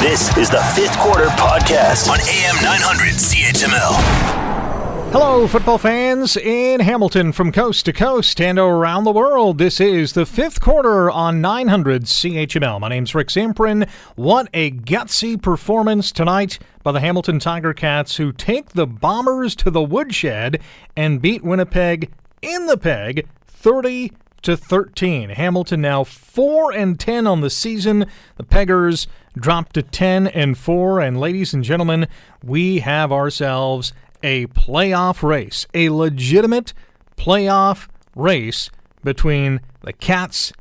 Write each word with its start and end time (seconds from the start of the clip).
This 0.00 0.34
is 0.38 0.48
the 0.48 0.62
fifth 0.74 0.98
quarter 0.98 1.26
podcast 1.26 2.08
on 2.08 2.18
AM 2.20 2.56
900 2.64 3.12
CHML. 3.12 5.10
Hello, 5.12 5.46
football 5.46 5.76
fans 5.76 6.38
in 6.38 6.80
Hamilton 6.80 7.32
from 7.32 7.52
coast 7.52 7.84
to 7.84 7.92
coast 7.92 8.40
and 8.40 8.58
around 8.58 9.04
the 9.04 9.12
world. 9.12 9.58
This 9.58 9.78
is 9.78 10.14
the 10.14 10.24
fifth 10.24 10.62
quarter 10.62 11.10
on 11.10 11.42
900 11.42 12.04
CHML. 12.04 12.80
My 12.80 12.88
name's 12.88 13.14
Rick 13.14 13.28
Zamperin. 13.28 13.86
What 14.16 14.48
a 14.54 14.70
gutsy 14.70 15.40
performance 15.40 16.12
tonight 16.12 16.58
by 16.82 16.92
the 16.92 17.00
Hamilton 17.00 17.38
Tiger 17.38 17.74
Cats, 17.74 18.16
who 18.16 18.32
take 18.32 18.70
the 18.70 18.86
Bombers 18.86 19.54
to 19.56 19.70
the 19.70 19.82
woodshed 19.82 20.62
and 20.96 21.20
beat 21.20 21.44
Winnipeg 21.44 22.10
in 22.40 22.68
the 22.68 22.78
peg 22.78 23.28
30 23.46 24.12
to 24.42 24.56
13. 24.56 25.30
Hamilton 25.30 25.82
now 25.82 26.04
4 26.04 26.72
and 26.72 26.98
10 26.98 27.26
on 27.26 27.40
the 27.40 27.50
season. 27.50 28.06
The 28.36 28.44
Peggers 28.44 29.06
dropped 29.36 29.74
to 29.74 29.82
10 29.82 30.26
and 30.28 30.56
4 30.58 31.00
and 31.00 31.20
ladies 31.20 31.54
and 31.54 31.64
gentlemen, 31.64 32.06
we 32.42 32.80
have 32.80 33.12
ourselves 33.12 33.92
a 34.22 34.46
playoff 34.48 35.22
race, 35.22 35.66
a 35.72 35.88
legitimate 35.88 36.72
playoff 37.16 37.88
race 38.14 38.70
between 39.02 39.60
the 39.82 39.92
Cats 39.92 40.52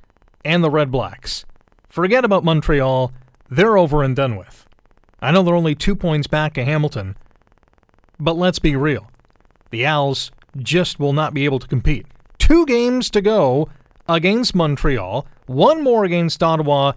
and 0.45 0.63
the 0.63 0.69
Red 0.69 0.91
Blacks. 0.91 1.45
Forget 1.89 2.23
about 2.23 2.43
Montreal, 2.43 3.11
they're 3.49 3.77
over 3.77 4.03
and 4.03 4.15
done 4.15 4.35
with. 4.35 4.65
I 5.21 5.31
know 5.31 5.43
they're 5.43 5.55
only 5.55 5.75
2 5.75 5.95
points 5.95 6.27
back 6.27 6.57
of 6.57 6.65
Hamilton, 6.65 7.17
but 8.19 8.37
let's 8.37 8.59
be 8.59 8.75
real. 8.75 9.11
The 9.71 9.85
Owls 9.85 10.31
just 10.57 10.99
will 10.99 11.13
not 11.13 11.33
be 11.33 11.45
able 11.45 11.59
to 11.59 11.67
compete 11.67 12.05
two 12.37 12.65
games 12.65 13.09
to 13.11 13.21
go 13.21 13.69
against 14.07 14.55
Montreal, 14.55 15.27
one 15.45 15.83
more 15.83 16.03
against 16.05 16.41
Ottawa, 16.41 16.93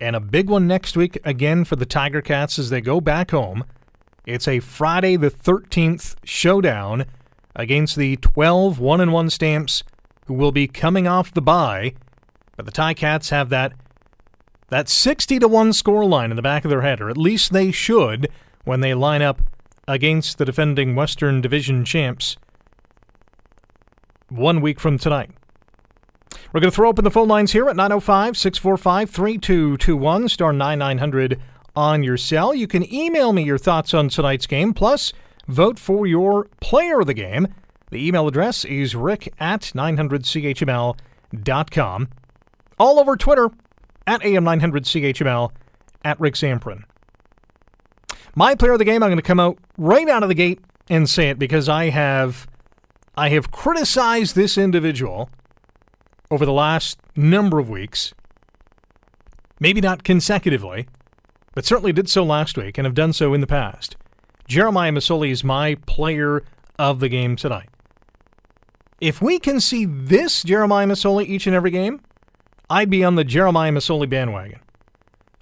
and 0.00 0.16
a 0.16 0.20
big 0.20 0.48
one 0.48 0.66
next 0.66 0.96
week 0.96 1.18
again 1.24 1.64
for 1.64 1.76
the 1.76 1.86
Tiger 1.86 2.20
Cats 2.20 2.58
as 2.58 2.70
they 2.70 2.80
go 2.80 3.00
back 3.00 3.30
home. 3.30 3.64
It's 4.26 4.48
a 4.48 4.60
Friday 4.60 5.16
the 5.16 5.30
13th 5.30 6.16
showdown 6.24 7.06
against 7.54 7.96
the 7.96 8.16
12 8.16 8.78
1 8.78 9.12
1 9.12 9.30
stamps 9.30 9.82
who 10.26 10.34
will 10.34 10.52
be 10.52 10.66
coming 10.66 11.06
off 11.06 11.32
the 11.32 11.42
bye. 11.42 11.94
But 12.56 12.66
the 12.66 12.72
Ticats 12.72 13.30
have 13.30 13.48
that 13.50 13.72
that 14.70 14.88
60 14.88 15.38
to 15.38 15.48
1 15.48 15.72
score 15.72 16.04
line 16.04 16.30
in 16.30 16.36
the 16.36 16.42
back 16.42 16.64
of 16.64 16.70
their 16.70 16.80
head, 16.82 17.00
or 17.00 17.10
at 17.10 17.18
least 17.18 17.52
they 17.52 17.70
should 17.70 18.28
when 18.64 18.80
they 18.80 18.94
line 18.94 19.22
up 19.22 19.42
against 19.86 20.38
the 20.38 20.44
defending 20.44 20.96
Western 20.96 21.40
Division 21.40 21.84
champs 21.84 22.36
one 24.30 24.60
week 24.60 24.80
from 24.80 24.98
tonight. 24.98 25.30
We're 26.52 26.60
going 26.60 26.70
to 26.70 26.74
throw 26.74 26.88
open 26.88 27.04
the 27.04 27.10
phone 27.10 27.28
lines 27.28 27.52
here 27.52 27.68
at 27.68 27.76
905 27.76 28.36
645 28.36 29.10
3221, 29.10 30.28
star 30.28 30.52
9900 30.52 31.40
on 31.76 32.02
your 32.02 32.16
cell. 32.16 32.54
You 32.54 32.66
can 32.66 32.92
email 32.92 33.32
me 33.32 33.42
your 33.42 33.58
thoughts 33.58 33.94
on 33.94 34.08
tonight's 34.08 34.46
game, 34.46 34.74
plus 34.74 35.12
vote 35.48 35.78
for 35.78 36.06
your 36.06 36.48
player 36.60 37.00
of 37.00 37.06
the 37.06 37.14
game. 37.14 37.48
The 37.90 38.06
email 38.06 38.26
address 38.26 38.64
is 38.64 38.96
rick 38.96 39.32
at 39.38 39.72
900chml.com. 39.74 42.08
All 42.78 42.98
over 42.98 43.16
Twitter 43.16 43.50
at 44.06 44.20
AM900CHML 44.22 45.50
at 46.04 46.20
Rick 46.20 46.34
Zamperin. 46.34 46.84
My 48.34 48.54
player 48.54 48.72
of 48.72 48.78
the 48.78 48.84
game, 48.84 49.02
I'm 49.02 49.10
going 49.10 49.16
to 49.16 49.22
come 49.22 49.40
out 49.40 49.58
right 49.78 50.08
out 50.08 50.22
of 50.22 50.28
the 50.28 50.34
gate 50.34 50.60
and 50.88 51.08
say 51.08 51.30
it 51.30 51.38
because 51.38 51.66
I 51.68 51.90
have 51.90 52.48
I 53.16 53.28
have 53.28 53.52
criticized 53.52 54.34
this 54.34 54.58
individual 54.58 55.30
over 56.34 56.44
the 56.44 56.52
last 56.52 56.98
number 57.14 57.60
of 57.60 57.70
weeks. 57.70 58.12
Maybe 59.60 59.80
not 59.80 60.02
consecutively, 60.02 60.88
but 61.54 61.64
certainly 61.64 61.92
did 61.92 62.10
so 62.10 62.24
last 62.24 62.58
week 62.58 62.76
and 62.76 62.84
have 62.84 62.94
done 62.94 63.12
so 63.12 63.32
in 63.34 63.40
the 63.40 63.46
past. 63.46 63.96
Jeremiah 64.48 64.90
Masoli 64.90 65.30
is 65.30 65.44
my 65.44 65.76
player 65.86 66.42
of 66.76 66.98
the 66.98 67.08
game 67.08 67.36
tonight. 67.36 67.68
If 69.00 69.22
we 69.22 69.38
can 69.38 69.60
see 69.60 69.84
this 69.84 70.42
Jeremiah 70.42 70.86
Masoli 70.86 71.26
each 71.26 71.46
and 71.46 71.54
every 71.54 71.70
game, 71.70 72.00
I'd 72.68 72.90
be 72.90 73.04
on 73.04 73.14
the 73.14 73.24
Jeremiah 73.24 73.70
Masoli 73.70 74.08
bandwagon. 74.08 74.58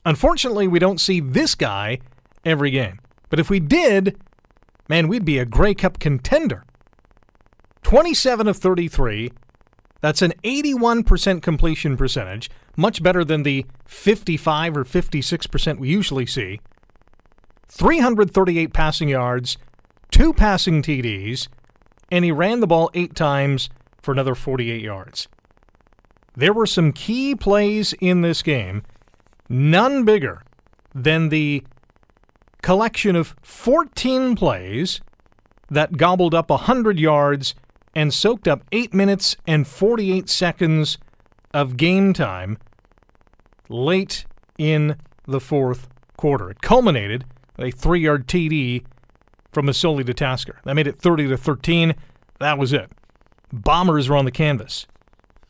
Unfortunately, 0.05 0.69
we 0.69 0.79
don't 0.79 1.01
see 1.01 1.21
this 1.21 1.55
guy 1.55 2.01
every 2.45 2.71
game. 2.71 3.01
But 3.31 3.41
if 3.41 3.49
we 3.49 3.61
did, 3.61 4.21
man, 4.89 5.09
we'd 5.09 5.25
be 5.25 5.39
a 5.39 5.47
Grey 5.47 5.75
Cup 5.75 5.99
contender. 5.99 6.65
27 7.83 8.47
of 8.47 8.59
33. 8.59 9.33
That's 10.03 10.21
an 10.21 10.35
81% 10.43 11.43
completion 11.43 11.97
percentage, 11.97 12.51
much 12.77 13.03
better 13.03 13.25
than 13.25 13.45
the 13.45 13.65
55 13.87 14.77
or 14.77 14.85
56% 14.85 15.79
we 15.79 15.89
usually 15.89 16.27
see. 16.27 16.61
338 17.69 18.75
passing 18.75 19.09
yards, 19.09 19.57
two 20.11 20.35
passing 20.35 20.83
TDs, 20.83 21.49
and 22.11 22.25
he 22.25 22.33
ran 22.33 22.61
the 22.61 22.67
ball 22.67 22.91
eight 22.93 23.15
times 23.15 23.71
for 24.03 24.13
another 24.13 24.35
48 24.35 24.83
yards. 24.83 25.29
There 26.35 26.53
were 26.53 26.67
some 26.67 26.93
key 26.93 27.35
plays 27.35 27.95
in 28.01 28.23
this 28.23 28.43
game, 28.43 28.83
none 29.49 30.05
bigger 30.05 30.43
than 30.95 31.29
the 31.29 31.65
collection 32.61 33.15
of 33.15 33.37
14 33.43 34.35
plays 34.35 35.01
that 35.71 35.97
gobbled 35.97 36.35
up 36.35 36.51
100 36.51 36.99
yards 36.99 37.55
and 37.95 38.13
soaked 38.13 38.49
up 38.49 38.65
8 38.73 38.95
minutes 38.95 39.37
and 39.47 39.67
48 39.67 40.29
seconds 40.29 40.99
of 41.53 41.77
game 41.77 42.13
time 42.13 42.59
late 43.69 44.25
in 44.59 44.97
the 45.27 45.41
fourth 45.41 45.89
quarter. 46.17 46.51
It 46.51 46.63
culminated 46.63 47.25
with 47.57 47.67
a 47.67 47.71
three 47.71 48.01
yard 48.01 48.27
TD 48.27 48.85
from 49.53 49.67
Masoli 49.67 50.05
to 50.07 50.15
Tasker. 50.15 50.61
That 50.65 50.75
made 50.75 50.87
it 50.87 50.99
30 50.99 51.29
to 51.29 51.37
13. 51.37 51.95
That 52.41 52.59
was 52.59 52.73
it. 52.73 52.91
Bombers 53.53 54.09
were 54.09 54.17
on 54.17 54.25
the 54.25 54.31
canvas, 54.31 54.87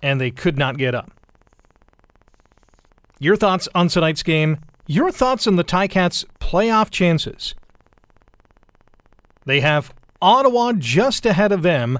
and 0.02 0.20
they 0.20 0.30
could 0.30 0.58
not 0.58 0.76
get 0.76 0.94
up. 0.94 1.12
Your 3.20 3.36
thoughts 3.36 3.68
on 3.74 3.86
tonight's 3.86 4.24
game? 4.24 4.58
Your 4.86 5.12
thoughts 5.12 5.46
on 5.46 5.54
the 5.54 5.62
Ticats' 5.62 6.24
playoff 6.40 6.90
chances? 6.90 7.54
They 9.46 9.60
have 9.60 9.94
Ottawa 10.20 10.72
just 10.72 11.24
ahead 11.24 11.52
of 11.52 11.62
them 11.62 11.98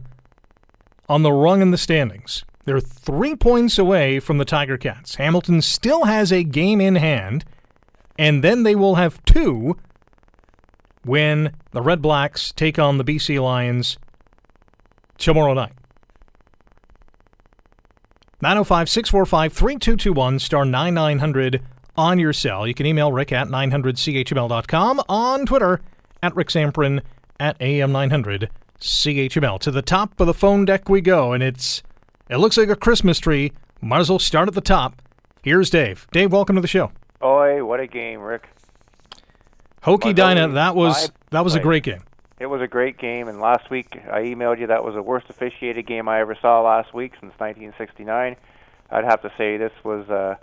on 1.09 1.23
the 1.23 1.33
rung 1.33 1.63
in 1.63 1.71
the 1.71 1.79
standings. 1.79 2.45
They're 2.65 2.81
three 2.81 3.35
points 3.35 3.79
away 3.79 4.21
from 4.21 4.39
the 4.39 4.45
Tiger 4.45 4.79
Cats. 4.79 5.17
Hamilton 5.17 5.63
still 5.63 6.05
has 6.05 6.33
a 6.33 6.45
game 6.45 6.81
in 6.81 6.97
hand, 6.97 7.45
and 8.19 8.45
then 8.45 8.63
they 8.63 8.75
will 8.75 8.95
have 8.95 9.25
two 9.25 9.77
when 11.05 11.55
the 11.73 11.83
Red 11.83 12.01
Blacks 12.01 12.53
take 12.53 12.79
on 12.79 12.99
the 12.99 13.05
BC 13.05 13.43
Lions 13.43 13.99
tomorrow 15.19 15.55
night. 15.55 15.73
905 18.41 18.89
645 18.89 19.53
3221 19.53 20.39
star 20.39 20.65
9900 20.65 21.63
on 21.97 22.19
your 22.19 22.33
cell. 22.33 22.67
You 22.67 22.75
can 22.75 22.87
email 22.87 23.13
rick 23.13 23.33
at 23.33 23.49
900chml.com 23.49 25.03
on 25.09 25.47
Twitter 25.47 25.81
at 26.23 26.35
Rick 26.35 26.49
Zamperin 26.49 27.03
at 27.39 27.59
AM900 27.59 28.49
CHML. 28.83 29.59
To 29.61 29.71
the 29.71 29.83
top 29.83 30.21
of 30.21 30.27
the 30.27 30.35
phone 30.35 30.65
deck 30.65 30.89
we 30.89 31.01
go, 31.01 31.33
and 31.33 31.43
it's 31.43 31.83
it 32.29 32.37
looks 32.37 32.57
like 32.57 32.69
a 32.69 32.77
Christmas 32.77 33.19
tree. 33.19 33.53
Might 33.81 34.01
as 34.01 34.11
well 34.11 34.19
start 34.19 34.49
at 34.49 34.55
the 34.55 34.61
top. 34.61 35.01
Here's 35.43 35.71
Dave. 35.71 36.07
Dave, 36.13 36.33
welcome 36.33 36.55
to 36.57 36.63
the 36.63 36.69
show. 36.69 36.93
Oi, 37.23 37.65
what 37.65 37.81
a 37.81 37.87
game, 37.87 38.21
Rick. 38.21 38.49
Hokie 39.83 40.15
Dinah, 40.15 40.49
that 40.49 40.77
was 40.77 41.11
that 41.31 41.43
was 41.43 41.55
a 41.55 41.61
great 41.61 41.83
game. 41.83 42.03
It 42.39 42.47
was 42.47 42.61
a 42.61 42.67
great 42.67 42.99
game, 42.99 43.29
and 43.29 43.41
last 43.41 43.71
week 43.71 43.97
I 44.11 44.23
emailed 44.23 44.59
you 44.59 44.67
that 44.67 44.85
was 44.85 44.95
the 44.95 45.03
worst 45.03 45.31
officiated 45.31 45.87
game 45.87 46.09
I 46.09 46.21
ever 46.21 46.37
saw 46.41 46.61
last 46.61 46.93
week 46.93 47.13
since 47.15 47.33
1969. 47.39 48.37
I'd 48.91 49.05
have 49.05 49.23
to 49.23 49.33
say 49.39 49.57
this 49.57 49.73
was 49.85 50.09
uh, 50.11 50.35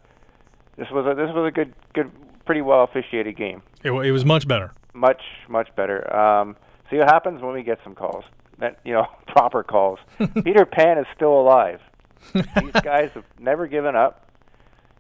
this 0.77 0.89
was 0.91 1.05
a, 1.05 1.15
this 1.15 1.33
was 1.33 1.47
a 1.47 1.51
good 1.51 1.73
good 1.93 2.11
pretty 2.45 2.61
well 2.61 2.83
officiated 2.83 3.35
game. 3.35 3.61
It, 3.83 3.91
it 3.91 4.11
was 4.11 4.25
much 4.25 4.47
better. 4.47 4.71
Much 4.93 5.21
much 5.47 5.69
better. 5.75 6.13
Um, 6.15 6.55
See 6.89 6.97
what 6.97 7.07
happens 7.07 7.41
when 7.41 7.53
we 7.53 7.63
get 7.63 7.79
some 7.83 7.95
calls. 7.95 8.25
That 8.59 8.79
you 8.83 8.93
know, 8.93 9.07
proper 9.27 9.63
calls. 9.63 9.99
Peter 10.43 10.65
Pan 10.65 10.97
is 10.97 11.05
still 11.15 11.39
alive. 11.39 11.79
These 12.33 12.81
guys 12.83 13.11
have 13.13 13.23
never 13.39 13.67
given 13.67 13.95
up. 13.95 14.29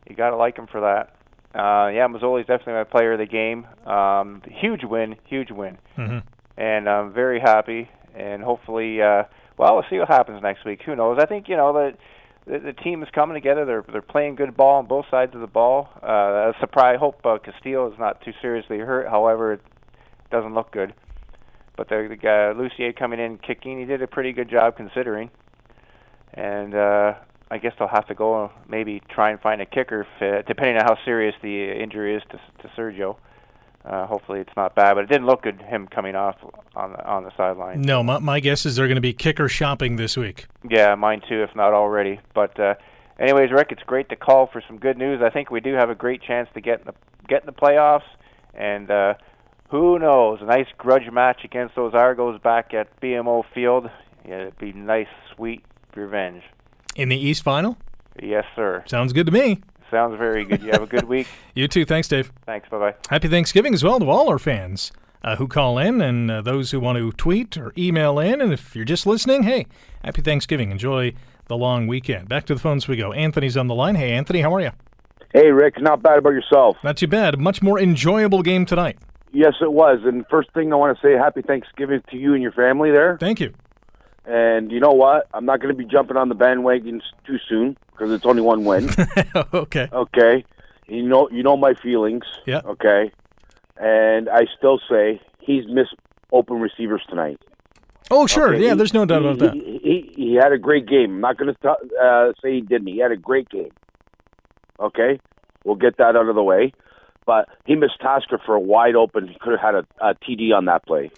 You 0.09 0.15
got 0.15 0.29
to 0.29 0.37
like 0.37 0.55
them 0.55 0.67
for 0.67 0.81
that. 0.81 1.15
Uh, 1.53 1.89
yeah, 1.89 2.07
Masoli's 2.07 2.45
definitely 2.45 2.73
my 2.73 2.83
player 2.83 3.13
of 3.13 3.19
the 3.19 3.25
game. 3.25 3.65
Um, 3.85 4.41
huge 4.47 4.83
win, 4.83 5.15
huge 5.25 5.51
win, 5.51 5.77
mm-hmm. 5.97 6.19
and 6.57 6.87
I'm 6.87 7.11
very 7.11 7.39
happy. 7.39 7.89
And 8.15 8.43
hopefully, 8.43 9.01
uh, 9.01 9.23
well, 9.57 9.75
we'll 9.75 9.85
see 9.89 9.97
what 9.97 10.07
happens 10.07 10.41
next 10.41 10.63
week. 10.65 10.81
Who 10.85 10.95
knows? 10.95 11.17
I 11.19 11.25
think 11.25 11.47
you 11.47 11.57
know 11.57 11.73
that 11.73 11.97
the, 12.45 12.59
the 12.59 12.73
team 12.73 13.01
is 13.01 13.09
coming 13.13 13.33
together. 13.33 13.65
They're 13.65 13.83
they're 13.91 14.01
playing 14.01 14.35
good 14.35 14.55
ball 14.55 14.77
on 14.77 14.85
both 14.85 15.05
sides 15.09 15.33
of 15.33 15.41
the 15.41 15.47
ball. 15.47 15.89
Uh, 16.03 16.51
a 16.51 16.53
surprise. 16.59 16.97
Hope 16.99 17.25
uh, 17.25 17.39
Castillo 17.39 17.91
is 17.91 17.97
not 17.97 18.21
too 18.21 18.33
seriously 18.41 18.77
hurt. 18.77 19.07
However, 19.09 19.53
it 19.53 19.61
doesn't 20.31 20.53
look 20.53 20.71
good. 20.71 20.93
But 21.79 21.87
the, 21.87 22.07
the 22.09 22.17
guy 22.17 22.51
Lussier 22.53 22.93
coming 22.93 23.21
in 23.21 23.37
kicking, 23.37 23.79
he 23.79 23.85
did 23.85 24.01
a 24.01 24.07
pretty 24.07 24.33
good 24.33 24.49
job 24.49 24.75
considering. 24.75 25.29
And 26.33 26.75
uh, 26.75 27.13
I 27.49 27.57
guess 27.57 27.71
they'll 27.79 27.87
have 27.87 28.05
to 28.07 28.13
go 28.13 28.51
maybe 28.67 29.01
try 29.09 29.31
and 29.31 29.39
find 29.39 29.61
a 29.61 29.65
kicker, 29.65 30.05
fit, 30.19 30.45
depending 30.45 30.75
on 30.75 30.83
how 30.83 30.97
serious 31.05 31.35
the 31.41 31.71
injury 31.71 32.17
is 32.17 32.23
to, 32.31 32.39
to 32.63 32.67
Sergio. 32.75 33.15
uh, 33.85 34.05
hopefully 34.05 34.39
it's 34.39 34.55
not 34.55 34.75
bad. 34.75 34.95
But 34.95 35.05
it 35.05 35.09
didn't 35.09 35.25
look 35.27 35.43
good 35.43 35.61
him 35.61 35.87
coming 35.87 36.15
off 36.15 36.35
on 36.75 36.91
the 36.91 37.05
on 37.05 37.23
the 37.23 37.31
sideline. 37.35 37.81
No, 37.81 38.03
my, 38.03 38.19
my 38.19 38.39
guess 38.39 38.65
is 38.65 38.75
they're 38.75 38.87
going 38.87 38.95
to 38.95 39.01
be 39.01 39.13
kicker 39.13 39.47
shopping 39.47 39.95
this 39.95 40.17
week. 40.17 40.47
Yeah, 40.69 40.95
mine 40.95 41.21
too, 41.27 41.43
if 41.43 41.55
not 41.55 41.73
already. 41.73 42.19
But 42.33 42.59
uh, 42.59 42.75
anyways, 43.19 43.51
Rick, 43.51 43.69
it's 43.71 43.83
great 43.83 44.09
to 44.09 44.15
call 44.15 44.47
for 44.47 44.61
some 44.67 44.77
good 44.77 44.97
news. 44.97 45.21
I 45.23 45.29
think 45.29 45.49
we 45.49 45.59
do 45.59 45.73
have 45.73 45.89
a 45.89 45.95
great 45.95 46.21
chance 46.21 46.49
to 46.53 46.61
get 46.61 46.81
in 46.81 46.85
the 46.87 46.93
get 47.27 47.41
in 47.41 47.45
the 47.45 47.53
playoffs, 47.53 48.07
and 48.53 48.91
uh, 48.91 49.13
who 49.69 49.99
knows? 49.99 50.39
A 50.41 50.45
nice 50.45 50.67
grudge 50.77 51.09
match 51.11 51.43
against 51.43 51.75
those 51.75 51.93
Argos 51.93 52.39
back 52.41 52.73
at 52.73 52.99
BMO 53.01 53.43
Field. 53.53 53.89
Yeah, 54.27 54.41
it'd 54.41 54.57
be 54.57 54.73
nice, 54.73 55.07
sweet 55.35 55.63
revenge. 55.95 56.43
In 56.95 57.09
the 57.09 57.17
East 57.17 57.43
Final? 57.43 57.77
Yes, 58.21 58.45
sir. 58.55 58.83
Sounds 58.87 59.13
good 59.13 59.25
to 59.27 59.31
me. 59.31 59.61
Sounds 59.91 60.17
very 60.17 60.43
good. 60.45 60.61
You 60.61 60.71
have 60.71 60.83
a 60.83 60.87
good 60.87 61.03
week. 61.07 61.27
you 61.55 61.67
too. 61.67 61.85
Thanks, 61.85 62.07
Dave. 62.07 62.31
Thanks. 62.45 62.67
Bye 62.69 62.77
bye. 62.79 62.95
Happy 63.09 63.27
Thanksgiving 63.27 63.73
as 63.73 63.83
well 63.83 63.99
to 63.99 64.09
all 64.09 64.29
our 64.29 64.37
fans 64.39 64.91
uh, 65.23 65.35
who 65.35 65.47
call 65.47 65.77
in 65.77 66.01
and 66.01 66.29
uh, 66.29 66.41
those 66.41 66.71
who 66.71 66.79
want 66.79 66.97
to 66.97 67.11
tweet 67.13 67.57
or 67.57 67.73
email 67.77 68.19
in. 68.19 68.41
And 68.41 68.51
if 68.53 68.75
you're 68.75 68.85
just 68.85 69.07
listening, 69.07 69.43
hey, 69.43 69.65
happy 70.03 70.21
Thanksgiving. 70.21 70.71
Enjoy 70.71 71.13
the 71.47 71.57
long 71.57 71.87
weekend. 71.87 72.27
Back 72.29 72.45
to 72.45 72.53
the 72.53 72.59
phones 72.59 72.87
we 72.87 72.97
go. 72.97 73.13
Anthony's 73.13 73.57
on 73.57 73.67
the 73.67 73.75
line. 73.75 73.95
Hey, 73.95 74.11
Anthony, 74.11 74.41
how 74.41 74.53
are 74.53 74.61
you? 74.61 74.71
Hey, 75.33 75.47
Rick. 75.51 75.79
Not 75.81 76.03
bad 76.03 76.17
about 76.19 76.33
yourself. 76.33 76.77
Not 76.83 76.97
too 76.97 77.07
bad. 77.07 77.39
Much 77.39 77.61
more 77.61 77.79
enjoyable 77.79 78.43
game 78.43 78.65
tonight. 78.65 78.97
Yes, 79.31 79.53
it 79.61 79.71
was. 79.71 79.99
And 80.03 80.25
first 80.29 80.51
thing 80.53 80.73
I 80.73 80.75
want 80.75 80.97
to 80.97 81.01
say, 81.07 81.13
happy 81.13 81.41
Thanksgiving 81.41 82.01
to 82.09 82.17
you 82.17 82.33
and 82.33 82.41
your 82.41 82.51
family 82.51 82.91
there. 82.91 83.17
Thank 83.19 83.39
you. 83.39 83.53
And 84.25 84.71
you 84.71 84.79
know 84.79 84.91
what? 84.91 85.27
I'm 85.33 85.45
not 85.45 85.59
going 85.59 85.73
to 85.73 85.77
be 85.77 85.85
jumping 85.89 86.17
on 86.17 86.29
the 86.29 86.35
bandwagon 86.35 87.01
too 87.25 87.37
soon 87.47 87.77
because 87.91 88.11
it's 88.11 88.25
only 88.25 88.41
one 88.41 88.65
win. 88.65 88.89
okay. 89.53 89.87
Okay. 89.91 90.45
You 90.87 91.03
know, 91.03 91.29
you 91.31 91.43
know 91.43 91.57
my 91.57 91.73
feelings. 91.75 92.23
Yeah. 92.45 92.61
Okay. 92.65 93.11
And 93.77 94.29
I 94.29 94.45
still 94.57 94.79
say 94.89 95.21
he's 95.39 95.65
missed 95.67 95.95
open 96.31 96.59
receivers 96.59 97.01
tonight. 97.09 97.39
Oh, 98.11 98.25
sure. 98.27 98.53
Okay, 98.53 98.63
yeah, 98.63 98.69
he- 98.71 98.75
there's 98.75 98.93
no 98.93 99.05
doubt 99.05 99.21
he, 99.21 99.27
about 99.27 99.39
that. 99.39 99.53
He, 99.53 99.79
he, 99.83 100.13
he 100.15 100.33
had 100.35 100.51
a 100.51 100.57
great 100.57 100.87
game. 100.87 101.15
I'm 101.15 101.21
not 101.21 101.37
going 101.37 101.53
to 101.53 101.69
uh, 101.69 102.33
say 102.41 102.55
he 102.55 102.61
didn't. 102.61 102.87
He 102.87 102.99
had 102.99 103.11
a 103.11 103.17
great 103.17 103.49
game. 103.49 103.69
Okay, 104.79 105.19
we'll 105.63 105.75
get 105.75 105.97
that 105.97 106.15
out 106.15 106.27
of 106.29 106.35
the 106.35 106.43
way. 106.43 106.71
But 107.29 107.47
he 107.65 107.75
missed 107.75 107.99
Tasker 108.01 108.39
for 108.43 108.55
a 108.55 108.59
wide 108.59 108.95
open. 108.95 109.27
He 109.27 109.37
could 109.39 109.51
have 109.51 109.59
had 109.61 109.75
a, 109.75 109.85
a 110.01 110.15
TD 110.15 110.51
on 110.51 110.65
that 110.65 110.83
play. 110.87 111.11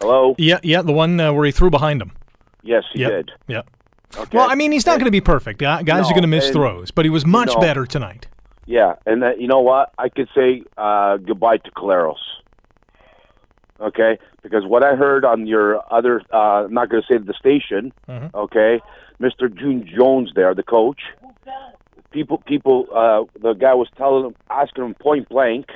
Hello. 0.00 0.36
Yeah, 0.38 0.60
yeah, 0.62 0.82
the 0.82 0.92
one 0.92 1.18
uh, 1.18 1.32
where 1.32 1.44
he 1.46 1.50
threw 1.50 1.68
behind 1.68 2.00
him. 2.00 2.12
Yes, 2.62 2.84
he 2.92 3.00
Yep. 3.00 3.10
did. 3.10 3.30
Yeah. 3.48 3.62
Okay. 4.16 4.38
Well, 4.38 4.48
I 4.48 4.54
mean, 4.54 4.70
he's 4.70 4.86
not 4.86 5.00
going 5.00 5.06
to 5.06 5.10
be 5.10 5.20
perfect. 5.20 5.58
Guy- 5.58 5.82
Guys 5.82 6.06
are 6.06 6.12
going 6.12 6.22
to 6.22 6.28
miss 6.28 6.44
and- 6.44 6.54
throws, 6.54 6.92
but 6.92 7.04
he 7.04 7.10
was 7.10 7.26
much 7.26 7.48
No. 7.54 7.60
better 7.60 7.86
tonight. 7.86 8.28
Yeah, 8.66 8.94
and 9.04 9.20
that, 9.24 9.40
you 9.40 9.48
know 9.48 9.58
what? 9.62 9.90
I 9.98 10.08
could 10.10 10.28
say 10.32 10.62
uh, 10.78 11.16
goodbye 11.16 11.56
to 11.56 11.70
Collaros. 11.72 12.14
Okay, 13.80 14.16
because 14.44 14.64
what 14.64 14.84
I 14.84 14.94
heard 14.94 15.24
on 15.24 15.48
your 15.48 15.82
other, 15.92 16.22
uh, 16.32 16.66
I'm 16.66 16.72
not 16.72 16.88
going 16.88 17.02
to 17.02 17.12
say 17.12 17.18
the 17.18 17.34
station. 17.34 17.92
Mhm. 18.08 18.32
Okay, 18.32 18.80
Mr. 19.20 19.52
June 19.52 19.84
Jones 19.92 20.30
there, 20.36 20.54
the 20.54 20.62
coach. 20.62 21.00
People, 22.14 22.38
people, 22.38 22.86
uh, 22.94 23.24
the 23.42 23.54
guy 23.54 23.74
was 23.74 23.88
telling 23.98 24.26
him, 24.26 24.36
asking 24.48 24.84
him 24.84 24.94
point 24.94 25.28
blank 25.28 25.66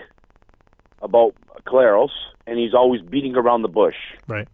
about 1.02 1.34
Collaros, 1.66 2.10
and 2.46 2.56
he's 2.56 2.74
always 2.74 3.02
beating 3.02 3.34
around 3.34 3.62
the 3.62 3.68
bush. 3.68 3.96
Right. 4.28 4.46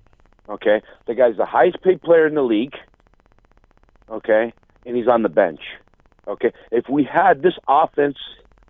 Okay, 0.49 0.81
the 1.07 1.15
guy's 1.15 1.37
the 1.37 1.45
highest 1.45 1.83
paid 1.83 2.01
player 2.01 2.27
in 2.27 2.35
the 2.35 2.43
league. 2.43 2.75
Okay, 4.11 4.55
and 4.87 4.97
he's 4.97 5.09
on 5.09 5.23
the 5.23 5.29
bench. 5.29 5.61
Okay, 6.27 6.53
if 6.73 6.89
we 6.89 7.05
had 7.05 7.43
this 7.43 7.55
offense, 7.69 8.17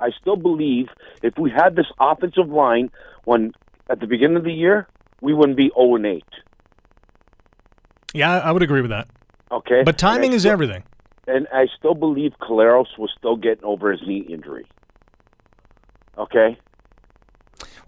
I 0.01 0.11
still 0.21 0.37
believe 0.37 0.89
if 1.23 1.39
we 1.39 1.51
had 1.51 1.77
this 1.77 1.87
offensive 2.01 2.49
line 2.49 2.91
when 3.27 3.53
at 3.89 4.01
the 4.01 4.09
beginning 4.09 4.39
of 4.39 4.45
the 4.45 4.53
year, 4.53 4.89
we 5.21 5.35
wouldn't 5.35 5.57
be 5.57 5.71
zero 5.77 5.95
and 5.95 6.05
eight. 6.07 6.25
Yeah, 8.13 8.41
I 8.41 8.51
would 8.51 8.63
agree 8.63 8.81
with 8.81 8.91
that. 8.91 9.07
Okay, 9.53 9.85
But 9.85 9.99
timing 9.99 10.33
is 10.33 10.45
everything. 10.45 10.83
And 11.27 11.47
I 11.53 11.67
still 11.79 11.95
believe 11.95 12.33
Collaros 12.41 12.99
was 12.99 13.11
still 13.17 13.37
getting 13.37 13.65
over 13.65 13.91
his 13.93 14.03
knee 14.07 14.27
injury. 14.29 14.67
Okay, 16.17 16.57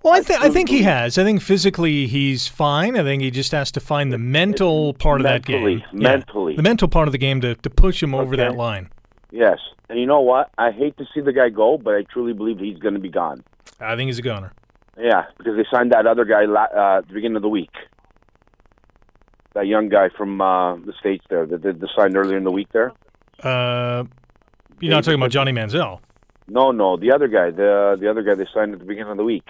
Well, 0.03 0.15
I, 0.15 0.21
th- 0.21 0.41
I 0.41 0.50
think 0.50 0.69
he 0.69 0.83
has. 0.83 1.17
I 1.17 1.23
think 1.23 1.41
physically 1.41 2.06
he's 2.09 2.49
fine. 2.49 2.97
I 2.99 3.03
think 3.05 3.23
he 3.23 3.31
just 3.31 3.53
has 3.53 3.71
to 3.73 3.81
find 3.81 4.12
the 4.12 4.19
mental 4.19 4.94
part 4.94 5.21
of 5.21 5.25
that 5.25 5.49
Mentally, 5.49 5.77
game. 5.77 5.85
Yeah, 6.00 6.09
mentally. 6.11 6.56
the 6.56 6.62
mental 6.62 6.88
part 6.88 7.06
of 7.06 7.12
the 7.12 7.19
game 7.19 7.41
to, 7.43 7.55
to 7.55 7.71
push 7.71 8.03
him 8.03 8.15
over 8.17 8.35
Okay. 8.35 8.43
that 8.43 8.56
line. 8.56 8.88
yes, 9.31 9.59
and 9.88 10.00
you 10.00 10.06
know 10.06 10.21
what? 10.21 10.50
I 10.59 10.73
hate 10.73 10.97
to 10.97 11.05
see 11.15 11.21
the 11.21 11.33
guy 11.33 11.50
go, 11.50 11.79
but 11.79 11.94
I 11.94 12.03
truly 12.03 12.33
believe 12.33 12.59
he's 12.59 12.79
going 12.79 12.94
to 12.94 13.00
be 13.00 13.09
gone. 13.11 13.44
I 13.81 13.94
think 13.94 14.09
he's 14.09 14.19
a 14.19 14.23
goner. 14.23 14.53
Yeah, 14.99 15.27
because 15.38 15.56
they 15.56 15.65
signed 15.71 15.93
that 15.93 16.06
other 16.09 16.25
guy 16.25 16.47
la- 16.47 16.62
uh, 16.75 16.99
at 16.99 17.06
the 17.06 17.15
beginning 17.15 17.37
of 17.37 17.43
the 17.43 17.49
week. 17.49 17.71
That 19.55 19.67
young 19.69 19.88
guy 19.88 20.09
from 20.09 20.41
uh, 20.41 20.77
the 20.77 20.93
states 20.99 21.25
there 21.31 21.47
that 21.47 21.62
they 21.62 21.73
signed 21.97 22.17
earlier 22.17 22.37
in 22.37 22.44
the 22.44 22.50
week 22.50 22.69
there. 22.73 22.93
Uh, 23.43 24.05
you're 24.81 24.91
not 24.91 25.05
talking 25.05 25.19
about 25.21 25.31
Johnny 25.31 25.53
Manziel. 25.53 26.00
No, 26.49 26.71
no, 26.71 26.97
the 26.97 27.12
other 27.12 27.29
guy, 27.29 27.50
the 27.50 27.97
the 28.00 28.09
other 28.11 28.23
guy 28.23 28.35
they 28.35 28.47
signed 28.55 28.73
at 28.73 28.79
the 28.79 28.85
beginning 28.85 29.11
of 29.11 29.17
the 29.17 29.25
week, 29.25 29.47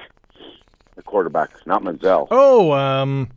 the 0.97 1.03
quarterback, 1.03 1.51
not 1.67 1.83
Manziel. 1.83 2.27
Oh, 2.31 2.73
um, 2.73 3.29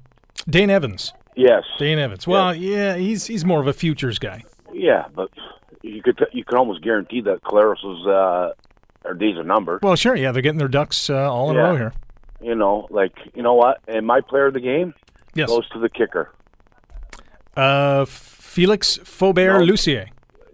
Dane 0.50 0.70
Evans. 0.70 1.14
Yes, 1.36 1.64
Dane 1.78 2.00
Evans. 2.00 2.26
Well, 2.28 2.54
yeah, 2.56 2.96
he's 2.96 3.26
he's 3.26 3.44
more 3.46 3.60
of 3.62 3.68
a 3.68 3.74
futures 3.74 4.18
guy. 4.20 4.44
yeah, 4.74 5.06
but 5.14 5.30
you 5.82 6.02
could 6.02 6.20
you 6.34 6.44
could 6.44 6.58
almost 6.58 6.82
guarantee 6.82 7.22
that 7.22 7.42
Collaros's 7.44 8.06
uh, 8.08 8.54
our 9.06 9.14
days 9.14 9.38
are 9.38 9.44
numbered. 9.44 9.82
Well, 9.84 9.96
sure. 9.96 10.16
Yeah, 10.16 10.32
they're 10.32 10.42
getting 10.42 10.58
their 10.58 10.68
ducks 10.68 11.10
uh, 11.10 11.32
all 11.32 11.50
in 11.52 11.58
a 11.58 11.60
row 11.64 11.76
here. 11.76 11.94
You 12.42 12.56
know, 12.56 12.88
like 12.90 13.14
you 13.36 13.44
know 13.44 13.54
what? 13.56 13.80
And 13.88 14.06
my 14.08 14.22
player 14.22 14.48
of 14.48 14.54
the 14.54 14.60
game 14.62 14.94
Yes. 15.36 15.50
goes 15.50 15.68
to 15.70 15.80
the 15.80 15.90
kicker. 15.90 16.32
Uh, 17.56 18.06
Felix 18.06 18.98
Faubert 19.00 19.66
No. 19.66 19.74
Lussier. 19.74 20.08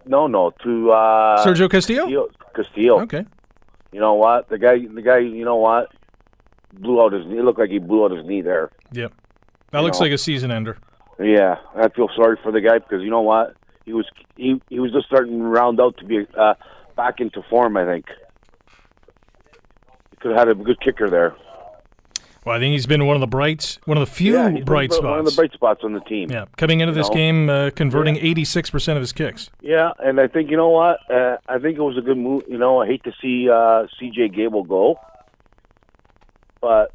No, 0.06 0.26
no, 0.26 0.50
to 0.62 0.92
uh, 0.92 1.44
Sergio 1.44 1.68
Castillo. 1.70 2.02
Castillo. 2.04 2.28
Castillo. 2.54 3.00
Okay. 3.02 3.24
You 3.92 4.00
know 4.00 4.14
what? 4.14 4.48
The 4.48 4.58
guy, 4.58 4.78
the 4.86 5.02
guy, 5.02 5.18
you 5.18 5.44
know 5.44 5.56
what? 5.56 5.90
Blew 6.72 7.02
out 7.02 7.12
his 7.12 7.26
knee. 7.26 7.38
It 7.38 7.44
looked 7.44 7.58
like 7.58 7.70
he 7.70 7.78
blew 7.78 8.04
out 8.04 8.10
his 8.12 8.24
knee 8.26 8.42
there. 8.42 8.70
Yep. 8.92 9.12
That 9.72 9.78
You 9.78 9.84
looks 9.84 9.98
know. 9.98 10.04
like 10.04 10.12
a 10.12 10.18
season 10.18 10.50
ender. 10.50 10.78
Yeah, 11.18 11.56
I 11.74 11.88
feel 11.88 12.08
sorry 12.14 12.36
for 12.42 12.52
the 12.52 12.60
guy 12.60 12.78
because 12.78 13.02
you 13.02 13.10
know 13.10 13.22
what? 13.22 13.54
He 13.84 13.92
was 13.92 14.06
he 14.36 14.60
he 14.68 14.80
was 14.80 14.92
just 14.92 15.06
starting 15.06 15.38
to 15.38 15.44
round 15.44 15.80
out 15.80 15.96
to 15.98 16.04
be 16.04 16.26
uh, 16.38 16.54
back 16.96 17.20
into 17.20 17.42
form. 17.48 17.76
I 17.76 17.84
think 17.86 18.06
he 20.10 20.16
could 20.18 20.32
have 20.32 20.38
had 20.40 20.48
a 20.48 20.54
good 20.54 20.80
kicker 20.80 21.08
there. 21.08 21.34
Well, 22.46 22.54
I 22.54 22.60
think 22.60 22.74
he's 22.74 22.86
been 22.86 23.04
one 23.06 23.16
of 23.16 23.20
the 23.20 23.26
brights, 23.26 23.80
one 23.86 23.98
of 23.98 24.08
the 24.08 24.14
few 24.14 24.34
yeah, 24.34 24.60
bright 24.60 24.92
spots. 24.92 25.04
One 25.04 25.18
of 25.18 25.24
the 25.24 25.32
bright 25.32 25.52
spots 25.52 25.80
on 25.82 25.94
the 25.94 26.00
team. 26.00 26.30
Yeah, 26.30 26.44
coming 26.56 26.78
into 26.78 26.92
You 26.92 26.98
this 26.98 27.08
know? 27.08 27.14
game, 27.14 27.50
uh, 27.50 27.70
converting 27.70 28.14
86% 28.14 28.94
of 28.94 29.00
his 29.00 29.12
kicks. 29.12 29.50
Yeah, 29.60 29.90
and 29.98 30.20
I 30.20 30.28
think 30.28 30.48
you 30.48 30.56
know 30.56 30.68
what? 30.68 31.00
Uh, 31.10 31.38
I 31.48 31.58
think 31.58 31.76
it 31.76 31.82
was 31.82 31.98
a 31.98 32.00
good 32.00 32.16
move. 32.16 32.44
You 32.48 32.56
know, 32.56 32.80
I 32.80 32.86
hate 32.86 33.02
to 33.02 33.12
see 33.20 33.50
uh, 33.50 33.88
C.J. 33.98 34.28
Gable 34.28 34.62
go, 34.62 34.96
but 36.60 36.92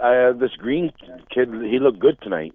uh, 0.00 0.32
this 0.34 0.52
Green 0.58 0.92
kid, 1.28 1.48
he 1.68 1.80
looked 1.80 1.98
good 1.98 2.20
tonight. 2.22 2.54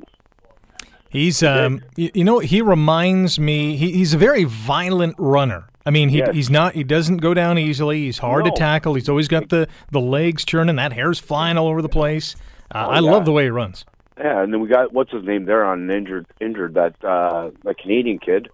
He's, 1.18 1.42
um, 1.44 1.82
you, 1.96 2.12
you 2.14 2.24
know, 2.24 2.40
he 2.40 2.62
reminds 2.62 3.40
me. 3.40 3.76
He, 3.76 3.92
he's 3.92 4.14
a 4.14 4.18
very 4.18 4.44
violent 4.44 5.16
runner. 5.18 5.68
I 5.86 5.90
mean, 5.90 6.10
he, 6.10 6.18
Yes. 6.20 6.34
he's 6.36 6.50
not. 6.50 6.74
He 6.76 6.84
doesn't 6.84 7.18
go 7.18 7.34
down 7.34 7.58
easily. 7.58 8.02
He's 8.02 8.18
hard 8.18 8.46
to 8.46 8.52
tackle. 8.52 8.94
He's 8.94 9.08
always 9.10 9.28
got 9.28 9.50
the 9.50 9.68
the 9.92 10.02
legs 10.02 10.44
churning. 10.46 10.76
That 10.76 10.92
hair's 10.94 11.18
flying 11.20 11.58
all 11.58 11.68
over 11.68 11.82
the 11.82 11.90
place. 11.90 12.36
Uh, 12.74 12.86
Oh, 12.88 12.90
I 12.92 12.96
yeah. 12.96 13.12
love 13.12 13.26
the 13.26 13.32
way 13.32 13.44
he 13.46 13.50
runs. 13.50 13.86
Yeah, 14.20 14.42
and 14.44 14.52
then 14.52 14.60
we 14.62 14.68
got 14.68 14.92
what's 14.94 15.12
his 15.12 15.24
name 15.24 15.46
there 15.46 15.64
on 15.64 15.90
injured 15.90 16.26
injured 16.42 16.74
that 16.74 16.96
uh, 17.06 17.52
that 17.64 17.78
Canadian 17.78 18.20
kid, 18.20 18.50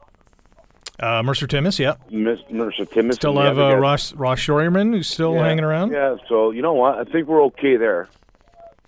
Uh, 1.00 1.24
Mercer 1.24 1.48
Timmis, 1.48 1.79
yeah. 1.79 1.96
Miss 2.12 2.39
Mercer 2.51 2.86
Timmis. 2.86 3.15
Still 3.15 3.38
have 3.39 3.58
uh. 3.58 3.75
Ross 3.77 4.13
Ross 4.13 4.39
Scheuerman, 4.39 4.93
who's 4.93 5.08
still 5.08 5.34
Yeah, 5.34 5.43
hanging 5.48 5.63
around. 5.63 5.91
Yeah, 5.91 6.17
so 6.29 6.51
you 6.51 6.62
know 6.62 6.74
what? 6.74 7.00
I 7.00 7.03
think 7.05 7.27
we're 7.27 7.43
okay 7.46 7.77
there. 7.77 8.10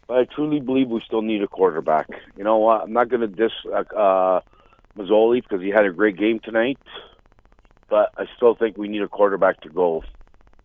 But 0.07 0.17
I 0.17 0.25
truly 0.25 0.59
believe 0.59 0.89
we 0.89 1.01
still 1.05 1.21
need 1.21 1.41
a 1.41 1.47
quarterback. 1.47 2.07
You 2.38 2.43
know 2.43 2.57
what? 2.57 2.83
I'm 2.83 2.93
not 2.93 3.09
going 3.09 3.21
to 3.21 3.27
diss 3.27 3.51
uh, 3.65 3.83
uh, 3.95 4.41
Masoli 4.97 5.41
because 5.41 5.62
he 5.62 5.69
had 5.69 5.85
a 5.85 5.91
great 5.91 6.17
game 6.17 6.39
tonight, 6.43 6.77
but 7.89 8.12
I 8.17 8.25
still 8.35 8.55
think 8.55 8.77
we 8.77 8.88
need 8.88 9.01
a 9.01 9.07
quarterback 9.07 9.62
to 9.62 9.69
go 9.69 10.03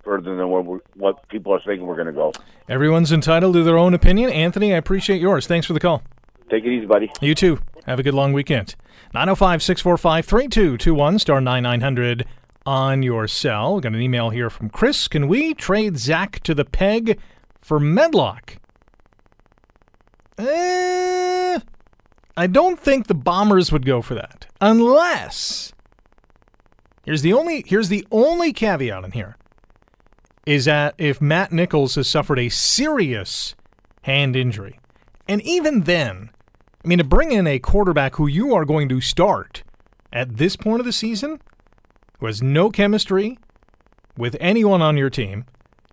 further 0.04 0.36
than 0.36 0.48
what, 0.48 0.64
we're, 0.64 0.80
what 0.94 1.28
people 1.28 1.54
are 1.54 1.60
thinking 1.64 1.86
we're 1.86 1.94
going 1.94 2.06
to 2.06 2.12
go. 2.12 2.32
Everyone's 2.68 3.12
entitled 3.12 3.54
to 3.54 3.62
their 3.62 3.78
own 3.78 3.94
opinion. 3.94 4.30
Anthony, 4.30 4.74
I 4.74 4.76
appreciate 4.76 5.20
yours. 5.20 5.46
Thanks 5.46 5.66
for 5.66 5.72
the 5.72 5.80
call. 5.80 6.02
Take 6.50 6.64
it 6.64 6.70
easy, 6.70 6.86
buddy. 6.86 7.10
You 7.20 7.34
too. 7.34 7.60
Have 7.86 7.98
a 7.98 8.02
good 8.02 8.14
long 8.14 8.32
weekend. 8.32 8.74
905 9.14 9.62
645 9.62 10.26
3221, 10.26 11.18
star 11.18 11.40
9900 11.40 12.26
on 12.66 13.02
your 13.02 13.26
cell. 13.26 13.80
Got 13.80 13.94
an 13.94 14.00
email 14.00 14.30
here 14.30 14.50
from 14.50 14.68
Chris. 14.68 15.08
Can 15.08 15.28
we 15.28 15.54
trade 15.54 15.96
Zach 15.96 16.40
to 16.40 16.54
the 16.54 16.64
peg 16.64 17.18
for 17.60 17.80
Medlock? 17.80 18.59
Uh, 20.40 21.60
I 22.36 22.46
don't 22.46 22.78
think 22.80 23.06
the 23.06 23.14
Bombers 23.14 23.70
would 23.70 23.84
go 23.84 24.00
for 24.02 24.14
that. 24.14 24.46
Unless. 24.60 25.72
Here's 27.04 27.22
the 27.22 27.32
only 27.32 27.64
here's 27.66 27.88
the 27.88 28.06
only 28.10 28.52
caveat 28.52 29.04
in 29.04 29.12
here. 29.12 29.36
is 30.46 30.64
that 30.64 30.94
if 30.98 31.20
Matt 31.20 31.52
Nichols 31.52 31.94
has 31.96 32.08
suffered 32.08 32.38
a 32.38 32.48
serious 32.48 33.54
hand 34.02 34.36
injury, 34.36 34.78
and 35.28 35.42
even 35.42 35.82
then, 35.82 36.30
I 36.84 36.88
mean, 36.88 36.98
to 36.98 37.04
bring 37.04 37.32
in 37.32 37.46
a 37.46 37.58
quarterback 37.58 38.16
who 38.16 38.26
you 38.26 38.54
are 38.54 38.64
going 38.64 38.88
to 38.88 39.00
start 39.00 39.62
at 40.12 40.38
this 40.38 40.56
point 40.56 40.80
of 40.80 40.86
the 40.86 40.92
season, 40.92 41.40
who 42.18 42.26
has 42.26 42.42
no 42.42 42.70
chemistry 42.70 43.38
with 44.16 44.36
anyone 44.40 44.82
on 44.82 44.96
your 44.96 45.10
team, 45.10 45.44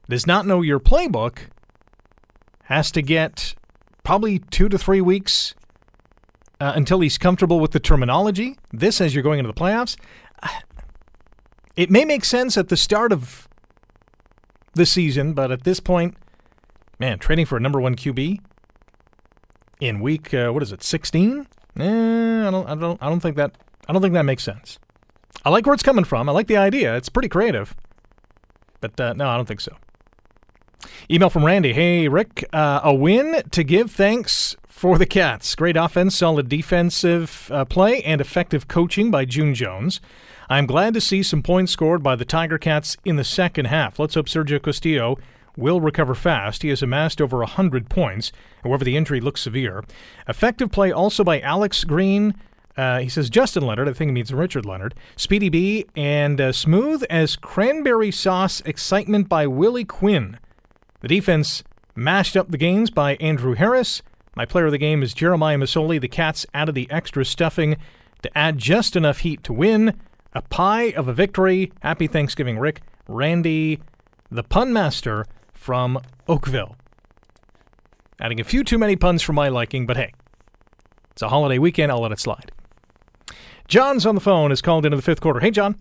does 0.10 0.26
not 0.26 0.48
know 0.48 0.62
your 0.62 0.80
playbook, 0.80 1.40
has 2.64 2.90
to 2.92 3.02
get 3.02 3.56
probably 4.08 4.40
two 4.40 4.70
to 4.70 4.78
three 4.78 5.02
weeks 5.02 5.54
uh, 6.62 6.72
until 6.78 7.02
he's 7.02 7.18
comfortable 7.18 7.60
with 7.60 7.72
the 7.72 7.80
terminology. 7.80 8.58
This, 8.72 9.02
as 9.02 9.14
you're 9.14 9.22
going 9.22 9.38
into 9.38 9.52
the 9.52 9.60
playoffs, 9.60 9.98
it 11.76 11.92
may 11.92 12.06
make 12.06 12.24
sense 12.24 12.58
at 12.58 12.70
the 12.70 12.78
start 12.78 13.12
of 13.12 13.50
the 14.76 14.86
season, 14.86 15.34
but 15.34 15.52
at 15.52 15.66
this 15.66 15.82
point, 15.82 16.16
man, 17.00 17.20
trading 17.20 17.46
for 17.46 17.58
a 17.58 17.60
number 17.60 17.82
one 17.82 17.98
QB 17.98 18.40
in 19.82 20.00
week 20.00 20.34
uh, 20.34 20.52
what 20.52 20.64
is 20.64 20.72
it, 20.72 20.84
16? 20.84 21.46
Eh, 21.78 21.84
I 21.84 22.50
don't, 22.50 22.66
I 22.66 22.76
don't, 22.76 23.04
I 23.04 23.10
don't 23.10 23.20
think 23.20 23.36
that, 23.36 23.58
I 23.90 23.92
don't 23.92 24.02
think 24.02 24.14
that 24.14 24.24
makes 24.24 24.42
sense. 24.42 24.80
I 25.44 25.50
like 25.50 25.66
where 25.66 25.74
it's 25.74 25.84
coming 25.84 26.06
from. 26.06 26.30
I 26.30 26.32
like 26.32 26.48
the 26.48 26.56
idea. 26.56 26.96
It's 26.96 27.10
pretty 27.10 27.28
creative, 27.28 27.76
but 28.80 28.98
uh, 29.02 29.12
no, 29.18 29.28
I 29.28 29.36
don't 29.36 29.50
think 29.50 29.60
so. 29.60 29.76
Email 31.10 31.30
from 31.30 31.46
Randy. 31.46 31.74
Hey, 31.74 32.08
Rick, 32.08 32.46
uh, 32.54 32.82
a 32.84 32.94
win 32.94 33.44
to 33.52 33.64
give 33.64 33.92
thanks 33.92 34.56
for 34.68 34.98
the 34.98 35.06
Cats. 35.06 35.56
Great 35.56 35.76
offense, 35.76 36.16
solid 36.16 36.50
defensive 36.50 37.50
uh, 37.52 37.66
play, 37.66 38.04
and 38.04 38.22
effective 38.22 38.68
coaching 38.68 39.10
by 39.10 39.26
June 39.26 39.56
Jones. 39.56 40.00
I'm 40.50 40.66
glad 40.66 40.94
to 40.94 41.02
see 41.02 41.24
some 41.24 41.42
points 41.42 41.72
scored 41.72 42.04
by 42.04 42.16
the 42.16 42.26
Tiger 42.26 42.58
Cats 42.58 42.96
in 43.04 43.16
the 43.16 43.24
second 43.24 43.66
half. 43.66 44.00
Let's 44.00 44.16
hope 44.16 44.28
Sergio 44.28 44.62
Castillo 44.62 45.18
will 45.58 45.82
recover 45.82 46.14
fast. 46.14 46.62
He 46.62 46.70
has 46.70 46.84
amassed 46.84 47.20
over 47.20 47.40
100 47.40 47.90
points. 47.90 48.32
However, 48.64 48.86
the 48.86 48.96
injury 48.96 49.20
looks 49.20 49.42
severe. 49.42 49.84
Effective 50.28 50.72
play 50.72 50.92
also 50.92 51.24
by 51.24 51.42
Alex 51.42 51.84
Green. 51.84 52.36
Uh, 52.78 53.00
he 53.00 53.10
says 53.10 53.32
Justin 53.32 53.66
Leonard, 53.66 53.90
I 53.90 53.94
think 53.94 54.10
he 54.10 54.14
means 54.14 54.32
Richard 54.32 54.66
Leonard, 54.66 54.94
Speedy 55.16 55.50
B, 55.50 55.86
and 55.96 56.40
uh, 56.40 56.52
smooth 56.52 57.04
as 57.10 57.36
cranberry 57.36 58.12
sauce 58.12 58.62
excitement 58.62 59.28
by 59.28 59.48
Willie 59.48 59.84
Quinn. 59.84 60.38
The 61.08 61.16
defense 61.16 61.64
mashed 61.96 62.36
up 62.36 62.52
the 62.52 62.58
gains 62.58 62.90
by 62.90 63.16
Andrew 63.22 63.54
Harris. 63.54 64.02
My 64.36 64.44
player 64.44 64.66
of 64.66 64.74
the 64.74 64.78
game 64.78 65.02
is 65.02 65.14
Jeremiah 65.14 65.58
Masoli. 65.58 66.02
The 66.02 66.10
Cats 66.10 66.46
added 66.54 66.76
the 66.76 66.92
extra 66.92 67.24
stuffing 67.24 67.78
to 68.24 68.38
add 68.38 68.58
just 68.58 68.94
enough 68.98 69.20
heat 69.20 69.42
to 69.46 69.54
win. 69.54 69.98
A 70.34 70.42
pie 70.42 70.92
of 70.92 71.08
a 71.08 71.14
victory. 71.14 71.72
Happy 71.80 72.08
Thanksgiving, 72.08 72.60
Rick. 72.60 72.82
Randy, 73.08 73.80
the 74.30 74.44
pun 74.44 74.74
master 74.74 75.26
from 75.54 75.98
Oakville. 76.28 76.76
Adding 78.20 78.42
a 78.42 78.44
few 78.44 78.66
too 78.66 78.78
many 78.78 78.98
puns 78.98 79.22
for 79.22 79.32
my 79.32 79.48
liking, 79.48 79.86
but 79.86 79.96
hey, 79.96 80.12
it's 81.12 81.22
a 81.22 81.30
holiday 81.30 81.58
weekend. 81.58 81.90
I'll 81.90 82.02
let 82.02 82.12
it 82.12 82.20
slide. 82.20 82.52
John's 83.70 84.06
on 84.06 84.16
the 84.16 84.20
phone, 84.20 84.52
is 84.52 84.62
called 84.62 84.86
into 84.86 84.98
the 84.98 85.02
fifth 85.02 85.22
quarter. 85.22 85.40
Hey, 85.40 85.52
John. 85.52 85.80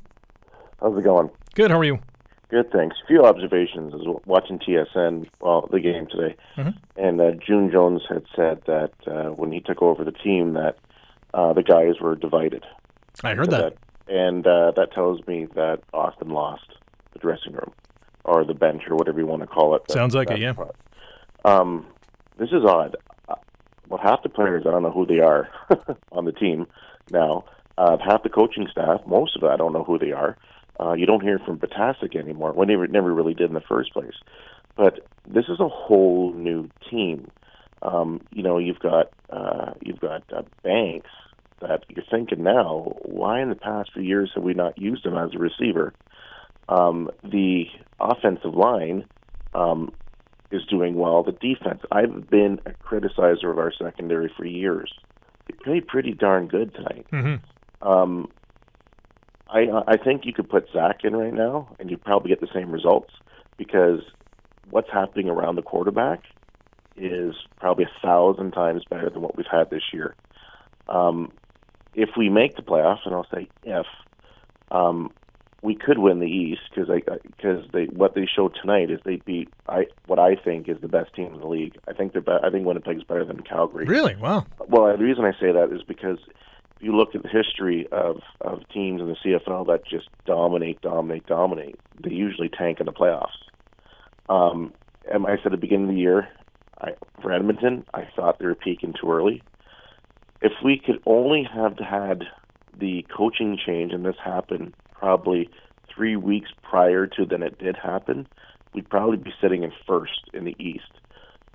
How's 0.80 0.96
it 0.96 1.02
going? 1.02 1.30
Good. 1.56 1.72
How 1.72 1.80
are 1.80 1.84
you? 1.84 1.98
Good, 2.48 2.70
thanks. 2.70 2.96
A 3.02 3.06
few 3.06 3.24
observations. 3.24 3.92
I 3.92 3.96
was 3.96 4.22
watching 4.24 4.60
TSN, 4.60 5.28
well, 5.40 5.68
the 5.70 5.80
game 5.80 6.06
today, 6.06 6.36
mm-hmm. 6.56 6.70
and 6.96 7.20
uh, 7.20 7.32
June 7.44 7.70
Jones 7.72 8.02
had 8.08 8.24
said 8.36 8.62
that 8.66 8.92
uh, 9.06 9.30
when 9.30 9.50
he 9.50 9.60
took 9.60 9.82
over 9.82 10.04
the 10.04 10.12
team, 10.12 10.52
that 10.52 10.78
uh, 11.34 11.52
the 11.52 11.64
guys 11.64 12.00
were 12.00 12.14
divided. 12.14 12.64
I 13.24 13.34
heard 13.34 13.50
that. 13.50 13.76
that. 14.06 14.14
and 14.14 14.46
uh, 14.46 14.72
that 14.76 14.92
tells 14.92 15.26
me 15.26 15.46
that 15.54 15.80
Austin 15.92 16.28
lost 16.28 16.66
the 17.12 17.18
dressing 17.18 17.52
room 17.52 17.72
or 18.24 18.44
the 18.44 18.54
bench 18.54 18.82
or 18.88 18.96
whatever 18.96 19.18
you 19.18 19.26
want 19.26 19.42
to 19.42 19.48
call 19.48 19.74
it. 19.74 19.90
Sounds 19.90 20.14
like 20.14 20.30
it, 20.30 20.38
yeah. 20.38 20.54
Um, 21.44 21.86
this 22.38 22.50
is 22.50 22.64
odd. 22.64 22.96
Uh, 23.28 23.34
well, 23.88 24.00
half 24.02 24.22
the 24.22 24.28
players, 24.28 24.64
I 24.66 24.70
don't 24.70 24.82
know 24.82 24.90
who 24.90 25.06
they 25.06 25.20
are 25.20 25.48
on 26.12 26.24
the 26.24 26.32
team 26.32 26.66
now. 27.10 27.44
Uh, 27.78 27.96
half 28.04 28.22
the 28.22 28.28
coaching 28.28 28.68
staff, 28.70 29.00
most 29.06 29.36
of 29.36 29.42
it, 29.42 29.48
I 29.48 29.56
don't 29.56 29.72
know 29.72 29.84
who 29.84 29.98
they 29.98 30.12
are. 30.12 30.36
Uh, 30.78 30.92
you 30.92 31.06
don't 31.06 31.22
hear 31.22 31.38
from 31.38 31.58
Batasic 31.58 32.16
anymore. 32.16 32.52
Well, 32.52 32.66
never, 32.66 32.86
never 32.86 33.12
really 33.12 33.34
did 33.34 33.48
in 33.48 33.54
the 33.54 33.60
first 33.60 33.92
place. 33.92 34.14
But 34.76 35.00
this 35.26 35.46
is 35.48 35.58
a 35.58 35.68
whole 35.68 36.32
new 36.34 36.68
team. 36.90 37.30
Um, 37.82 38.20
you 38.32 38.42
know, 38.42 38.58
you've 38.58 38.78
got 38.78 39.10
uh, 39.30 39.72
you've 39.80 40.00
got 40.00 40.22
uh, 40.32 40.42
Banks 40.62 41.10
that 41.60 41.84
you're 41.88 42.04
thinking 42.10 42.42
now. 42.42 42.96
Why 43.02 43.40
in 43.40 43.48
the 43.48 43.54
past 43.54 43.92
few 43.92 44.02
years 44.02 44.32
have 44.34 44.44
we 44.44 44.54
not 44.54 44.78
used 44.78 45.04
him 45.04 45.16
as 45.16 45.30
a 45.34 45.38
receiver? 45.38 45.94
Um, 46.68 47.10
the 47.22 47.64
offensive 48.00 48.54
line 48.54 49.06
um, 49.54 49.92
is 50.50 50.64
doing 50.66 50.94
well. 50.94 51.22
The 51.22 51.32
defense. 51.32 51.82
I've 51.90 52.28
been 52.28 52.60
a 52.66 52.70
criticizer 52.70 53.50
of 53.50 53.58
our 53.58 53.72
secondary 53.72 54.30
for 54.36 54.44
years. 54.44 54.92
They 55.46 55.54
played 55.54 55.86
pretty 55.86 56.12
darn 56.12 56.48
good 56.48 56.74
tonight. 56.74 57.06
Mm-hmm. 57.12 57.88
Um, 57.88 58.28
I 59.48 59.66
I 59.86 59.96
think 59.96 60.24
you 60.24 60.32
could 60.32 60.48
put 60.48 60.68
Zach 60.72 61.04
in 61.04 61.14
right 61.14 61.34
now, 61.34 61.74
and 61.78 61.90
you'd 61.90 62.04
probably 62.04 62.30
get 62.30 62.40
the 62.40 62.48
same 62.52 62.70
results 62.70 63.12
because 63.56 64.00
what's 64.70 64.90
happening 64.90 65.28
around 65.28 65.56
the 65.56 65.62
quarterback 65.62 66.24
is 66.96 67.34
probably 67.60 67.84
a 67.84 68.00
thousand 68.02 68.52
times 68.52 68.82
better 68.88 69.10
than 69.10 69.22
what 69.22 69.36
we've 69.36 69.46
had 69.50 69.70
this 69.70 69.82
year. 69.92 70.14
Um, 70.88 71.32
if 71.94 72.10
we 72.16 72.28
make 72.28 72.56
the 72.56 72.62
playoffs, 72.62 73.04
and 73.04 73.14
I'll 73.14 73.26
say 73.32 73.48
if, 73.64 73.86
um, 74.70 75.10
we 75.62 75.74
could 75.74 75.98
win 75.98 76.20
the 76.20 76.26
East 76.26 76.60
because 76.74 76.88
because 77.36 77.64
they 77.72 77.84
what 77.86 78.14
they 78.14 78.26
showed 78.26 78.56
tonight 78.60 78.90
is 78.90 79.00
they 79.04 79.16
beat 79.16 79.48
I 79.68 79.86
what 80.06 80.18
I 80.18 80.36
think 80.36 80.68
is 80.68 80.80
the 80.80 80.88
best 80.88 81.14
team 81.14 81.34
in 81.34 81.40
the 81.40 81.48
league. 81.48 81.76
I 81.88 81.92
think 81.92 82.12
they're 82.12 82.20
be- 82.20 82.38
I 82.42 82.50
think 82.50 82.66
Winnipeg's 82.66 83.04
better 83.04 83.24
than 83.24 83.40
Calgary. 83.42 83.86
Really? 83.86 84.16
Wow. 84.16 84.46
Well, 84.68 84.96
the 84.96 85.02
reason 85.02 85.24
I 85.24 85.32
say 85.32 85.52
that 85.52 85.72
is 85.72 85.82
because 85.82 86.18
you 86.80 86.96
look 86.96 87.14
at 87.14 87.22
the 87.22 87.28
history 87.28 87.86
of 87.90 88.20
of 88.40 88.60
teams 88.72 89.00
in 89.00 89.08
the 89.08 89.16
CFL 89.24 89.66
that 89.66 89.86
just 89.88 90.08
dominate, 90.26 90.80
dominate, 90.80 91.26
dominate, 91.26 91.78
they 92.02 92.10
usually 92.10 92.48
tank 92.48 92.80
in 92.80 92.86
the 92.86 92.92
playoffs. 92.92 93.28
Um, 94.28 94.72
and 95.10 95.26
I 95.26 95.36
said 95.36 95.46
at 95.46 95.52
the 95.52 95.56
beginning 95.56 95.88
of 95.88 95.94
the 95.94 96.00
year, 96.00 96.28
I, 96.80 96.90
for 97.22 97.32
Edmonton, 97.32 97.84
I 97.94 98.08
thought 98.14 98.38
they 98.38 98.46
were 98.46 98.54
peaking 98.54 98.94
too 99.00 99.10
early. 99.10 99.42
If 100.42 100.52
we 100.64 100.80
could 100.84 101.00
only 101.06 101.44
have 101.44 101.78
had 101.78 102.24
the 102.78 103.06
coaching 103.16 103.58
change 103.64 103.92
and 103.92 104.04
this 104.04 104.16
happened 104.22 104.74
probably 104.92 105.48
three 105.94 106.16
weeks 106.16 106.50
prior 106.62 107.06
to 107.06 107.24
then 107.24 107.42
it 107.42 107.58
did 107.58 107.76
happen, 107.76 108.26
we'd 108.74 108.88
probably 108.88 109.16
be 109.16 109.32
sitting 109.40 109.62
in 109.62 109.72
first 109.86 110.20
in 110.34 110.44
the 110.44 110.54
East. 110.58 110.92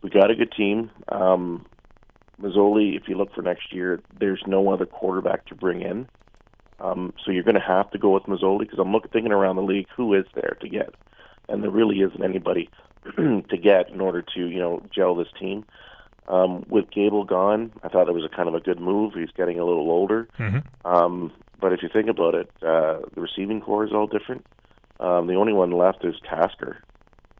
We 0.01 0.09
got 0.09 0.31
a 0.31 0.35
good 0.35 0.51
team. 0.51 0.89
Um, 1.09 1.65
Masoli, 2.41 2.95
if 2.95 3.07
you 3.07 3.15
look 3.15 3.33
for 3.33 3.41
next 3.41 3.73
year, 3.73 4.01
there's 4.19 4.43
no 4.47 4.69
other 4.69 4.85
quarterback 4.85 5.45
to 5.47 5.55
bring 5.55 5.81
in. 5.81 6.07
Um, 6.79 7.13
so 7.23 7.31
you're 7.31 7.43
going 7.43 7.55
to 7.55 7.61
have 7.61 7.91
to 7.91 7.99
go 7.99 8.09
with 8.09 8.23
Masoli 8.23 8.61
because 8.61 8.79
I'm 8.79 8.91
looking 8.91 9.11
thinking 9.11 9.31
around 9.31 9.55
the 9.55 9.61
league 9.61 9.87
who 9.95 10.13
is 10.13 10.25
there 10.33 10.57
to 10.61 10.69
get, 10.69 10.93
and 11.47 11.63
there 11.63 11.69
really 11.69 12.01
isn't 12.01 12.23
anybody 12.23 12.69
to 13.15 13.57
get 13.61 13.89
in 13.89 14.01
order 14.01 14.23
to 14.33 14.47
you 14.47 14.59
know 14.59 14.81
gel 14.93 15.15
this 15.15 15.27
team. 15.39 15.65
Um, 16.27 16.65
with 16.69 16.89
Gable 16.91 17.25
gone, 17.25 17.71
I 17.83 17.89
thought 17.89 18.07
it 18.07 18.13
was 18.13 18.23
a 18.23 18.33
kind 18.33 18.47
of 18.47 18.55
a 18.55 18.59
good 18.59 18.79
move. 18.79 19.13
He's 19.13 19.31
getting 19.35 19.59
a 19.59 19.65
little 19.65 19.89
older. 19.89 20.27
Mm-hmm. 20.39 20.87
Um, 20.87 21.31
but 21.59 21.73
if 21.73 21.83
you 21.83 21.89
think 21.89 22.09
about 22.09 22.35
it, 22.35 22.49
uh, 22.61 22.99
the 23.13 23.21
receiving 23.21 23.59
core 23.59 23.85
is 23.85 23.91
all 23.91 24.07
different. 24.07 24.45
Um, 24.99 25.27
the 25.27 25.33
only 25.33 25.51
one 25.51 25.71
left 25.71 26.05
is 26.05 26.15
Tasker, 26.27 26.77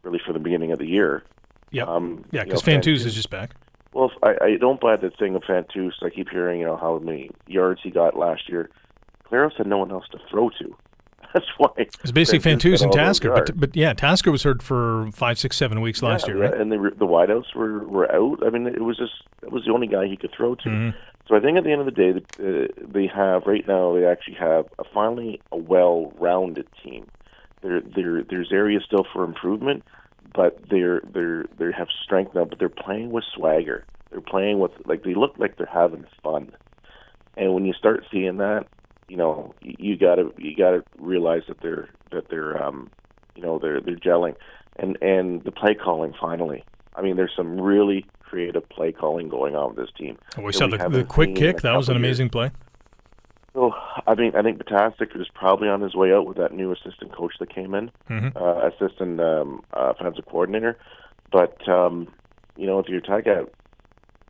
really 0.02 0.20
for 0.24 0.32
the 0.32 0.40
beginning 0.40 0.72
of 0.72 0.78
the 0.78 0.86
year. 0.86 1.22
Yep. 1.70 1.88
Um, 1.88 2.24
yeah, 2.32 2.44
because 2.44 2.62
Fantuz 2.62 3.06
is 3.06 3.14
just 3.14 3.30
back. 3.30 3.54
Well, 3.92 4.10
I, 4.22 4.34
I 4.42 4.56
don't 4.58 4.80
buy 4.80 4.96
the 4.96 5.10
thing 5.10 5.34
of 5.34 5.42
Fantuz. 5.42 5.92
I 6.02 6.10
keep 6.10 6.30
hearing, 6.30 6.60
you 6.60 6.66
know, 6.66 6.76
how 6.76 6.98
many 6.98 7.30
yards 7.46 7.80
he 7.82 7.90
got 7.90 8.16
last 8.16 8.48
year. 8.48 8.70
Collaros 9.30 9.56
had 9.56 9.66
no 9.66 9.78
one 9.78 9.90
else 9.90 10.04
to 10.12 10.18
throw 10.30 10.50
to. 10.50 10.76
That's 11.34 11.46
why 11.56 11.68
it's 11.78 12.12
basically 12.12 12.40
Fantuz 12.40 12.82
and 12.82 12.92
Tasker. 12.92 13.30
But 13.30 13.58
but 13.58 13.74
yeah, 13.74 13.94
Tasker 13.94 14.30
was 14.30 14.42
hurt 14.42 14.62
for 14.62 15.10
five, 15.12 15.38
six, 15.38 15.56
seven 15.56 15.80
weeks 15.80 16.02
last 16.02 16.26
Yeah, 16.26 16.34
year, 16.34 16.42
right? 16.42 16.60
And 16.60 16.70
the 16.70 16.76
the 16.98 17.06
wideouts 17.06 17.54
were 17.54 17.78
were 17.86 18.12
out. 18.14 18.44
I 18.46 18.50
mean, 18.50 18.66
it 18.66 18.82
was 18.82 18.98
just 18.98 19.12
it 19.42 19.50
was 19.50 19.64
the 19.64 19.72
only 19.72 19.86
guy 19.86 20.06
he 20.06 20.16
could 20.16 20.32
throw 20.36 20.54
to. 20.56 20.68
Mhm. 20.68 20.94
So 21.28 21.36
I 21.36 21.40
think 21.40 21.56
at 21.56 21.64
the 21.64 21.72
end 21.72 21.80
of 21.80 21.86
the 21.86 21.92
day, 21.92 22.10
uh, 22.38 22.66
they 22.86 23.06
have 23.06 23.46
right 23.46 23.66
now 23.66 23.94
they 23.94 24.04
actually 24.04 24.34
have 24.34 24.66
a 24.78 24.84
finally 24.92 25.40
a 25.52 25.56
well-rounded 25.56 26.66
team. 26.82 27.06
There 27.62 27.80
there 27.80 28.22
there's 28.22 28.52
areas 28.52 28.82
still 28.84 29.06
for 29.10 29.24
improvement, 29.24 29.84
but 30.34 30.58
they're 30.70 31.00
they're 31.12 31.44
they 31.58 31.72
have 31.76 31.88
strength 32.02 32.34
now. 32.34 32.44
But 32.44 32.58
they're 32.58 32.68
playing 32.68 33.10
with 33.10 33.24
swagger. 33.34 33.84
They're 34.10 34.20
playing 34.20 34.58
with 34.58 34.72
like 34.86 35.04
they 35.04 35.14
look 35.14 35.34
like 35.38 35.56
they're 35.56 35.66
having 35.66 36.04
fun. 36.22 36.52
And 37.36 37.54
when 37.54 37.64
you 37.64 37.72
start 37.72 38.04
seeing 38.10 38.38
that, 38.38 38.66
you 39.08 39.16
know 39.16 39.54
you, 39.62 39.96
gotta 39.96 40.30
you 40.38 40.56
gotta 40.56 40.84
realize 40.98 41.42
that 41.48 41.60
they're 41.60 41.88
that 42.10 42.28
they're 42.28 42.62
um 42.62 42.90
you 43.34 43.42
know 43.42 43.58
they're 43.58 43.80
they're 43.80 43.96
gelling 43.96 44.34
and 44.76 44.98
and 45.02 45.42
the 45.44 45.52
play 45.52 45.74
calling 45.74 46.14
finally. 46.20 46.64
I 46.94 47.02
mean, 47.02 47.16
there's 47.16 47.32
some 47.34 47.60
really 47.60 48.04
creative 48.20 48.68
play 48.68 48.92
calling 48.92 49.28
going 49.28 49.56
on 49.56 49.74
with 49.74 49.76
this 49.76 49.94
team. 49.96 50.18
we 50.38 50.46
that 50.46 50.52
saw 50.54 50.66
we 50.66 50.76
the, 50.76 50.88
the 50.88 51.04
quick 51.04 51.34
kick. 51.34 51.62
That 51.62 51.76
was 51.76 51.88
an 51.88 51.94
couple 51.94 52.06
years. 52.06 52.18
amazing 52.18 52.28
play. 52.30 52.50
So, 53.54 53.74
I 54.06 54.14
mean, 54.14 54.34
I 54.34 54.42
think 54.42 54.58
Batastic 54.58 55.18
is 55.20 55.26
probably 55.34 55.68
on 55.68 55.82
his 55.82 55.94
way 55.94 56.12
out 56.12 56.26
with 56.26 56.38
that 56.38 56.52
new 56.54 56.72
assistant 56.72 57.12
coach 57.14 57.34
that 57.38 57.54
came 57.54 57.74
in, 57.74 57.90
Mhm. 58.08 58.34
uh, 58.34 58.68
assistant 58.68 59.20
um, 59.20 59.62
uh, 59.74 59.92
offensive 59.98 60.24
coordinator. 60.26 60.78
But 61.30 61.66
um, 61.68 62.08
you 62.56 62.66
know, 62.66 62.78
if 62.78 62.88
you're 62.88 62.98
a 62.98 63.02
Tiger 63.02 63.44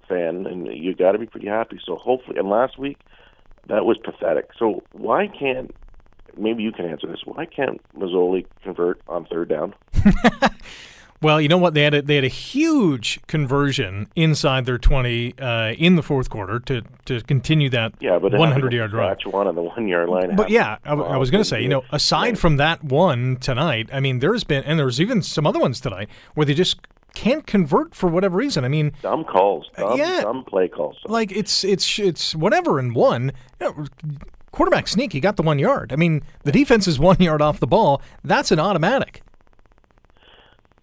fan, 0.08 0.46
and 0.46 0.66
you 0.66 0.94
got 0.94 1.12
to 1.12 1.18
be 1.18 1.26
pretty 1.26 1.46
happy. 1.48 1.78
So 1.84 1.96
hopefully, 1.96 2.38
and 2.38 2.48
last 2.50 2.78
week 2.78 2.98
that 3.68 3.84
was 3.84 3.96
pathetic. 4.02 4.50
So 4.58 4.82
why 4.92 5.28
can't 5.28 5.72
maybe 6.36 6.62
you 6.64 6.72
can 6.72 6.86
answer 6.86 7.06
this? 7.06 7.20
Why 7.24 7.46
can't 7.46 7.80
Masoli 7.96 8.44
convert 8.64 9.00
on 9.08 9.24
third 9.26 9.48
down? 9.48 9.74
Well, 11.22 11.40
you 11.40 11.48
know 11.48 11.58
what? 11.58 11.74
They 11.74 11.82
had 11.82 11.94
a, 11.94 12.02
they 12.02 12.16
had 12.16 12.24
a 12.24 12.28
huge 12.28 13.20
conversion 13.28 14.08
inside 14.16 14.66
their 14.66 14.78
20 14.78 15.38
uh, 15.38 15.72
in 15.78 15.96
the 15.96 16.02
fourth 16.02 16.28
quarter 16.30 16.58
to, 16.60 16.82
to 17.06 17.20
continue 17.22 17.70
that 17.70 17.92
Yeah, 18.00 18.18
but 18.18 18.32
100 18.32 18.72
yard 18.72 18.90
drive. 18.90 19.18
One 19.26 19.46
on 19.46 19.54
the 19.54 19.62
one 19.62 19.86
yard 19.88 20.08
line. 20.08 20.34
But 20.36 20.50
yeah, 20.50 20.78
I 20.84 21.16
was 21.16 21.30
going 21.30 21.42
to 21.42 21.48
say, 21.48 21.62
you 21.62 21.68
know, 21.68 21.82
aside 21.92 22.22
Right. 22.22 22.38
from 22.38 22.56
that 22.56 22.82
one 22.84 23.36
tonight, 23.36 23.88
I 23.92 24.00
mean, 24.00 24.18
there's 24.18 24.44
been, 24.44 24.64
and 24.64 24.78
there's 24.78 25.00
even 25.00 25.22
some 25.22 25.46
other 25.46 25.58
ones 25.60 25.80
tonight 25.80 26.08
where 26.34 26.44
they 26.44 26.54
just 26.54 26.78
can't 27.14 27.46
convert 27.46 27.94
for 27.94 28.08
whatever 28.08 28.36
reason. 28.38 28.64
I 28.64 28.68
mean, 28.68 28.92
dumb 29.02 29.24
calls, 29.24 29.68
dumb, 29.76 29.98
yeah. 29.98 30.22
dumb 30.22 30.44
play 30.44 30.66
calls. 30.68 30.96
like 31.04 31.30
it's 31.30 31.62
it's 31.62 31.98
it's 31.98 32.34
whatever 32.34 32.80
in 32.80 32.94
one. 32.94 33.32
You 33.60 33.66
know, 33.68 33.84
quarterback 34.50 34.88
sneak, 34.88 35.12
he 35.12 35.20
got 35.20 35.36
the 35.36 35.42
one 35.42 35.58
yard. 35.58 35.92
I 35.92 35.96
mean, 35.96 36.22
the 36.44 36.52
defense 36.52 36.88
is 36.88 36.98
one 36.98 37.16
yard 37.20 37.42
off 37.42 37.60
the 37.60 37.66
ball. 37.66 38.00
That's 38.24 38.50
an 38.50 38.58
automatic. 38.60 39.22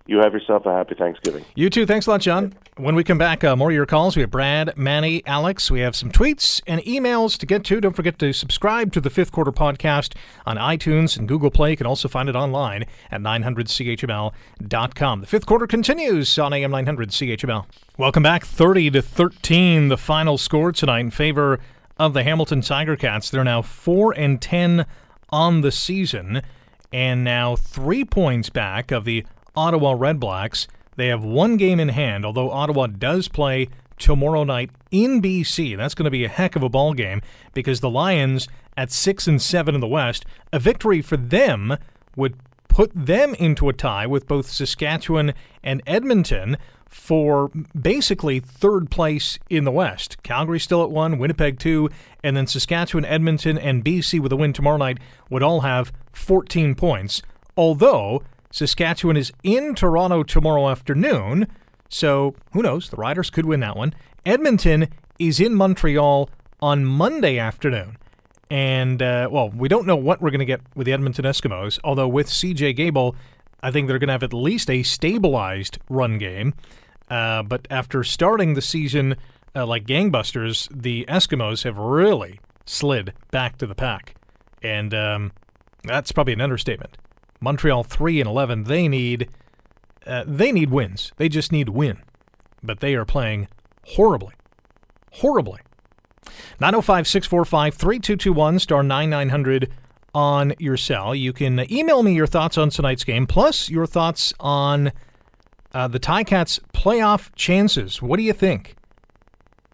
You 0.09 0.17
have 0.17 0.33
yourself 0.33 0.65
a 0.65 0.73
happy 0.73 0.95
Thanksgiving. 0.95 1.45
You 1.53 1.69
too. 1.69 1.85
Thanks 1.85 2.07
a 2.07 2.09
lot, 2.09 2.21
John. 2.21 2.55
When 2.77 2.95
we 2.95 3.03
come 3.03 3.19
back, 3.19 3.43
uh, 3.43 3.55
more 3.55 3.69
of 3.69 3.75
your 3.75 3.85
calls. 3.85 4.15
We 4.15 4.21
have 4.21 4.31
Brad, 4.31 4.75
Manny, 4.75 5.21
Alex. 5.27 5.69
We 5.69 5.81
have 5.81 5.95
some 5.95 6.11
tweets 6.11 6.63
and 6.65 6.81
emails 6.81 7.37
to 7.37 7.45
get 7.45 7.63
to. 7.65 7.79
Don't 7.79 7.95
forget 7.95 8.17
to 8.17 8.33
subscribe 8.33 8.91
to 8.93 9.01
the 9.01 9.11
Fifth 9.11 9.31
Quarter 9.31 9.51
Podcast 9.51 10.15
on 10.47 10.57
iTunes 10.57 11.15
and 11.15 11.27
Google 11.27 11.51
Play. 11.51 11.69
You 11.69 11.77
can 11.77 11.85
also 11.85 12.07
find 12.07 12.27
it 12.27 12.35
online 12.35 12.85
at 13.11 13.21
900CHML.com. 13.21 15.21
The 15.21 15.27
Fifth 15.27 15.45
Quarter 15.45 15.67
continues 15.67 16.39
on 16.39 16.53
AM 16.53 16.71
900 16.71 17.09
CHML. 17.09 17.67
Welcome 17.99 18.23
back. 18.23 18.43
30 18.43 18.89
to 18.89 19.03
13, 19.03 19.89
the 19.89 19.97
final 19.97 20.39
score 20.39 20.71
tonight 20.71 21.01
in 21.01 21.11
favor 21.11 21.59
of 21.99 22.15
the 22.15 22.23
Hamilton 22.23 22.61
Tiger 22.61 22.95
Cats. 22.95 23.29
They're 23.29 23.43
now 23.43 23.61
4 23.61 24.17
and 24.17 24.41
10 24.41 24.87
on 25.29 25.61
the 25.61 25.71
season 25.71 26.41
and 26.91 27.23
now 27.23 27.55
three 27.55 28.03
points 28.03 28.49
back 28.49 28.91
of 28.91 29.05
the 29.05 29.25
Ottawa 29.59 29.93
Red 29.97 30.21
Blacks. 30.21 30.69
They 30.95 31.07
have 31.07 31.25
one 31.25 31.57
game 31.57 31.81
in 31.81 31.89
hand, 31.89 32.25
although 32.25 32.49
Ottawa 32.49 32.87
does 32.87 33.27
play 33.27 33.67
tomorrow 33.97 34.45
night 34.45 34.71
in 34.89 35.21
BC. 35.21 35.75
That's 35.75 35.93
going 35.93 36.05
to 36.05 36.11
be 36.11 36.23
a 36.23 36.29
heck 36.29 36.55
of 36.55 36.63
a 36.63 36.69
ball 36.69 36.93
game 36.93 37.21
because 37.53 37.81
the 37.81 37.89
Lions 37.89 38.47
at 38.77 38.89
six 38.89 39.27
and 39.27 39.41
seven 39.41 39.75
in 39.75 39.81
the 39.81 39.87
West, 39.87 40.25
a 40.53 40.59
victory 40.59 41.01
for 41.01 41.17
them 41.17 41.75
would 42.15 42.37
put 42.69 42.89
them 42.95 43.35
into 43.35 43.67
a 43.67 43.73
tie 43.73 44.07
with 44.07 44.27
both 44.27 44.49
Saskatchewan 44.49 45.33
and 45.61 45.81
Edmonton 45.85 46.55
for 46.87 47.51
basically 47.79 48.39
third 48.39 48.89
place 48.89 49.39
in 49.49 49.65
the 49.65 49.71
West. 49.71 50.23
Calgary 50.23 50.59
still 50.59 50.83
at 50.83 50.89
one, 50.89 51.17
Winnipeg 51.17 51.59
two, 51.59 51.89
and 52.23 52.37
then 52.37 52.47
Saskatchewan, 52.47 53.03
Edmonton, 53.03 53.57
and 53.57 53.83
BC 53.83 54.21
with 54.21 54.31
a 54.31 54.37
win 54.37 54.53
tomorrow 54.53 54.77
night 54.77 54.99
would 55.29 55.43
all 55.43 55.61
have 55.61 55.91
14 56.13 56.75
points. 56.75 57.21
Although 57.57 58.23
Saskatchewan 58.51 59.17
is 59.17 59.31
in 59.43 59.75
Toronto 59.75 60.23
tomorrow 60.23 60.69
afternoon, 60.69 61.47
so 61.89 62.35
who 62.53 62.61
knows? 62.61 62.89
The 62.89 62.97
Riders 62.97 63.29
could 63.29 63.45
win 63.45 63.59
that 63.59 63.75
one. 63.75 63.93
Edmonton 64.25 64.87
is 65.19 65.39
in 65.39 65.53
Montreal 65.55 66.29
on 66.61 66.85
Monday 66.85 67.37
afternoon. 67.37 67.97
And, 68.49 69.01
uh, 69.01 69.29
well, 69.31 69.49
we 69.49 69.67
don't 69.67 69.85
know 69.85 69.95
what 69.95 70.21
we're 70.21 70.31
going 70.31 70.39
to 70.39 70.45
get 70.45 70.61
with 70.75 70.85
the 70.85 70.93
Edmonton 70.93 71.25
Eskimos, 71.25 71.79
although 71.83 72.07
with 72.07 72.27
CJ 72.27 72.75
Gable, 72.75 73.15
I 73.61 73.71
think 73.71 73.87
they're 73.87 73.99
going 73.99 74.07
to 74.07 74.13
have 74.13 74.23
at 74.23 74.33
least 74.33 74.69
a 74.69 74.81
stabilized 74.81 75.77
run 75.89 76.17
game. 76.17 76.55
Uh, 77.09 77.43
but 77.43 77.67
after 77.69 78.03
starting 78.03 78.55
the 78.55 78.61
season 78.61 79.15
uh, 79.55 79.65
like 79.65 79.85
gangbusters, 79.85 80.67
the 80.71 81.05
Eskimos 81.07 81.63
have 81.63 81.77
really 81.77 82.39
slid 82.65 83.13
back 83.31 83.57
to 83.57 83.67
the 83.67 83.75
pack. 83.75 84.15
And 84.63 84.93
um, 84.93 85.31
that's 85.83 86.11
probably 86.11 86.33
an 86.33 86.41
understatement. 86.41 86.97
Montreal 87.41 87.83
3 87.83 88.21
and 88.21 88.29
11, 88.29 88.63
they 88.65 88.87
need 88.87 89.29
uh, 90.05 90.23
they 90.25 90.51
need 90.51 90.71
wins. 90.71 91.11
They 91.17 91.29
just 91.29 91.51
need 91.51 91.67
to 91.67 91.71
win. 91.71 91.99
But 92.63 92.79
they 92.79 92.95
are 92.95 93.05
playing 93.05 93.47
horribly. 93.83 94.33
Horribly. 95.13 95.59
905 96.59 97.07
645 97.07 97.75
3221 97.75 98.59
star 98.59 98.83
9900 98.83 99.71
on 100.13 100.53
your 100.59 100.77
cell. 100.77 101.13
You 101.13 101.33
can 101.33 101.71
email 101.71 102.03
me 102.03 102.13
your 102.13 102.27
thoughts 102.27 102.57
on 102.57 102.69
tonight's 102.69 103.03
game, 103.03 103.27
plus 103.27 103.69
your 103.69 103.85
thoughts 103.85 104.33
on 104.39 104.91
uh, 105.73 105.87
the 105.87 105.99
Ticats' 105.99 106.59
playoff 106.73 107.29
chances. 107.35 108.01
What 108.01 108.17
do 108.17 108.23
you 108.23 108.33
think? 108.33 108.75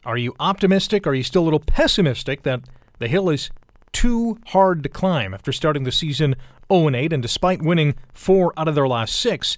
Are 0.06 0.17
you 0.17 0.36
optimistic? 0.39 1.08
Are 1.08 1.15
you 1.15 1.23
still 1.23 1.43
a 1.43 1.45
little 1.45 1.60
pessimistic 1.60 2.43
that 2.43 2.62
the 2.99 3.08
hill 3.08 3.30
is 3.30 3.49
too 3.95 4.38
hard 4.47 4.84
to 4.84 4.89
climb 4.89 5.34
after 5.34 5.53
starting 5.53 5.86
the 5.86 5.91
season 5.91 6.36
0 6.71 6.93
8? 6.93 7.13
And 7.13 7.23
despite 7.23 7.62
winning 7.62 7.95
four 8.13 8.53
out 8.58 8.67
of 8.67 8.75
their 8.75 8.88
last 8.88 9.15
six, 9.15 9.58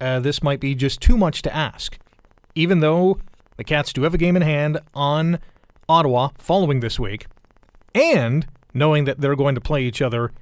uh, 0.00 0.20
this 0.20 0.42
might 0.42 0.60
be 0.60 0.74
just 0.74 1.00
too 1.00 1.16
much 1.16 1.42
to 1.42 1.56
ask. 1.56 1.98
Even 2.54 2.80
though 2.80 3.18
the 3.56 3.64
Cats 3.64 3.92
do 3.92 4.02
have 4.02 4.14
a 4.14 4.18
game 4.18 4.36
in 4.36 4.42
hand 4.42 4.78
on 4.94 5.38
Ottawa 5.88 6.28
following 6.38 6.80
this 6.80 7.00
week, 7.00 7.26
and 7.94 8.46
knowing 8.74 9.04
that 9.04 9.20
they're 9.20 9.34
going 9.34 9.54
to 9.54 9.60
play 9.60 9.82
each 9.82 10.02
other 10.02 10.32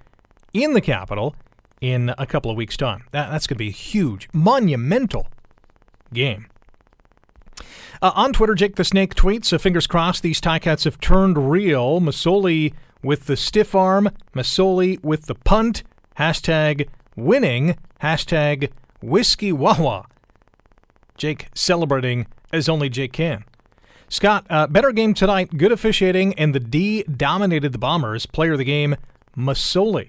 in 0.52 0.72
the 0.72 0.80
capital 0.80 1.36
in 1.80 2.12
a 2.18 2.26
couple 2.26 2.50
of 2.50 2.56
weeks' 2.56 2.76
time. 2.76 3.04
That, 3.12 3.30
that's 3.30 3.46
going 3.46 3.56
to 3.56 3.64
be 3.64 3.68
a 3.68 3.72
huge, 3.72 4.28
monumental 4.32 5.28
game. 6.12 6.46
Uh, 8.02 8.12
on 8.14 8.32
Twitter, 8.32 8.54
Jake 8.54 8.76
the 8.76 8.84
Snake 8.84 9.14
tweets, 9.14 9.52
uh, 9.52 9.58
fingers 9.58 9.86
crossed 9.86 10.22
these 10.22 10.40
Ticats 10.40 10.84
have 10.84 11.00
turned 11.00 11.50
real. 11.50 12.00
Masoli 12.00 12.74
with 13.06 13.26
the 13.26 13.36
stiff 13.36 13.74
arm, 13.74 14.10
Masoli 14.34 15.02
with 15.02 15.26
the 15.26 15.34
punt, 15.34 15.84
hashtag 16.18 16.88
winning, 17.16 17.78
hashtag 18.02 18.70
whiskey 19.00 19.52
wawa. 19.52 20.06
Jake 21.16 21.48
celebrating 21.54 22.26
as 22.52 22.68
only 22.68 22.88
Jake 22.88 23.12
can. 23.12 23.44
Scott, 24.08 24.46
uh, 24.50 24.66
better 24.66 24.92
game 24.92 25.14
tonight, 25.14 25.56
good 25.56 25.72
officiating, 25.72 26.34
and 26.34 26.54
the 26.54 26.60
D 26.60 27.04
dominated 27.04 27.72
the 27.72 27.78
Bombers. 27.78 28.26
Player 28.26 28.52
of 28.52 28.58
the 28.58 28.64
game, 28.64 28.96
Masoli. 29.36 30.08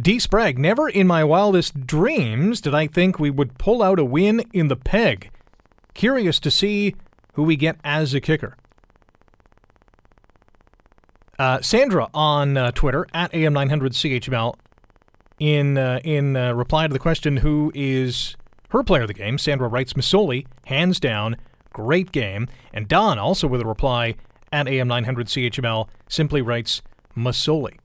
D. 0.00 0.18
Sprague, 0.18 0.58
never 0.58 0.88
in 0.88 1.06
my 1.06 1.24
wildest 1.24 1.86
dreams 1.86 2.60
did 2.60 2.74
I 2.74 2.86
think 2.86 3.18
we 3.18 3.30
would 3.30 3.58
pull 3.58 3.82
out 3.82 3.98
a 3.98 4.04
win 4.04 4.44
in 4.52 4.68
the 4.68 4.76
peg. 4.76 5.30
Curious 5.94 6.38
to 6.40 6.50
see 6.50 6.94
who 7.32 7.42
we 7.42 7.56
get 7.56 7.78
as 7.82 8.12
a 8.12 8.20
kicker. 8.20 8.56
Uh, 11.38 11.60
Sandra 11.60 12.08
on 12.14 12.56
uh, 12.56 12.70
Twitter 12.72 13.06
at 13.12 13.32
AM900CHML 13.32 14.54
in 15.38 15.76
uh, 15.76 16.00
in 16.02 16.36
uh, 16.36 16.54
reply 16.54 16.86
to 16.86 16.92
the 16.92 16.98
question 16.98 17.38
who 17.38 17.70
is 17.74 18.36
her 18.70 18.82
player 18.82 19.02
of 19.02 19.08
the 19.08 19.14
game. 19.14 19.38
Sandra 19.38 19.68
writes 19.68 19.92
Masoli, 19.92 20.46
hands 20.66 20.98
down, 20.98 21.36
great 21.72 22.10
game. 22.12 22.48
And 22.72 22.88
Don 22.88 23.18
also 23.18 23.46
with 23.46 23.60
a 23.60 23.66
reply 23.66 24.16
at 24.52 24.66
AM900CHML 24.66 25.88
simply 26.08 26.40
writes 26.40 26.82
Masoli. 27.16 27.76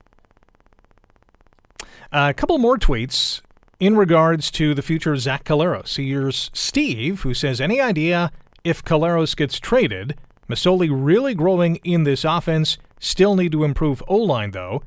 a 2.10 2.34
couple 2.34 2.58
more 2.58 2.78
tweets 2.78 3.42
in 3.80 3.96
regards 3.96 4.50
to 4.52 4.74
the 4.74 4.82
future 4.82 5.12
of 5.12 5.20
Zach 5.20 5.44
Collaros. 5.44 5.96
Here's 5.96 6.50
Steve, 6.54 7.22
who 7.22 7.34
says, 7.34 7.60
Any 7.60 7.80
idea 7.80 8.30
if 8.64 8.84
Collaros 8.84 9.36
gets 9.36 9.58
traded? 9.58 10.16
Masoli 10.48 10.88
really 10.90 11.34
growing 11.34 11.76
in 11.76 12.04
this 12.04 12.24
offense. 12.24 12.78
Still 13.04 13.34
need 13.34 13.50
to 13.50 13.64
improve 13.64 14.00
O 14.06 14.16
line, 14.16 14.52
though. 14.52 14.84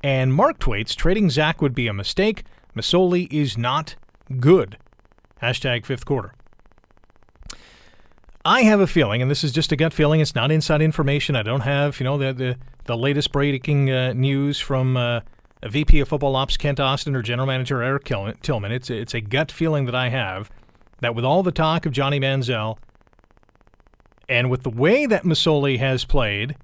And 0.00 0.32
Mark 0.32 0.60
tweets, 0.60 0.94
Trading 0.94 1.30
Zach 1.30 1.60
would 1.60 1.74
be 1.74 1.88
a 1.88 1.92
mistake. 1.92 2.44
Masoli 2.76 3.26
is 3.32 3.58
not 3.58 3.96
good. 4.38 4.78
Hashtag 5.42 5.84
fifth 5.84 6.06
quarter. 6.06 6.32
I 8.44 8.62
have 8.62 8.78
a 8.78 8.86
feeling, 8.86 9.20
and 9.20 9.28
this 9.28 9.42
is 9.42 9.50
just 9.50 9.72
a 9.72 9.76
gut 9.76 9.92
feeling. 9.92 10.20
It's 10.20 10.36
not 10.36 10.52
inside 10.52 10.80
information. 10.80 11.34
I 11.34 11.42
don't 11.42 11.62
have, 11.62 11.98
you 11.98 12.04
know, 12.04 12.16
the 12.16 12.32
the, 12.32 12.56
the 12.84 12.96
latest 12.96 13.32
breaking 13.32 13.90
uh, 13.90 14.12
news 14.12 14.60
from 14.60 14.96
uh, 14.96 15.22
VP 15.68 15.98
of 15.98 16.08
Football 16.08 16.36
Ops 16.36 16.56
Kent 16.56 16.78
Austin 16.78 17.16
or 17.16 17.22
General 17.22 17.48
Manager 17.48 17.82
Eric 17.82 18.04
Tillman. 18.04 18.70
It's 18.70 18.90
it's 18.90 19.12
a 19.12 19.20
gut 19.20 19.50
feeling 19.50 19.86
that 19.86 19.96
I 19.96 20.10
have 20.10 20.52
that 21.00 21.16
with 21.16 21.24
all 21.24 21.42
the 21.42 21.50
talk 21.50 21.84
of 21.84 21.90
Johnny 21.90 22.20
Manziel 22.20 22.78
and 24.28 24.50
with 24.50 24.62
the 24.62 24.70
way 24.70 25.06
that 25.06 25.24
Masoli 25.24 25.80
has 25.80 26.04
played, 26.04 26.54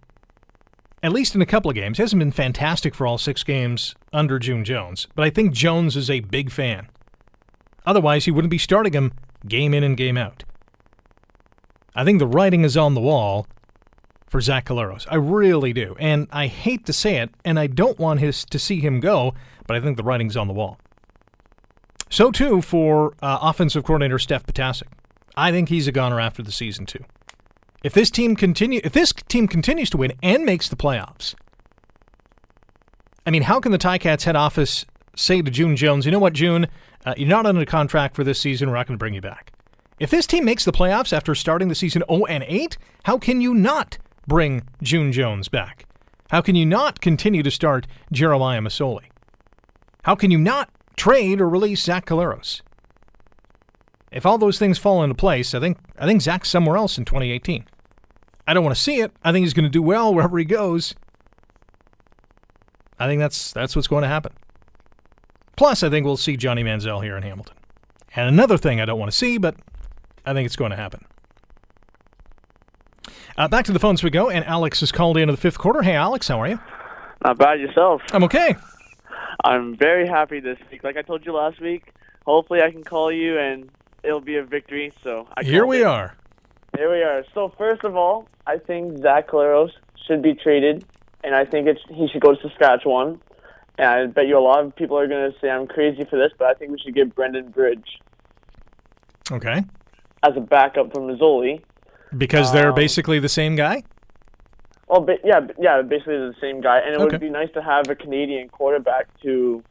at 1.02 1.12
least 1.12 1.34
in 1.34 1.42
a 1.42 1.46
couple 1.46 1.70
of 1.70 1.74
games, 1.74 1.98
hasn't 1.98 2.20
been 2.20 2.32
fantastic 2.32 2.94
for 2.94 3.06
all 3.06 3.18
six 3.18 3.42
games 3.42 3.94
under 4.12 4.38
June 4.38 4.64
Jones. 4.64 5.08
But 5.14 5.24
I 5.24 5.30
think 5.30 5.52
Jones 5.52 5.96
is 5.96 6.08
a 6.08 6.20
big 6.20 6.50
fan. 6.50 6.88
Otherwise, 7.84 8.24
he 8.24 8.30
wouldn't 8.30 8.50
be 8.50 8.58
starting 8.58 8.92
him 8.92 9.12
game 9.46 9.74
in 9.74 9.82
and 9.82 9.96
game 9.96 10.16
out. 10.16 10.44
I 11.94 12.04
think 12.04 12.20
the 12.20 12.26
writing 12.26 12.64
is 12.64 12.76
on 12.76 12.94
the 12.94 13.00
wall 13.00 13.46
for 14.28 14.40
Zach 14.40 14.64
Collaros. 14.64 15.06
I 15.10 15.16
really 15.16 15.72
do. 15.72 15.96
And 15.98 16.28
I 16.30 16.46
hate 16.46 16.86
to 16.86 16.92
say 16.92 17.16
it, 17.16 17.30
and 17.44 17.58
I 17.58 17.66
don't 17.66 17.98
want 17.98 18.20
his 18.20 18.44
to 18.46 18.58
see 18.58 18.80
him 18.80 19.00
go, 19.00 19.34
but 19.66 19.76
I 19.76 19.80
think 19.80 19.96
the 19.96 20.02
writing's 20.02 20.36
on 20.36 20.46
the 20.46 20.54
wall. 20.54 20.78
So 22.08 22.30
too 22.30 22.62
for 22.62 23.14
uh, 23.22 23.38
offensive 23.42 23.84
coordinator 23.84 24.18
Steph 24.18 24.46
Potasic. 24.46 24.88
I 25.36 25.50
think 25.50 25.68
he's 25.68 25.88
a 25.88 25.92
goner 25.92 26.20
after 26.20 26.42
the 26.42 26.52
season 26.52 26.86
too. 26.86 27.04
If 27.82 27.94
this 27.94 28.10
team 28.10 28.36
continue, 28.36 28.80
if 28.84 28.92
this 28.92 29.12
team 29.12 29.48
continues 29.48 29.90
to 29.90 29.96
win 29.96 30.12
and 30.22 30.44
makes 30.44 30.68
the 30.68 30.76
playoffs, 30.76 31.34
I 33.26 33.30
mean, 33.30 33.42
how 33.42 33.60
can 33.60 33.72
the 33.72 33.78
Ticats 33.78 34.22
head 34.22 34.36
office 34.36 34.84
say 35.16 35.42
to 35.42 35.50
June 35.50 35.76
Jones, 35.76 36.06
"You 36.06 36.12
know 36.12 36.18
what, 36.18 36.32
June, 36.32 36.68
uh, 37.04 37.14
you're 37.16 37.28
not 37.28 37.46
under 37.46 37.64
contract 37.64 38.14
for 38.14 38.24
this 38.24 38.40
season. 38.40 38.70
We're 38.70 38.76
not 38.76 38.86
going 38.86 38.96
to 38.96 39.02
bring 39.02 39.14
you 39.14 39.20
back." 39.20 39.52
If 39.98 40.10
this 40.10 40.26
team 40.26 40.44
makes 40.44 40.64
the 40.64 40.72
playoffs 40.72 41.12
after 41.12 41.34
starting 41.34 41.68
the 41.68 41.74
season 41.74 42.02
0 42.08 42.24
and 42.26 42.44
8, 42.46 42.78
how 43.04 43.18
can 43.18 43.40
you 43.40 43.54
not 43.54 43.98
bring 44.26 44.62
June 44.82 45.12
Jones 45.12 45.48
back? 45.48 45.86
How 46.30 46.40
can 46.40 46.54
you 46.54 46.64
not 46.64 47.00
continue 47.00 47.42
to 47.42 47.50
start 47.50 47.86
Jeremiah 48.10 48.60
Masoli? 48.60 49.04
How 50.04 50.14
can 50.14 50.30
you 50.30 50.38
not 50.38 50.70
trade 50.96 51.40
or 51.40 51.48
release 51.48 51.82
Zach 51.82 52.06
Collaros? 52.06 52.62
If 54.10 54.26
all 54.26 54.38
those 54.38 54.58
things 54.58 54.78
fall 54.78 55.02
into 55.02 55.14
place, 55.14 55.54
I 55.54 55.60
think 55.60 55.78
I 55.98 56.06
think 56.06 56.22
Zach's 56.22 56.50
somewhere 56.50 56.76
else 56.76 56.98
in 56.98 57.04
2018. 57.04 57.64
I 58.46 58.55
don't 58.55 58.64
want 58.64 58.76
to 58.76 58.83
see 58.83 59.00
it. 59.00 59.12
I 59.22 59.33
think 59.33 59.44
he's 59.44 59.55
going 59.55 59.64
to 59.64 59.70
do 59.70 59.83
well 59.83 60.14
wherever 60.14 60.38
he 60.38 60.44
goes. 60.44 60.94
I 62.98 63.07
think 63.07 63.20
that's 63.20 63.52
that's 63.52 63.74
what's 63.74 63.88
going 63.88 64.02
to 64.02 64.09
happen. 64.09 64.33
Plus, 65.57 65.83
I 65.83 65.90
think 65.90 66.05
we'll 66.05 66.16
see 66.16 66.37
Johnny 66.37 66.64
Manziel 66.64 67.02
here 67.02 67.16
in 67.16 67.22
Hamilton. 67.22 67.57
And 68.14 68.28
another 68.28 68.59
thing 68.59 68.81
I 68.81 68.85
don't 68.85 68.98
want 68.98 69.11
to 69.11 69.16
see, 69.16 69.38
but 69.38 69.57
I 70.26 70.33
think 70.33 70.46
it's 70.46 70.57
going 70.57 70.70
to 70.70 70.76
happen. 70.76 71.05
Uh, 73.37 73.48
back 73.48 73.64
to 73.64 73.72
the 73.72 73.78
phones 73.78 74.02
we 74.02 74.11
go, 74.11 74.28
and 74.28 74.44
Alex 74.44 74.83
is 74.83 74.92
called 74.92 75.16
in 75.16 75.22
into 75.24 75.33
the 75.33 75.40
fifth 75.40 75.59
quarter. 75.59 75.83
Hey, 75.83 75.94
Alex, 75.94 76.28
how 76.28 76.40
are 76.40 76.48
you? 76.48 76.61
Not 77.24 77.38
bad 77.38 77.61
yourself. 77.61 78.02
I'm 78.12 78.24
okay. 78.24 78.57
I'm 79.44 79.76
very 79.76 80.07
happy 80.07 80.40
this 80.40 80.59
week. 80.70 80.85
Like 80.85 80.96
I 80.96 81.02
told 81.02 81.24
you 81.24 81.33
last 81.33 81.61
week, 81.61 81.92
hopefully 82.26 82.62
I 82.62 82.70
can 82.70 82.85
call 82.85 83.11
you 83.11 83.38
and 83.38 83.70
it'll 84.02 84.20
be 84.20 84.37
a 84.37 84.44
victory. 84.44 84.92
So 85.02 85.26
I 85.37 85.42
Here 85.42 85.66
we 85.66 85.81
it. 85.81 85.87
are. 85.87 86.16
Here 86.76 86.90
we 86.90 87.02
are. 87.02 87.24
So 87.35 87.52
first 87.57 87.85
of 87.85 87.96
all, 87.96 88.28
I 88.46 88.59
think 88.59 88.98
Zach 88.98 89.28
Collaros 89.28 89.70
should 90.07 90.22
be 90.22 90.35
traded, 90.35 90.85
and 91.22 91.35
I 91.35 91.44
think 91.44 91.68
it's 91.68 91.81
he 91.88 92.09
should 92.09 92.20
go 92.22 92.35
to 92.35 92.40
Saskatchewan. 92.48 93.20
And 93.78 93.88
I 93.88 94.07
bet 94.07 94.26
you 94.26 94.37
a 94.37 94.40
lot 94.40 94.64
of 94.64 94.74
people 94.76 94.98
are 94.98 95.07
going 95.09 95.33
to 95.33 95.38
say 95.40 95.48
I'm 95.48 95.66
crazy 95.66 96.05
for 96.05 96.16
this, 96.16 96.31
but 96.38 96.48
I 96.48 96.55
think 96.55 96.72
we 96.72 96.78
should 96.78 96.94
get 96.94 97.14
Brandon 97.14 97.48
Bridge 97.50 97.98
Okay. 99.31 99.62
as 100.22 100.37
a 100.37 100.40
backup 100.40 100.92
for 100.92 101.00
Masoli. 101.00 101.62
Because 102.16 102.52
they're 102.52 102.68
Um, 102.68 102.74
basically 102.74 103.18
the 103.18 103.31
same 103.31 103.57
guy? 103.57 103.83
Well, 104.88 105.00
but 105.00 105.20
yeah, 105.24 105.40
but- 105.40 105.57
yeah, 105.59 105.81
basically 105.81 106.18
the 106.18 106.35
same 106.38 106.61
guy, 106.61 106.81
and 106.81 106.88
it 106.94 106.96
Okay. 107.00 107.05
would 107.12 107.20
be 107.20 107.31
nice 107.31 107.50
to 107.52 107.62
have 107.62 107.88
a 107.88 107.94
Canadian 107.94 108.50
quarterback 108.50 109.07
to, 109.22 109.62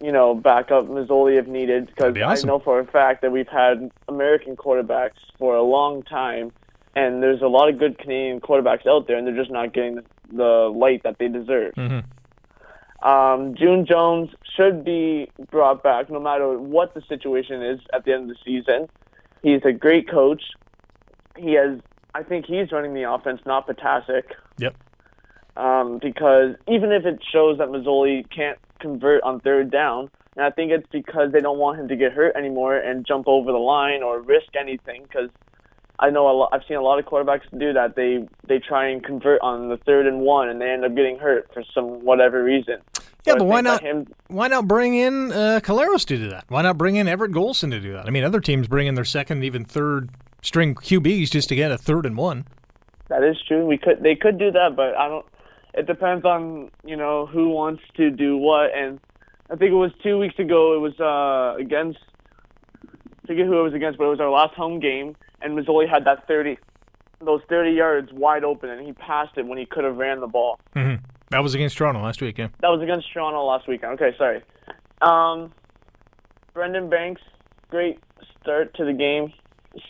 you 0.00 0.12
know, 0.12 0.34
back 0.34 0.70
up 0.70 0.86
Masoli 0.86 1.36
if 1.38 1.46
needed. 1.46 1.88
Because 1.88 2.14
be 2.14 2.22
awesome. 2.22 2.48
I 2.48 2.52
know 2.54 2.58
for 2.60 2.78
a 2.80 2.86
fact 2.86 3.20
that 3.20 3.32
we've 3.32 3.48
had 3.48 3.90
American 4.08 4.56
quarterbacks 4.56 5.20
for 5.38 5.54
a 5.56 5.62
long 5.62 6.02
time, 6.04 6.52
and 6.96 7.22
there's 7.22 7.42
a 7.42 7.46
lot 7.46 7.68
of 7.68 7.78
good 7.78 7.98
Canadian 7.98 8.40
quarterbacks 8.40 8.86
out 8.86 9.06
there, 9.06 9.16
and 9.16 9.26
they're 9.26 9.36
just 9.36 9.50
not 9.50 9.72
getting 9.74 10.00
the 10.32 10.72
light 10.74 11.02
that 11.04 11.18
they 11.18 11.28
deserve. 11.28 11.74
Mm-hmm. 11.74 13.06
Um, 13.06 13.54
June 13.54 13.84
Jones 13.86 14.30
should 14.56 14.82
be 14.82 15.30
brought 15.50 15.82
back 15.82 16.10
no 16.10 16.18
matter 16.18 16.58
what 16.58 16.94
the 16.94 17.02
situation 17.02 17.62
is 17.62 17.80
at 17.92 18.04
the 18.06 18.14
end 18.14 18.30
of 18.30 18.36
the 18.36 18.42
season. 18.44 18.88
He's 19.42 19.60
a 19.64 19.72
great 19.72 20.08
coach. 20.08 20.42
He 21.36 21.52
has, 21.52 21.78
I 22.14 22.22
think 22.22 22.46
he's 22.46 22.72
running 22.72 22.94
the 22.94 23.02
offense, 23.02 23.42
not 23.44 23.68
Potasic 23.68 24.24
Yep. 24.58 24.74
um, 25.58 25.98
because 25.98 26.56
even 26.66 26.90
if 26.90 27.04
it 27.04 27.20
shows 27.30 27.58
that 27.58 27.68
Masoli 27.68 28.28
can't 28.30 28.58
convert 28.80 29.22
on 29.22 29.40
third 29.40 29.70
down, 29.70 30.10
and 30.34 30.46
I 30.46 30.50
think 30.50 30.72
it's 30.72 30.88
because 30.90 31.32
they 31.32 31.40
don't 31.40 31.58
want 31.58 31.78
him 31.78 31.88
to 31.88 31.96
get 31.96 32.12
hurt 32.12 32.34
anymore 32.34 32.76
and 32.76 33.06
jump 33.06 33.28
over 33.28 33.52
the 33.52 33.58
line 33.58 34.02
or 34.02 34.20
risk 34.20 34.56
anything. 34.58 35.02
Because 35.02 35.28
I 35.98 36.10
know 36.10 36.28
a 36.28 36.34
lot, 36.36 36.50
I've 36.52 36.62
seen 36.68 36.76
a 36.76 36.82
lot 36.82 36.98
of 36.98 37.06
quarterbacks 37.06 37.42
do 37.58 37.72
that. 37.72 37.96
They 37.96 38.26
they 38.46 38.58
try 38.58 38.88
and 38.88 39.02
convert 39.02 39.40
on 39.40 39.68
the 39.68 39.76
third 39.78 40.06
and 40.06 40.20
one, 40.20 40.48
and 40.48 40.60
they 40.60 40.70
end 40.70 40.84
up 40.84 40.94
getting 40.94 41.18
hurt 41.18 41.48
for 41.54 41.62
some 41.74 42.04
whatever 42.04 42.42
reason. 42.44 42.76
Yeah, 43.26 43.32
So 43.32 43.38
but 43.38 43.44
why 43.46 43.60
not? 43.60 43.82
Him, 43.82 44.06
Why 44.28 44.48
not 44.48 44.68
bring 44.68 44.94
in 44.94 45.32
uh, 45.32 45.60
Collaros 45.62 46.04
to 46.06 46.16
do 46.16 46.28
that? 46.30 46.44
Why 46.48 46.62
not 46.62 46.76
bring 46.78 46.96
in 46.96 47.08
Everett 47.08 47.32
Golson 47.32 47.70
to 47.70 47.80
do 47.80 47.92
that? 47.94 48.06
I 48.06 48.10
mean, 48.10 48.24
other 48.24 48.40
teams 48.40 48.68
bring 48.68 48.86
in 48.86 48.94
their 48.94 49.04
second, 49.04 49.42
even 49.42 49.64
third 49.64 50.10
string 50.42 50.74
QBs 50.74 51.30
just 51.30 51.48
to 51.48 51.56
get 51.56 51.72
a 51.72 51.78
third 51.78 52.06
and 52.06 52.16
one. 52.16 52.46
that 53.08 53.24
is 53.24 53.36
true. 53.48 53.64
We 53.66 53.78
could 53.78 54.02
they 54.02 54.14
could 54.14 54.38
do 54.38 54.50
that, 54.52 54.76
but 54.76 54.96
I 54.96 55.08
don't. 55.08 55.26
It 55.74 55.86
depends 55.86 56.24
on 56.24 56.70
you 56.84 56.96
know 56.96 57.26
who 57.26 57.48
wants 57.50 57.82
to 57.96 58.10
do 58.10 58.36
what, 58.36 58.70
and 58.76 59.00
I 59.50 59.56
think 59.56 59.70
it 59.72 59.74
was 59.76 59.92
two 60.02 60.18
weeks 60.18 60.38
ago. 60.38 60.74
It 60.74 60.80
was 60.80 60.98
uh, 61.00 61.60
against. 61.60 61.98
I 63.24 63.26
forget 63.26 63.46
who 63.46 63.58
it 63.58 63.62
was 63.62 63.74
against, 63.74 63.98
but 63.98 64.04
it 64.04 64.10
was 64.10 64.20
our 64.20 64.30
last 64.30 64.54
home 64.54 64.78
game, 64.78 65.16
and 65.42 65.58
Masoli 65.58 65.88
had 65.88 66.04
that 66.04 66.26
thirty, 66.26 66.58
those 67.20 67.40
thirty 67.48 67.72
yards 67.72 68.12
wide 68.12 68.44
open, 68.44 68.70
and 68.70 68.86
he 68.86 68.92
passed 68.92 69.36
it 69.36 69.46
when 69.46 69.58
he 69.58 69.66
could 69.66 69.84
have 69.84 69.96
ran 69.96 70.20
the 70.20 70.26
ball. 70.26 70.60
Mm-hmm. 70.74 71.04
That 71.30 71.42
was 71.42 71.54
against 71.54 71.76
Toronto 71.76 72.02
last 72.02 72.22
week, 72.22 72.38
yeah. 72.38 72.48
That 72.60 72.68
was 72.68 72.82
against 72.82 73.12
Toronto 73.12 73.44
last 73.44 73.66
weekend. 73.66 74.00
Okay, 74.00 74.16
sorry. 74.16 74.42
Um, 75.02 75.52
Brandon 76.54 76.88
Banks, 76.88 77.20
great 77.68 77.98
start 78.40 78.74
to 78.74 78.84
the 78.84 78.92
game. 78.92 79.32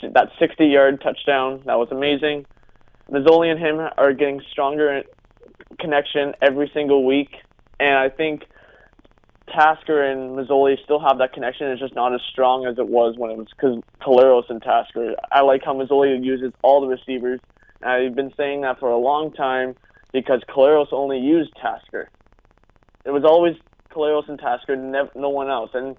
That 0.03 0.31
60-yard 0.41 1.01
touchdown, 1.01 1.63
that 1.67 1.79
was 1.79 1.89
amazing. 1.93 2.47
Masoli 3.11 3.51
and 3.51 3.61
him 3.61 3.79
are 3.97 4.13
getting 4.13 4.43
stronger 4.51 5.03
connection 5.79 6.35
every 6.43 6.71
single 6.73 7.05
week, 7.05 7.37
and 7.79 7.97
I 7.97 8.09
think 8.09 8.47
Tasker 9.49 10.03
and 10.03 10.37
Masoli 10.37 10.83
still 10.83 11.01
have 11.01 11.19
that 11.19 11.33
connection. 11.33 11.69
It's 11.69 11.81
just 11.81 11.95
not 11.95 12.15
as 12.15 12.21
strong 12.31 12.67
as 12.67 12.79
it 12.79 12.89
was 12.89 13.17
when 13.17 13.31
it 13.31 13.37
was 13.37 13.49
because 13.51 13.81
Collaros 14.01 14.49
and 14.51 14.63
Tasker. 14.63 15.15
I 15.31 15.43
like 15.43 15.63
how 15.65 15.75
Masoli 15.75 16.23
uses 16.25 16.53
all 16.63 16.81
the 16.81 16.89
receivers. 16.89 17.41
I've 17.83 18.15
been 18.15 18.33
saying 18.37 18.63
that 18.63 18.81
for 18.81 18.91
a 18.91 18.99
long 18.99 19.33
time 19.33 19.77
because 20.13 20.43
Collaros 20.49 20.93
only 20.93 21.19
used 21.19 21.53
Tasker. 21.61 22.09
It 23.05 23.11
was 23.11 23.25
always 23.25 23.55
Collaros 23.91 24.29
and 24.29 24.39
Tasker, 24.39 24.77
nev- 24.77 25.15
no 25.15 25.29
one 25.29 25.49
else. 25.49 25.71
And 25.75 25.97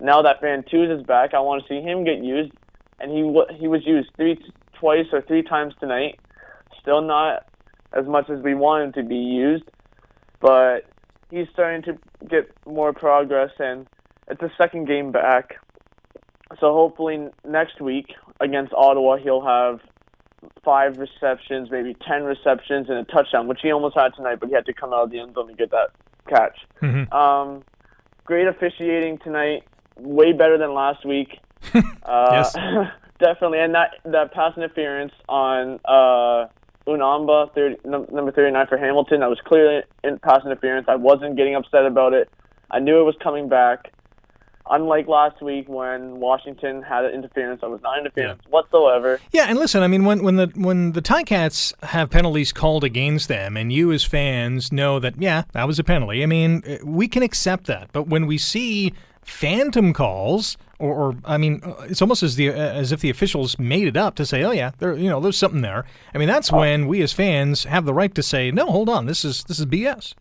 now 0.00 0.22
that 0.22 0.40
Fantuz 0.42 0.96
is 0.96 1.04
back, 1.06 1.34
I 1.34 1.40
want 1.40 1.62
to 1.62 1.68
see 1.68 1.80
him 1.80 2.04
get 2.04 2.22
used. 2.22 2.52
And 3.00 3.10
he 3.10 3.22
wa 3.22 3.44
he 3.58 3.66
was 3.66 3.86
used 3.86 4.10
three 4.16 4.38
twice 4.74 5.06
or 5.12 5.22
three 5.22 5.42
times 5.42 5.74
tonight. 5.80 6.20
Still 6.82 7.00
not 7.00 7.46
as 7.92 8.06
much 8.06 8.28
as 8.28 8.42
we 8.42 8.54
want 8.54 8.84
him 8.84 8.92
to 9.02 9.08
be 9.08 9.16
used, 9.16 9.64
but 10.40 10.89
he's 11.30 11.46
starting 11.52 11.82
to 11.82 11.98
get 12.28 12.50
more 12.66 12.92
progress, 12.92 13.50
and 13.58 13.86
it's 14.28 14.42
a 14.42 14.50
second 14.58 14.86
game 14.86 15.12
back. 15.12 15.56
So 16.58 16.72
hopefully 16.72 17.28
next 17.46 17.80
week 17.80 18.14
against 18.40 18.72
Ottawa, 18.74 19.16
he'll 19.16 19.44
have 19.44 19.80
five 20.64 20.98
receptions, 20.98 21.70
maybe 21.70 21.94
ten 22.06 22.24
receptions, 22.24 22.88
and 22.88 22.98
a 22.98 23.04
touchdown, 23.04 23.46
which 23.48 23.60
he 23.62 23.70
almost 23.72 23.96
had 23.96 24.14
tonight, 24.14 24.40
but 24.40 24.48
he 24.48 24.54
had 24.54 24.66
to 24.66 24.72
come 24.72 24.92
out 24.92 25.04
of 25.04 25.10
the 25.10 25.20
end 25.20 25.34
zone 25.34 25.48
to 25.48 25.54
get 25.54 25.70
that 25.70 25.90
catch. 26.28 26.58
Mhm. 26.82 27.12
Um, 27.12 27.62
great 28.24 28.46
officiating 28.46 29.18
tonight, 29.18 29.64
way 29.96 30.32
better 30.32 30.58
than 30.58 30.74
last 30.74 31.04
week. 31.04 31.38
uh, 31.74 31.80
Yes. 32.32 32.54
definitely, 33.18 33.60
and 33.60 33.74
that 33.74 33.92
that 34.04 34.32
pass 34.32 34.56
interference 34.56 35.12
on 35.28 35.78
uh, 35.84 36.46
Unamba, 36.90 37.54
30, 37.54 37.88
number 37.88 38.32
thirty-nine 38.32 38.66
for 38.66 38.76
Hamilton, 38.76 39.20
that 39.20 39.28
was 39.30 39.40
clearly 39.44 39.82
in 40.04 40.18
pass 40.18 40.40
interference. 40.44 40.86
I 40.88 40.96
wasn't 40.96 41.36
getting 41.36 41.54
upset 41.54 41.86
about 41.86 42.12
it. 42.12 42.28
I 42.70 42.78
knew 42.78 43.00
it 43.00 43.04
was 43.04 43.16
coming 43.22 43.48
back. 43.48 43.92
Unlike 44.72 45.08
last 45.08 45.42
week 45.42 45.68
when 45.68 46.20
Washington 46.20 46.80
had 46.82 47.04
an 47.04 47.12
interference, 47.12 47.60
I 47.64 47.66
was 47.66 47.80
not 47.82 47.98
in 47.98 48.04
interference 48.04 48.40
whatsoever. 48.50 49.18
Yeah, 49.32 49.46
and 49.48 49.58
listen, 49.58 49.82
I 49.82 49.88
mean, 49.88 50.04
when 50.04 50.22
when 50.22 50.36
the 50.36 50.46
when 50.54 50.92
the 50.92 51.02
Ticats 51.02 51.72
have 51.82 52.10
penalties 52.10 52.52
called 52.52 52.84
against 52.84 53.26
them, 53.26 53.56
and 53.56 53.72
you 53.72 53.90
as 53.90 54.04
fans 54.04 54.70
know 54.70 55.00
that, 55.00 55.20
yeah, 55.20 55.42
that 55.54 55.66
was 55.66 55.80
a 55.80 55.84
penalty. 55.84 56.22
I 56.22 56.26
mean, 56.26 56.62
we 56.84 57.08
can 57.08 57.24
accept 57.24 57.66
that. 57.66 57.90
But 57.92 58.06
when 58.06 58.26
we 58.26 58.38
see 58.38 58.92
phantom 59.22 59.92
calls, 59.92 60.56
or, 60.78 60.94
or 60.94 61.16
I 61.24 61.38
mean, 61.38 61.60
uh, 61.64 61.86
it's 61.88 62.02
almost 62.02 62.22
as 62.22 62.36
the 62.36 62.50
uh, 62.50 62.52
as 62.52 62.92
if 62.92 63.00
the 63.00 63.10
officials 63.10 63.58
made 63.58 63.86
it 63.86 63.96
up 63.96 64.14
to 64.16 64.26
say, 64.26 64.42
oh 64.42 64.50
yeah, 64.50 64.72
there, 64.78 64.96
you 64.96 65.08
know, 65.08 65.20
there's 65.20 65.36
something 65.36 65.60
there. 65.60 65.84
I 66.14 66.18
mean, 66.18 66.28
that's 66.28 66.50
when 66.50 66.86
we 66.86 67.02
as 67.02 67.12
fans 67.12 67.64
have 67.64 67.84
the 67.84 67.94
right 67.94 68.14
to 68.14 68.22
say, 68.22 68.50
no, 68.50 68.66
hold 68.66 68.88
on, 68.88 69.06
this 69.06 69.24
is 69.24 69.44
this 69.44 69.58
is 69.58 69.66
BS. 69.66 70.14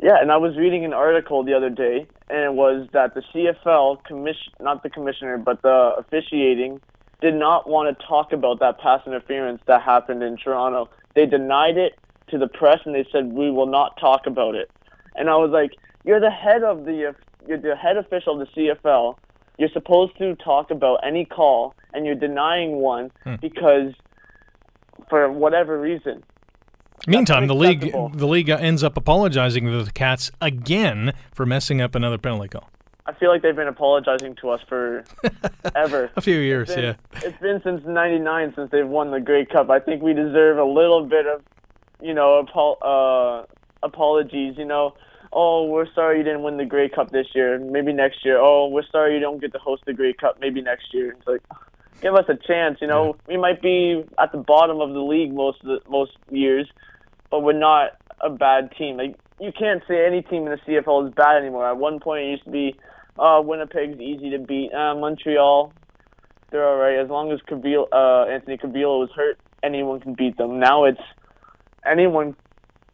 Yeah, 0.00 0.20
and 0.20 0.30
I 0.30 0.36
was 0.36 0.56
reading 0.56 0.84
an 0.84 0.92
article 0.92 1.42
the 1.42 1.54
other 1.54 1.70
day, 1.70 2.06
and 2.30 2.38
it 2.38 2.52
was 2.52 2.86
that 2.92 3.14
the 3.14 3.22
CFL 3.34 4.04
commission, 4.04 4.52
not 4.60 4.84
the 4.84 4.90
commissioner, 4.90 5.38
but 5.38 5.62
the 5.62 5.94
officiating, 5.98 6.80
did 7.20 7.34
not 7.34 7.68
want 7.68 7.98
to 7.98 8.06
talk 8.06 8.32
about 8.32 8.60
that 8.60 8.78
pass 8.78 9.04
interference 9.06 9.60
that 9.66 9.82
happened 9.82 10.22
in 10.22 10.36
Toronto. 10.36 10.88
They 11.14 11.26
denied 11.26 11.76
it 11.76 11.98
to 12.28 12.38
the 12.38 12.46
press, 12.46 12.78
and 12.84 12.94
they 12.94 13.06
said 13.10 13.32
we 13.32 13.50
will 13.50 13.66
not 13.66 13.98
talk 13.98 14.26
about 14.26 14.54
it. 14.54 14.70
And 15.16 15.28
I 15.28 15.36
was 15.36 15.50
like, 15.50 15.72
you're 16.04 16.20
the 16.20 16.30
head 16.30 16.62
of 16.62 16.84
the, 16.84 17.14
you're 17.46 17.58
the 17.58 17.76
head 17.76 17.96
official 17.96 18.40
of 18.40 18.48
the 18.54 18.60
CFL. 18.84 19.16
You're 19.58 19.68
supposed 19.70 20.16
to 20.18 20.34
talk 20.36 20.70
about 20.70 21.00
any 21.04 21.24
call, 21.24 21.74
and 21.92 22.06
you're 22.06 22.14
denying 22.14 22.76
one 22.76 23.10
because, 23.40 23.92
for 25.10 25.30
whatever 25.32 25.80
reason. 25.80 26.22
Meantime, 27.06 27.46
the 27.46 27.54
league 27.54 27.92
the 28.14 28.26
league 28.26 28.48
ends 28.48 28.82
up 28.84 28.96
apologizing 28.96 29.64
to 29.66 29.82
the 29.84 29.90
Cats 29.92 30.30
again 30.40 31.12
for 31.32 31.46
messing 31.46 31.80
up 31.80 31.94
another 31.94 32.18
penalty 32.18 32.48
call. 32.48 32.68
I 33.06 33.14
feel 33.14 33.30
like 33.30 33.40
they've 33.40 33.56
been 33.56 33.68
apologizing 33.68 34.36
to 34.42 34.50
us 34.50 34.60
for 34.68 35.02
ever. 35.74 36.10
A 36.16 36.20
few 36.20 36.38
years, 36.38 36.68
been- 36.74 36.84
yeah. 36.84 36.94
It's 37.22 37.38
been 37.38 37.60
since 37.64 37.82
'99 37.86 38.52
since 38.54 38.70
they've 38.70 38.86
won 38.86 39.10
the 39.10 39.20
Grey 39.20 39.46
Cup. 39.46 39.70
I 39.70 39.78
think 39.80 40.02
we 40.02 40.12
deserve 40.12 40.58
a 40.58 40.64
little 40.64 41.04
bit 41.06 41.26
of, 41.26 41.42
you 42.02 42.12
know, 42.14 42.40
apo- 42.46 42.74
uh, 42.74 43.46
apologies. 43.82 44.54
You 44.58 44.66
know, 44.66 44.94
oh, 45.32 45.66
we're 45.66 45.92
sorry 45.94 46.18
you 46.18 46.24
didn't 46.24 46.42
win 46.42 46.56
the 46.56 46.64
Grey 46.64 46.88
Cup 46.88 47.10
this 47.10 47.26
year. 47.34 47.58
Maybe 47.58 47.92
next 47.92 48.24
year. 48.24 48.38
Oh, 48.40 48.68
we're 48.68 48.86
sorry 48.90 49.14
you 49.14 49.20
don't 49.20 49.40
get 49.40 49.52
to 49.52 49.58
host 49.58 49.82
the 49.86 49.92
Grey 49.92 50.12
Cup. 50.12 50.38
Maybe 50.40 50.62
next 50.62 50.92
year. 50.92 51.12
It's 51.12 51.26
like, 51.26 51.42
give 52.00 52.14
us 52.14 52.24
a 52.28 52.36
chance. 52.36 52.78
You 52.80 52.86
know, 52.86 53.16
we 53.26 53.36
might 53.36 53.60
be 53.60 54.04
at 54.18 54.32
the 54.32 54.38
bottom 54.38 54.80
of 54.80 54.92
the 54.92 55.00
league 55.00 55.32
most 55.32 55.60
of 55.62 55.66
the, 55.66 55.80
most 55.90 56.12
years, 56.30 56.68
but 57.30 57.40
we're 57.40 57.52
not 57.58 57.92
a 58.20 58.30
bad 58.30 58.72
team. 58.76 58.96
Like 58.96 59.16
you 59.40 59.52
can't 59.56 59.82
say 59.88 60.06
any 60.06 60.22
team 60.22 60.46
in 60.46 60.50
the 60.50 60.58
CFL 60.66 61.08
is 61.08 61.14
bad 61.14 61.36
anymore. 61.36 61.68
At 61.68 61.76
one 61.76 62.00
point, 62.00 62.24
it 62.24 62.30
used 62.30 62.44
to 62.44 62.50
be, 62.50 62.74
uh, 63.18 63.40
Winnipeg's 63.42 64.00
easy 64.00 64.30
to 64.30 64.38
beat. 64.38 64.72
Uh, 64.72 64.94
Montreal, 64.94 65.72
they're 66.50 66.66
all 66.66 66.76
right 66.76 66.98
as 66.98 67.08
long 67.08 67.30
as 67.32 67.40
Cavill, 67.48 67.86
uh, 67.92 68.28
Anthony 68.30 68.56
Calvillo 68.56 69.00
was 69.00 69.10
hurt. 69.14 69.38
Anyone 69.62 70.00
can 70.00 70.14
beat 70.14 70.36
them. 70.36 70.58
Now 70.58 70.84
it's 70.84 71.00
anyone, 71.84 72.36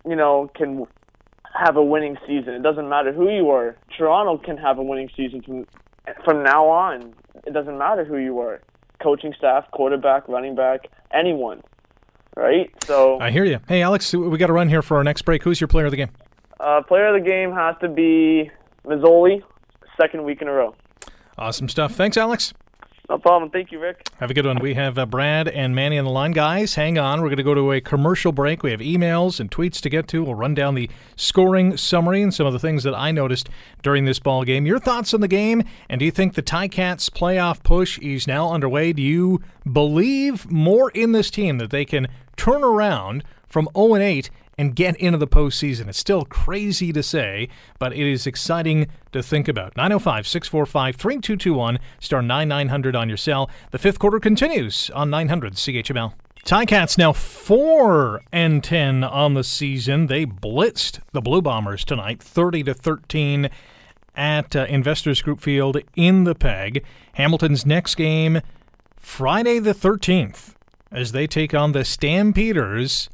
you 0.07 0.17
know, 0.17 0.51
can 0.55 0.87
have 1.55 1.77
a 1.77 1.83
winning 1.85 2.17
season. 2.27 2.55
It 2.55 2.63
doesn't 2.63 2.89
matter 2.89 3.13
who 3.13 3.31
you 3.31 3.51
are. 3.51 3.77
Toronto 3.97 4.39
can 4.39 4.57
have 4.57 4.79
a 4.79 4.83
winning 4.83 5.11
season 5.17 5.43
from 5.43 5.67
from 6.25 6.43
now 6.43 6.67
on. 6.69 7.15
It 7.47 7.53
doesn't 7.55 7.79
matter 7.79 8.05
who 8.05 8.19
you 8.19 8.39
are. 8.41 8.61
Coaching 9.03 9.33
staff, 9.37 9.71
quarterback, 9.71 10.29
running 10.29 10.55
back, 10.55 10.89
anyone. 11.13 11.63
Right? 12.37 12.71
So, 12.85 13.19
I 13.21 13.31
hear 13.31 13.45
you. 13.45 13.61
Hey, 13.69 13.83
Alex, 13.83 14.13
we 14.13 14.37
got 14.39 14.49
to 14.49 14.53
run 14.53 14.69
here 14.69 14.83
for 14.83 14.97
our 14.97 15.05
next 15.05 15.23
break. 15.23 15.45
Who's 15.45 15.61
your 15.61 15.69
player 15.69 15.87
of 15.87 15.93
the 15.93 15.97
game? 15.97 16.11
uh, 16.61 16.83
player 16.83 17.15
of 17.15 17.23
the 17.23 17.29
game 17.29 17.53
has 17.53 17.77
to 17.81 17.89
be 17.89 18.51
Masoli, 18.85 19.43
second 20.01 20.25
week 20.25 20.41
in 20.43 20.49
a 20.49 20.53
row. 20.53 20.75
Awesome 21.39 21.69
stuff. 21.69 21.95
Thanks, 21.95 22.17
Alex. 22.17 22.55
No 23.11 23.19
problem. 23.19 23.51
Thank 23.51 23.71
you, 23.71 23.79
Rick. 23.79 24.09
Have 24.19 24.31
a 24.31 24.35
good 24.35 24.47
one. 24.47 24.59
We 24.61 24.75
have 24.75 24.97
uh, 24.97 25.05
Brad 25.05 25.47
and 25.49 25.75
Manny 25.75 25.99
on 25.99 26.07
the 26.07 26.11
line. 26.11 26.33
Guys, 26.33 26.75
hang 26.75 26.97
on. 26.97 27.21
We're 27.21 27.29
going 27.29 27.37
to 27.37 27.43
go 27.43 27.55
to 27.55 27.73
a 27.73 27.81
commercial 27.81 28.33
break. 28.33 28.63
We 28.63 28.71
have 28.71 28.81
emails 28.81 29.41
and 29.41 29.51
tweets 29.51 29.81
to 29.83 29.91
get 29.91 30.09
to. 30.09 30.25
We'll 30.25 30.35
run 30.35 30.55
down 30.55 30.75
the 30.75 30.89
scoring 31.15 31.77
summary 31.77 32.23
and 32.23 32.33
some 32.33 32.47
of 32.47 32.55
the 32.55 32.59
things 32.59 32.83
that 32.85 32.95
I 32.95 33.11
noticed 33.11 33.51
during 33.83 34.07
this 34.07 34.19
ball 34.19 34.45
game. 34.45 34.65
Your 34.65 34.79
thoughts 34.79 35.13
on 35.13 35.21
the 35.21 35.29
game, 35.29 35.63
and 35.91 35.99
do 35.99 36.07
you 36.07 36.11
think 36.11 36.35
the 36.35 36.43
Ticats 36.43 37.11
playoff 37.11 37.63
push 37.63 37.99
is 37.99 38.27
now 38.27 38.51
underway? 38.51 38.95
Do 38.95 39.03
you 39.03 39.43
believe 39.71 40.51
more 40.51 40.91
in 40.93 41.13
this 41.13 41.31
team 41.31 41.59
that 41.59 41.71
they 41.71 41.85
can 41.85 42.09
turn 42.37 42.65
around 42.65 43.23
from 43.47 43.69
0 43.77 43.97
8 43.97 44.31
and 44.57 44.75
get 44.75 44.97
into 44.97 45.19
the 45.19 45.27
postseason. 45.27 45.89
It's 45.89 45.99
still 45.99 46.25
crazy 46.25 46.93
to 46.93 47.03
say, 47.03 47.49
but 47.79 47.93
it 47.93 48.11
is 48.11 48.27
exciting 48.27 48.89
to 49.13 49.23
think 49.23 49.49
about. 49.49 49.77
905 49.77 50.27
645 50.27 50.97
3221, 50.97 51.79
star 52.01 52.23
9900 52.23 52.97
on 52.97 53.09
your 53.09 53.17
cell. 53.17 53.51
The 53.71 53.79
fifth 53.79 53.99
quarter 53.99 54.21
continues 54.21 54.91
on 54.91 55.11
900 55.11 55.55
CHML. 55.55 56.13
Ticats 56.45 56.99
now 56.99 57.15
4 57.15 58.21
and 58.31 58.63
10 58.63 59.03
on 59.03 59.33
the 59.33 59.45
season. 59.45 60.09
They 60.09 60.27
blitzed 60.27 61.01
the 61.13 61.23
Blue 61.23 61.41
Bombers 61.41 61.87
tonight, 61.87 62.23
30 62.23 62.65
to 62.65 62.75
13 62.75 63.49
at 64.15 64.55
uh, 64.55 64.67
Investors 64.69 65.23
Group 65.23 65.41
Field 65.41 65.79
in 65.97 66.25
the 66.25 66.35
Peg. 66.35 66.85
Hamilton's 67.15 67.65
next 67.65 67.95
game 67.95 68.41
Friday 68.99 69.59
the 69.59 69.75
13th 69.75 70.55
as 70.93 71.13
they 71.13 71.27
take 71.27 71.55
on 71.55 71.73
the 71.73 71.85
Stampeders 71.85 73.09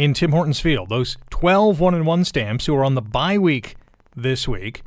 in 0.00 0.14
Tim 0.14 0.32
Hortons 0.32 0.60
Field. 0.60 0.88
Those 0.88 1.18
12 1.28 1.78
1 1.78 1.94
and 1.94 2.06
1 2.06 2.24
stamps 2.24 2.64
who 2.64 2.74
are 2.74 2.84
on 2.84 2.94
the 2.94 3.02
bye 3.02 3.36
week 3.36 3.76
this 4.16 4.48
week. 4.48 4.82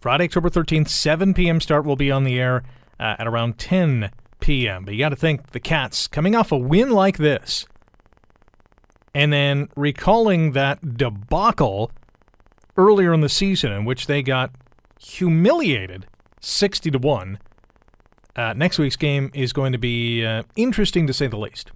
Friday, 0.00 0.24
October 0.24 0.48
13th, 0.48 0.88
7 0.88 1.34
p.m. 1.34 1.60
start 1.60 1.84
will 1.84 1.94
be 1.94 2.10
on 2.10 2.24
the 2.24 2.40
air 2.40 2.62
uh, 2.98 3.16
at 3.18 3.26
around 3.26 3.58
10 3.58 4.10
p.m. 4.40 4.86
But 4.86 4.94
you 4.94 5.00
got 5.00 5.10
to 5.10 5.16
think 5.16 5.50
the 5.50 5.60
Cats 5.60 6.08
coming 6.08 6.34
off 6.34 6.52
a 6.52 6.56
win 6.56 6.90
like 6.90 7.18
this 7.18 7.66
and 9.14 9.30
then 9.30 9.68
recalling 9.76 10.52
that 10.52 10.96
debacle 10.96 11.92
earlier 12.78 13.12
in 13.12 13.20
the 13.20 13.28
season 13.28 13.72
in 13.72 13.84
which 13.84 14.06
they 14.06 14.22
got 14.22 14.52
humiliated 14.98 16.06
60 16.40 16.90
to 16.92 16.98
1. 16.98 17.38
Uh, 18.36 18.54
next 18.54 18.78
week's 18.78 18.96
game 18.96 19.30
is 19.34 19.52
going 19.52 19.72
to 19.72 19.78
be 19.78 20.24
uh, 20.24 20.44
interesting 20.56 21.06
to 21.06 21.12
say 21.12 21.26
the 21.26 21.36
least. 21.36 21.72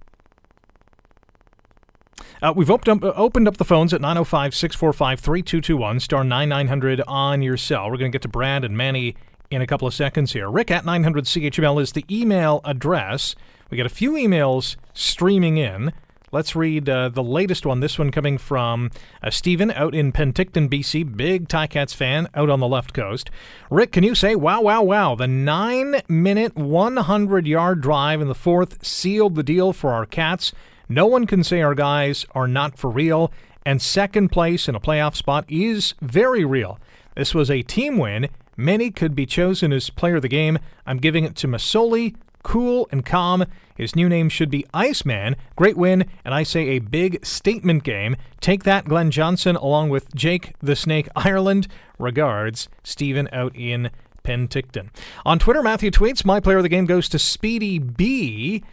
Uh, 2.41 2.53
we've 2.55 2.71
opened 2.71 3.03
up, 3.03 3.17
opened 3.17 3.47
up 3.47 3.57
the 3.57 3.65
phones 3.65 3.93
at 3.93 3.99
905 3.99 4.55
645 4.55 5.19
3221, 5.19 5.99
star 5.99 6.23
9900 6.23 7.01
on 7.05 7.41
your 7.41 7.57
cell. 7.57 7.91
We're 7.91 7.97
going 7.97 8.11
to 8.11 8.15
get 8.15 8.21
to 8.21 8.29
Brad 8.29 8.63
and 8.63 8.77
Manny 8.77 9.15
in 9.51 9.61
a 9.61 9.67
couple 9.67 9.87
of 9.87 9.93
seconds 9.93 10.31
here. 10.31 10.49
Rick 10.49 10.71
at 10.71 10.85
900 10.85 11.25
CHML 11.25 11.81
is 11.81 11.91
the 11.91 12.05
email 12.09 12.61
address. 12.63 13.35
We 13.69 13.77
got 13.77 13.85
a 13.85 13.89
few 13.89 14.13
emails 14.13 14.77
streaming 14.93 15.57
in. 15.57 15.91
Let's 16.31 16.55
read 16.55 16.87
uh, 16.87 17.09
the 17.09 17.23
latest 17.23 17.65
one. 17.65 17.79
This 17.81 17.97
one 17.99 18.11
coming 18.11 18.37
from 18.37 18.91
uh, 19.21 19.31
Stephen 19.31 19.71
out 19.71 19.93
in 19.93 20.11
Penticton, 20.11 20.69
BC. 20.69 21.17
Big 21.17 21.49
Ticats 21.49 21.93
fan 21.93 22.29
out 22.35 22.49
on 22.49 22.59
the 22.59 22.67
left 22.67 22.93
coast. 22.93 23.29
Rick, 23.69 23.93
can 23.93 24.03
you 24.03 24.15
say, 24.15 24.35
wow, 24.35 24.61
wow, 24.61 24.83
wow, 24.83 25.15
the 25.15 25.27
nine 25.27 26.01
minute, 26.07 26.55
100 26.55 27.47
yard 27.47 27.81
drive 27.81 28.21
in 28.21 28.27
the 28.27 28.35
fourth 28.35 28.85
sealed 28.85 29.35
the 29.35 29.43
deal 29.43 29.73
for 29.73 29.91
our 29.91 30.05
Cats? 30.05 30.53
No 30.91 31.05
one 31.05 31.27
can 31.27 31.43
say 31.43 31.61
our 31.61 31.75
guys 31.75 32.25
are 32.31 32.47
not 32.47 32.75
for 32.75 32.89
real, 32.89 33.31
and 33.63 33.79
second 33.79 34.29
place 34.29 34.67
in 34.67 34.73
a 34.73 34.79
playoff 34.79 35.15
spot 35.15 35.45
is 35.47 35.93
very 36.01 36.43
real. 36.43 36.79
This 37.15 37.35
was 37.35 37.51
a 37.51 37.61
team 37.61 37.97
win. 37.97 38.27
Many 38.57 38.89
could 38.89 39.15
be 39.15 39.27
chosen 39.27 39.71
as 39.71 39.91
player 39.91 40.15
of 40.15 40.23
the 40.23 40.27
game. 40.27 40.57
I'm 40.87 40.97
giving 40.97 41.25
it 41.25 41.35
to 41.37 41.47
Masoli, 41.47 42.15
cool 42.41 42.89
and 42.91 43.05
calm. 43.05 43.45
His 43.77 43.95
new 43.95 44.09
name 44.09 44.29
should 44.29 44.49
be 44.49 44.65
Iceman. 44.73 45.35
Great 45.55 45.77
win, 45.77 46.09
and 46.25 46.33
I 46.33 46.41
say 46.41 46.69
a 46.69 46.79
big 46.79 47.23
statement 47.23 47.83
game. 47.83 48.15
Take 48.41 48.63
that, 48.63 48.85
Glen 48.85 49.11
Johnson, 49.11 49.55
along 49.57 49.89
with 49.89 50.13
Jake 50.15 50.55
the 50.59 50.75
Snake 50.75 51.07
Ireland. 51.15 51.67
Regards, 51.99 52.67
Stephen 52.83 53.29
out 53.31 53.55
in 53.55 53.91
Penticton. 54.23 54.89
On 55.25 55.37
Twitter, 55.37 55.61
Matthew 55.61 55.91
tweets, 55.91 56.25
My 56.25 56.39
player 56.39 56.57
of 56.57 56.63
the 56.63 56.69
game 56.69 56.85
goes 56.85 57.07
to 57.09 57.19
Speedy 57.19 57.77
B. 57.79 58.63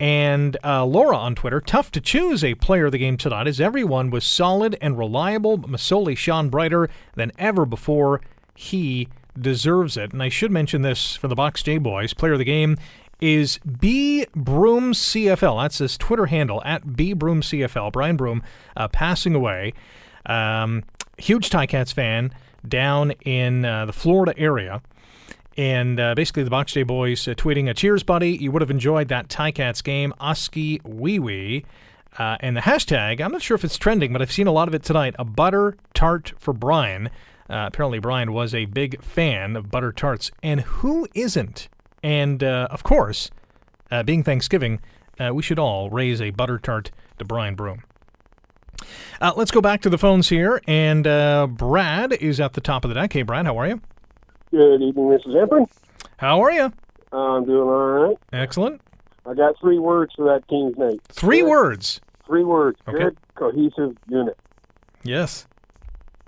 And 0.00 0.56
uh, 0.64 0.84
Laura 0.84 1.16
on 1.16 1.34
Twitter, 1.34 1.60
tough 1.60 1.92
to 1.92 2.00
choose 2.00 2.42
a 2.42 2.54
player 2.54 2.86
of 2.86 2.92
the 2.92 2.98
game 2.98 3.16
tonight 3.16 3.46
as 3.46 3.60
everyone 3.60 4.10
was 4.10 4.24
solid 4.24 4.76
and 4.80 4.98
reliable. 4.98 5.58
Masoli 5.58 6.16
shone 6.16 6.48
brighter 6.48 6.88
than 7.14 7.32
ever 7.38 7.64
before. 7.64 8.20
He 8.54 9.08
deserves 9.38 9.96
it. 9.96 10.12
And 10.12 10.22
I 10.22 10.28
should 10.28 10.50
mention 10.50 10.82
this 10.82 11.16
for 11.16 11.28
the 11.28 11.34
Box 11.34 11.62
J 11.62 11.78
Boys. 11.78 12.12
Player 12.14 12.32
of 12.32 12.38
the 12.38 12.44
game 12.44 12.76
is 13.20 13.58
B 13.58 14.26
Broom 14.34 14.92
CFL. 14.92 15.62
That's 15.62 15.78
his 15.78 15.96
Twitter 15.96 16.26
handle 16.26 16.62
at 16.64 16.96
B 16.96 17.12
Broom 17.12 17.40
CFL. 17.40 17.92
Brian 17.92 18.16
Broom 18.16 18.42
uh, 18.76 18.88
passing 18.88 19.34
away. 19.34 19.72
Um, 20.26 20.84
huge 21.18 21.50
Ticats 21.50 21.92
fan 21.92 22.34
down 22.66 23.12
in 23.24 23.64
uh, 23.64 23.86
the 23.86 23.92
Florida 23.92 24.34
area. 24.38 24.82
And 25.56 26.00
uh, 26.00 26.14
basically, 26.14 26.42
the 26.42 26.50
Box 26.50 26.72
J 26.72 26.82
Boys 26.82 27.28
uh, 27.28 27.34
tweeting 27.34 27.70
a 27.70 27.74
cheers, 27.74 28.02
buddy. 28.02 28.32
You 28.32 28.50
would 28.50 28.62
have 28.62 28.70
enjoyed 28.70 29.08
that 29.08 29.28
Ticats 29.28 29.82
game, 29.82 30.12
Oski 30.18 30.80
Wee 30.84 31.18
Wee. 31.18 31.64
Uh, 32.18 32.36
and 32.40 32.56
the 32.56 32.60
hashtag, 32.60 33.20
I'm 33.20 33.32
not 33.32 33.42
sure 33.42 33.54
if 33.56 33.64
it's 33.64 33.76
trending, 33.76 34.12
but 34.12 34.22
I've 34.22 34.32
seen 34.32 34.46
a 34.46 34.52
lot 34.52 34.68
of 34.68 34.74
it 34.74 34.82
tonight. 34.82 35.14
A 35.18 35.24
butter 35.24 35.76
tart 35.94 36.32
for 36.38 36.52
Brian. 36.52 37.08
Uh, 37.48 37.66
apparently, 37.66 37.98
Brian 37.98 38.32
was 38.32 38.54
a 38.54 38.64
big 38.66 39.02
fan 39.02 39.56
of 39.56 39.70
butter 39.70 39.92
tarts. 39.92 40.30
And 40.42 40.60
who 40.60 41.06
isn't? 41.14 41.68
And 42.02 42.42
uh, 42.42 42.68
of 42.70 42.82
course, 42.82 43.30
uh, 43.90 44.02
being 44.02 44.22
Thanksgiving, 44.22 44.80
we 45.32 45.42
should 45.42 45.58
all 45.58 45.90
raise 45.90 46.20
a 46.20 46.30
butter 46.30 46.58
tart 46.58 46.90
to 47.18 47.24
Brian 47.24 47.54
Broom. 47.54 47.82
Let's 49.20 49.50
go 49.50 49.60
back 49.60 49.80
to 49.82 49.90
the 49.90 49.98
phones 49.98 50.28
here. 50.28 50.60
And 50.66 51.04
Brad 51.56 52.12
is 52.12 52.40
at 52.40 52.54
the 52.54 52.60
top 52.60 52.84
of 52.84 52.90
the 52.90 52.94
deck. 52.94 53.12
Hey, 53.12 53.22
Brad, 53.22 53.46
how 53.46 53.58
are 53.58 53.68
you? 53.68 53.80
Good 54.54 54.82
evening, 54.82 55.06
Mrs. 55.06 55.42
Emperor. 55.42 55.64
How 56.16 56.40
are 56.40 56.52
you? 56.52 56.72
I'm 57.10 57.44
doing 57.44 57.68
all 57.68 58.06
right. 58.06 58.16
Excellent. 58.32 58.80
I 59.26 59.34
got 59.34 59.58
three 59.60 59.80
words 59.80 60.12
for 60.14 60.24
that 60.26 60.46
team's 60.46 60.78
name. 60.78 61.00
Three 61.08 61.40
Good. 61.40 61.50
words. 61.50 62.00
Three 62.24 62.44
words. 62.44 62.78
Okay. 62.86 62.98
Good, 62.98 63.16
cohesive 63.34 63.96
unit. 64.08 64.38
Yes. 65.02 65.48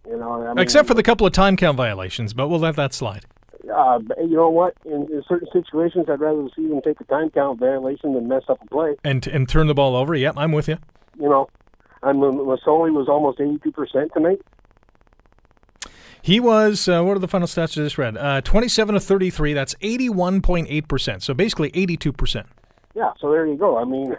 You 0.05 0.17
know, 0.17 0.43
I 0.43 0.49
mean, 0.49 0.59
Except 0.59 0.89
for 0.89 0.95
the 0.95 1.05
couple 1.05 1.25
of 1.25 1.35
time 1.35 1.57
count 1.57 1.77
violations, 1.77 2.35
but 2.35 2.49
we'll 2.49 2.59
let 2.59 2.75
that 2.75 2.93
slide. 2.95 3.27
Uh, 3.73 4.01
you 4.19 4.35
know 4.35 4.51
what? 4.51 4.75
In, 4.85 5.03
in 5.12 5.23
certain 5.29 5.47
situations, 5.53 6.07
I'd 6.09 6.19
rather 6.19 6.49
see 6.57 6.67
them 6.67 6.81
take 6.83 7.01
a 7.01 7.05
time 7.05 7.31
count 7.31 7.61
violation 7.61 8.15
than 8.15 8.27
mess 8.27 8.43
up 8.49 8.59
a 8.61 8.67
play. 8.67 8.97
And 9.05 9.25
and 9.29 9.49
turn 9.49 9.69
the 9.69 9.75
ball 9.75 9.95
over. 9.95 10.17
Yep, 10.17 10.35
I'm 10.37 10.51
with 10.51 10.67
you. 10.67 10.79
You 11.17 11.29
know, 11.29 11.49
and 12.03 12.21
Masoli 12.21 12.93
was 12.93 13.07
almost 13.09 13.39
82% 13.39 14.12
tonight. 14.12 14.41
He 16.27 16.41
was, 16.41 16.89
uh, 16.89 17.05
what 17.05 17.17
are 17.17 17.21
the 17.21 17.29
final 17.29 17.47
stats 17.47 17.81
I 17.81 17.85
just 17.85 17.99
read? 17.99 18.17
Uh, 18.17 18.41
27 18.41 18.97
of 18.97 19.05
33. 19.05 19.53
That's 19.53 19.77
81.8%. 19.77 21.23
So 21.23 21.35
basically 21.35 21.71
82%. 21.71 22.47
Yeah, 22.97 23.12
so 23.21 23.31
there 23.31 23.47
you 23.47 23.57
go. 23.57 23.79
I 23.79 23.85
mean, 23.85 24.12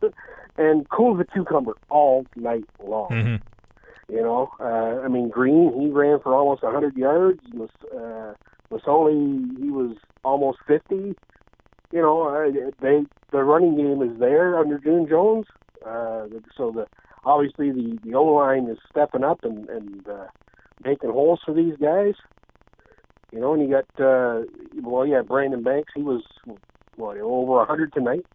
and 0.56 0.88
cool 0.88 1.20
as 1.20 1.26
a 1.28 1.30
cucumber 1.30 1.74
all 1.90 2.24
night 2.36 2.64
long. 2.82 3.10
Mm-hmm. 3.10 4.14
You 4.14 4.22
know, 4.22 4.50
uh, 4.60 5.04
I 5.04 5.08
mean, 5.08 5.28
Green 5.28 5.78
he 5.78 5.90
ran 5.90 6.20
for 6.20 6.34
almost 6.34 6.62
100 6.62 6.96
yards. 6.96 7.40
Mas, 7.52 7.68
uh, 7.94 8.32
Masoli 8.70 9.54
he 9.60 9.68
was 9.68 9.98
almost 10.24 10.56
50. 10.66 10.94
You 10.94 11.14
know, 11.92 12.28
uh, 12.28 12.70
they 12.80 13.04
the 13.30 13.44
running 13.44 13.76
game 13.76 14.00
is 14.00 14.18
there 14.18 14.58
under 14.58 14.78
June 14.78 15.06
Jones. 15.06 15.44
Uh, 15.84 16.28
so 16.56 16.70
the 16.70 16.86
obviously 17.26 17.72
the 17.72 17.98
the 18.04 18.14
O 18.14 18.24
line 18.24 18.70
is 18.70 18.78
stepping 18.90 19.22
up 19.22 19.44
and 19.44 19.68
and 19.68 20.08
uh, 20.08 20.28
making 20.84 21.10
holes 21.10 21.40
for 21.44 21.54
these 21.54 21.76
guys. 21.76 22.14
You 23.32 23.40
know, 23.40 23.54
and 23.54 23.62
you 23.62 23.70
got 23.70 24.04
uh, 24.04 24.42
well, 24.82 25.06
yeah, 25.06 25.22
Brandon 25.22 25.62
Banks. 25.62 25.92
He 25.94 26.02
was 26.02 26.22
what 26.96 27.16
over 27.16 27.52
a 27.52 27.66
100 27.66 27.92
tonight. 27.92 28.26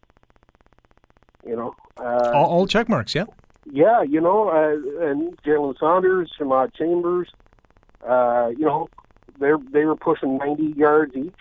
You 1.45 1.55
know, 1.55 1.75
uh, 1.97 2.31
All, 2.33 2.45
all 2.45 2.67
check 2.67 2.89
marks, 2.89 3.15
yeah. 3.15 3.25
yeah, 3.71 4.01
you 4.01 4.19
know, 4.19 4.49
uh, 4.49 5.07
and 5.07 5.37
Jalen 5.43 5.77
Saunders, 5.79 6.31
Shamawd 6.37 6.73
Chambers, 6.75 7.29
uh, 8.05 8.49
you 8.57 8.65
know, 8.65 8.89
they 9.39 9.51
they 9.71 9.85
were 9.85 9.95
pushing 9.95 10.37
90 10.37 10.73
yards 10.75 11.15
each. 11.15 11.33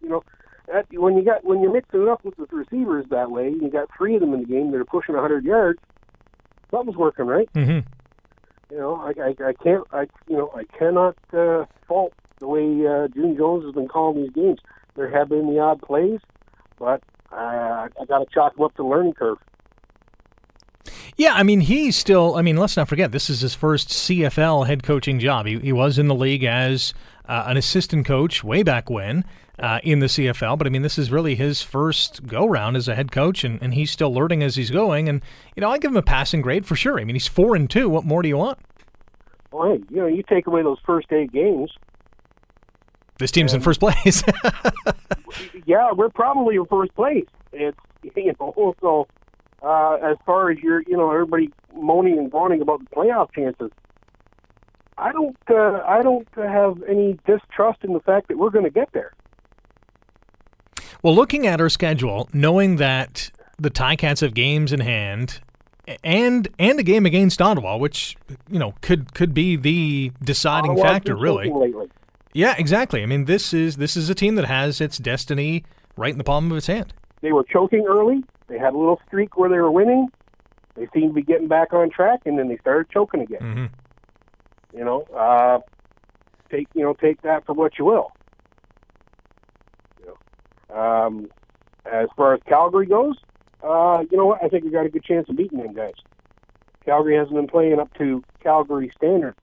You 0.00 0.08
know, 0.08 0.24
that, 0.66 0.86
when 0.92 1.16
you 1.16 1.22
got 1.24 1.44
when 1.44 1.60
you're 1.60 1.72
mixing 1.72 2.02
it 2.02 2.08
up 2.08 2.24
with 2.24 2.36
the 2.36 2.46
receivers 2.50 3.04
that 3.10 3.30
way, 3.30 3.50
you 3.50 3.68
got 3.70 3.88
three 3.96 4.14
of 4.14 4.20
them 4.20 4.34
in 4.34 4.40
the 4.40 4.46
game 4.46 4.70
that 4.72 4.78
are 4.78 4.84
pushing 4.84 5.14
100 5.14 5.44
yards. 5.44 5.78
Something's 6.70 6.96
working, 6.96 7.26
right? 7.26 7.48
Mm-hmm. 7.52 7.86
You 8.72 8.78
know, 8.78 8.94
I, 8.94 9.12
I, 9.20 9.48
I 9.48 9.52
can't, 9.52 9.84
I 9.92 10.06
you 10.26 10.38
know, 10.38 10.50
I 10.56 10.64
cannot 10.78 11.14
uh, 11.34 11.66
fault 11.86 12.14
the 12.38 12.48
way 12.48 12.86
uh, 12.86 13.06
June 13.08 13.36
Jones 13.36 13.66
has 13.66 13.74
been 13.74 13.86
calling 13.86 14.22
these 14.22 14.32
games. 14.32 14.60
There 14.96 15.10
have 15.10 15.28
been 15.28 15.52
the 15.52 15.60
odd 15.60 15.82
plays, 15.82 16.20
but 16.78 17.02
uh, 17.30 17.36
I 17.36 18.04
got 18.08 18.20
to 18.20 18.26
chalk 18.32 18.56
them 18.56 18.64
up 18.64 18.74
to 18.76 18.82
the 18.82 18.88
learning 18.88 19.12
curve. 19.12 19.36
Yeah, 21.16 21.34
I 21.34 21.42
mean, 21.42 21.60
he's 21.60 21.96
still, 21.96 22.34
I 22.36 22.40
mean, 22.40 22.56
let's 22.56 22.74
not 22.74 22.88
forget, 22.88 23.12
this 23.12 23.28
is 23.28 23.42
his 23.42 23.54
first 23.54 23.90
CFL 23.90 24.66
head 24.66 24.82
coaching 24.82 25.18
job. 25.18 25.44
He, 25.44 25.58
he 25.58 25.72
was 25.72 25.98
in 25.98 26.08
the 26.08 26.14
league 26.14 26.42
as 26.42 26.94
uh, 27.28 27.44
an 27.46 27.56
assistant 27.56 28.06
coach 28.06 28.42
way 28.42 28.62
back 28.62 28.90
when 28.90 29.24
uh, 29.58 29.80
in 29.82 30.00
the 30.00 30.06
CFL, 30.06 30.58
but 30.58 30.66
I 30.66 30.70
mean, 30.70 30.82
this 30.82 30.98
is 30.98 31.10
really 31.10 31.34
his 31.34 31.62
first 31.62 32.26
go 32.26 32.46
round 32.46 32.76
as 32.76 32.88
a 32.88 32.94
head 32.94 33.12
coach, 33.12 33.44
and, 33.44 33.62
and 33.62 33.74
he's 33.74 33.90
still 33.90 34.12
learning 34.12 34.42
as 34.42 34.56
he's 34.56 34.70
going. 34.70 35.08
And, 35.08 35.22
you 35.54 35.60
know, 35.60 35.70
I 35.70 35.78
give 35.78 35.90
him 35.90 35.96
a 35.96 36.02
passing 36.02 36.40
grade 36.40 36.66
for 36.66 36.74
sure. 36.74 36.98
I 36.98 37.04
mean, 37.04 37.14
he's 37.14 37.28
4 37.28 37.54
and 37.54 37.70
2. 37.70 37.88
What 37.88 38.04
more 38.04 38.22
do 38.22 38.28
you 38.28 38.36
want? 38.36 38.58
Well, 39.52 39.72
hey, 39.72 39.84
you 39.90 39.96
know, 39.96 40.06
you 40.06 40.22
take 40.28 40.46
away 40.46 40.62
those 40.62 40.78
first 40.84 41.12
eight 41.12 41.30
games, 41.30 41.70
This 43.18 43.30
team's 43.30 43.52
in 43.52 43.60
first 43.60 43.80
place. 43.80 44.22
yeah, 45.66 45.92
we're 45.92 46.08
probably 46.08 46.56
in 46.56 46.64
first 46.66 46.94
place. 46.94 47.26
It's 47.52 47.76
you 48.02 48.32
know 48.40 48.74
so 48.80 49.06
uh, 49.62 49.94
as 50.02 50.16
far 50.26 50.50
as 50.50 50.58
your 50.58 50.82
you 50.82 50.96
know 50.96 51.10
everybody 51.10 51.50
moaning 51.74 52.18
and 52.18 52.30
groaning 52.30 52.62
about 52.62 52.80
the 52.80 52.86
playoff 52.86 53.32
chances, 53.34 53.70
I 54.98 55.12
don't 55.12 55.36
uh, 55.50 55.82
I 55.86 56.02
don't 56.02 56.28
have 56.36 56.82
any 56.88 57.18
distrust 57.26 57.80
in 57.82 57.92
the 57.92 58.00
fact 58.00 58.28
that 58.28 58.38
we're 58.38 58.50
going 58.50 58.64
to 58.64 58.70
get 58.70 58.92
there. 58.92 59.12
Well, 61.02 61.14
looking 61.14 61.46
at 61.46 61.60
our 61.60 61.68
schedule, 61.68 62.28
knowing 62.32 62.76
that 62.76 63.30
the 63.58 63.70
Ticats 63.70 64.20
have 64.20 64.34
games 64.34 64.72
in 64.72 64.80
hand, 64.80 65.40
and 66.04 66.48
and 66.58 66.78
a 66.78 66.82
game 66.82 67.06
against 67.06 67.40
Ottawa, 67.42 67.76
which 67.76 68.16
you 68.50 68.58
know 68.58 68.74
could 68.82 69.14
could 69.14 69.34
be 69.34 69.56
the 69.56 70.12
deciding 70.22 70.72
Ottawa's 70.72 70.90
factor, 70.90 71.16
really. 71.16 71.52
Yeah, 72.34 72.54
exactly. 72.56 73.02
I 73.02 73.06
mean, 73.06 73.24
this 73.24 73.52
is 73.52 73.76
this 73.76 73.96
is 73.96 74.08
a 74.08 74.14
team 74.14 74.36
that 74.36 74.44
has 74.46 74.80
its 74.80 74.98
destiny 74.98 75.64
right 75.96 76.12
in 76.12 76.18
the 76.18 76.24
palm 76.24 76.50
of 76.50 76.56
its 76.56 76.66
hand. 76.66 76.94
They 77.20 77.32
were 77.32 77.44
choking 77.44 77.86
early. 77.88 78.22
They 78.48 78.58
had 78.58 78.74
a 78.74 78.78
little 78.78 79.00
streak 79.06 79.36
where 79.36 79.48
they 79.48 79.58
were 79.58 79.70
winning. 79.70 80.08
They 80.74 80.88
seemed 80.94 81.10
to 81.10 81.14
be 81.14 81.22
getting 81.22 81.48
back 81.48 81.72
on 81.72 81.90
track, 81.90 82.20
and 82.24 82.38
then 82.38 82.48
they 82.48 82.56
started 82.58 82.88
choking 82.90 83.20
again. 83.20 83.40
Mhm. 83.40 83.70
You 84.74 84.84
know, 84.84 85.02
uh, 85.14 85.58
take 86.50 86.66
you 86.74 86.82
know 86.82 86.94
take 86.94 87.20
that 87.22 87.44
for 87.46 87.52
what 87.52 87.78
you 87.78 87.84
will. 87.84 88.10
You 90.00 90.14
know, 90.70 90.76
um, 90.80 91.28
as 91.90 92.08
far 92.16 92.34
as 92.34 92.40
Calgary 92.48 92.86
goes, 92.86 93.16
uh, 93.62 94.04
you 94.10 94.16
know 94.16 94.26
what? 94.26 94.42
I 94.42 94.48
think 94.48 94.64
we 94.64 94.70
got 94.70 94.86
a 94.86 94.88
good 94.88 95.04
chance 95.04 95.28
of 95.28 95.36
beating 95.36 95.58
them 95.58 95.74
guys. 95.74 95.92
Calgary 96.84 97.16
hasn't 97.16 97.34
been 97.36 97.46
playing 97.48 97.78
up 97.78 97.92
to 97.94 98.22
Calgary 98.42 98.90
standard 98.96 99.34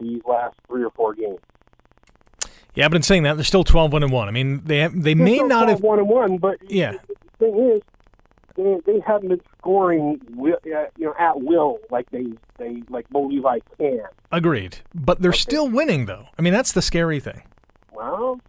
these 0.00 0.22
last 0.26 0.56
three 0.66 0.82
or 0.82 0.90
four 0.90 1.14
games. 1.14 1.38
Yeah, 2.74 2.88
but 2.88 2.96
in 2.96 3.02
saying 3.02 3.22
that, 3.22 3.34
they're 3.34 3.44
still 3.44 3.62
twelve 3.64 3.92
one 3.92 4.02
and 4.02 4.10
one. 4.10 4.26
I 4.26 4.32
mean, 4.32 4.62
they 4.64 4.78
have, 4.78 5.00
they 5.00 5.14
may 5.14 5.38
not 5.38 5.68
have. 5.68 5.80
one 5.80 5.98
and 6.00 6.08
one, 6.08 6.38
but 6.38 6.56
Yeah. 6.68 6.92
the 6.92 7.14
thing 7.38 7.70
is, 7.70 7.82
they, 8.56 8.92
they 8.92 9.00
haven't 9.00 9.28
been 9.28 9.40
scoring, 9.58 10.16
wi- 10.30 10.54
uh, 10.74 10.86
you 10.96 11.04
know, 11.06 11.14
at 11.18 11.40
will 11.40 11.78
like 11.90 12.10
they 12.10 12.26
they 12.58 12.82
like 12.88 13.08
Bo 13.10 13.22
Levi 13.22 13.58
can. 13.78 14.02
Agreed, 14.32 14.78
but 14.94 15.20
they're 15.20 15.32
still 15.32 15.68
winning 15.68 16.06
though. 16.06 16.28
I 16.38 16.42
mean, 16.42 16.52
that's 16.52 16.72
the 16.72 16.82
scary 16.82 17.20
thing. 17.20 17.42
Well, 17.92 18.40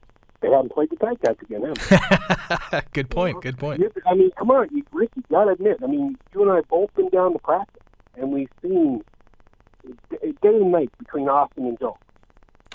they 0.41 0.49
haven't 0.49 0.71
played 0.73 0.89
the 0.89 0.97
Ticats 0.97 1.41
again. 1.41 1.63
Have 1.63 2.71
they? 2.71 2.81
good 2.93 3.09
point. 3.09 3.41
Good 3.41 3.57
point. 3.57 3.81
I 4.05 4.13
mean, 4.13 4.31
come 4.37 4.51
on, 4.51 4.67
you, 4.71 4.83
Rick, 4.91 5.11
you 5.15 5.23
got 5.29 5.45
to 5.45 5.51
admit. 5.51 5.77
I 5.83 5.87
mean, 5.87 6.17
you 6.33 6.41
and 6.41 6.51
I 6.51 6.55
have 6.57 6.67
both 6.67 6.93
been 6.95 7.09
down 7.09 7.33
to 7.33 7.39
practice, 7.39 7.81
and 8.15 8.31
we've 8.31 8.49
seen 8.61 9.01
day 10.19 10.33
and 10.43 10.71
night 10.71 10.89
between 10.99 11.29
Austin 11.29 11.65
and 11.65 11.79
Jones. 11.79 11.97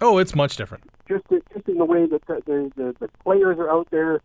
Oh, 0.01 0.19
it's 0.19 0.35
much 0.35 0.57
different. 0.57 0.85
Just 1.09 1.25
just 1.29 1.69
in 1.69 1.79
the 1.79 1.85
way 1.85 2.07
that 2.07 2.27
the 2.27 2.43
the, 2.47 2.73
the, 2.77 2.97
the 3.01 3.09
players 3.23 3.59
are 3.59 3.71
out 3.71 3.89
there. 3.91 4.21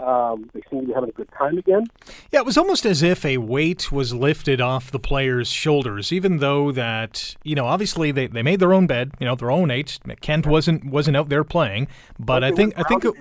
Um, 0.00 0.50
they 0.54 0.62
seem 0.70 0.80
to 0.80 0.86
be 0.86 0.92
having 0.94 1.10
a 1.10 1.12
good 1.12 1.28
time 1.36 1.58
again. 1.58 1.84
Yeah, 2.32 2.40
it 2.40 2.46
was 2.46 2.56
almost 2.56 2.86
as 2.86 3.02
if 3.02 3.24
a 3.24 3.36
weight 3.36 3.92
was 3.92 4.14
lifted 4.14 4.60
off 4.60 4.90
the 4.90 4.98
players' 4.98 5.48
shoulders, 5.48 6.10
even 6.10 6.38
though 6.38 6.72
that 6.72 7.36
you 7.44 7.54
know 7.54 7.66
obviously 7.66 8.10
they, 8.10 8.26
they 8.26 8.42
made 8.42 8.60
their 8.60 8.72
own 8.72 8.86
bed, 8.86 9.12
you 9.20 9.26
know 9.26 9.34
their 9.34 9.50
own 9.50 9.70
eight. 9.70 9.98
Kent 10.22 10.46
wasn't 10.46 10.86
wasn't 10.86 11.16
out 11.16 11.28
there 11.28 11.44
playing, 11.44 11.86
but 12.18 12.42
I 12.42 12.50
think 12.52 12.72
I 12.78 12.82
think 12.84 13.04
it, 13.04 13.14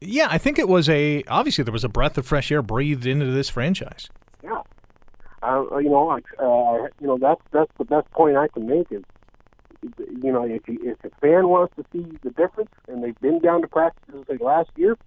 yeah 0.00 0.28
I 0.30 0.36
think 0.36 0.58
it 0.58 0.68
was 0.68 0.88
a 0.90 1.22
obviously 1.24 1.64
there 1.64 1.72
was 1.72 1.84
a 1.84 1.88
breath 1.88 2.18
of 2.18 2.26
fresh 2.26 2.52
air 2.52 2.60
breathed 2.60 3.06
into 3.06 3.26
this 3.26 3.48
franchise. 3.48 4.10
Yeah. 4.44 4.62
Uh, 5.42 5.78
you 5.78 5.88
know, 5.88 6.04
like, 6.04 6.26
uh, 6.38 6.86
you 7.00 7.06
know, 7.06 7.16
that's 7.18 7.40
that's 7.50 7.72
the 7.78 7.84
best 7.84 8.10
point 8.10 8.36
I 8.36 8.48
can 8.48 8.66
make 8.66 8.88
is, 8.90 9.02
you 10.22 10.30
know, 10.32 10.44
if 10.44 10.68
you, 10.68 10.78
if 10.82 11.02
a 11.02 11.16
fan 11.20 11.48
wants 11.48 11.74
to 11.76 11.84
see 11.92 12.04
the 12.22 12.30
difference 12.30 12.70
and 12.88 13.02
they've 13.02 13.18
been 13.20 13.38
down 13.38 13.62
to 13.62 13.68
practices 13.68 14.26
like 14.28 14.40
last 14.42 14.68
year, 14.76 14.98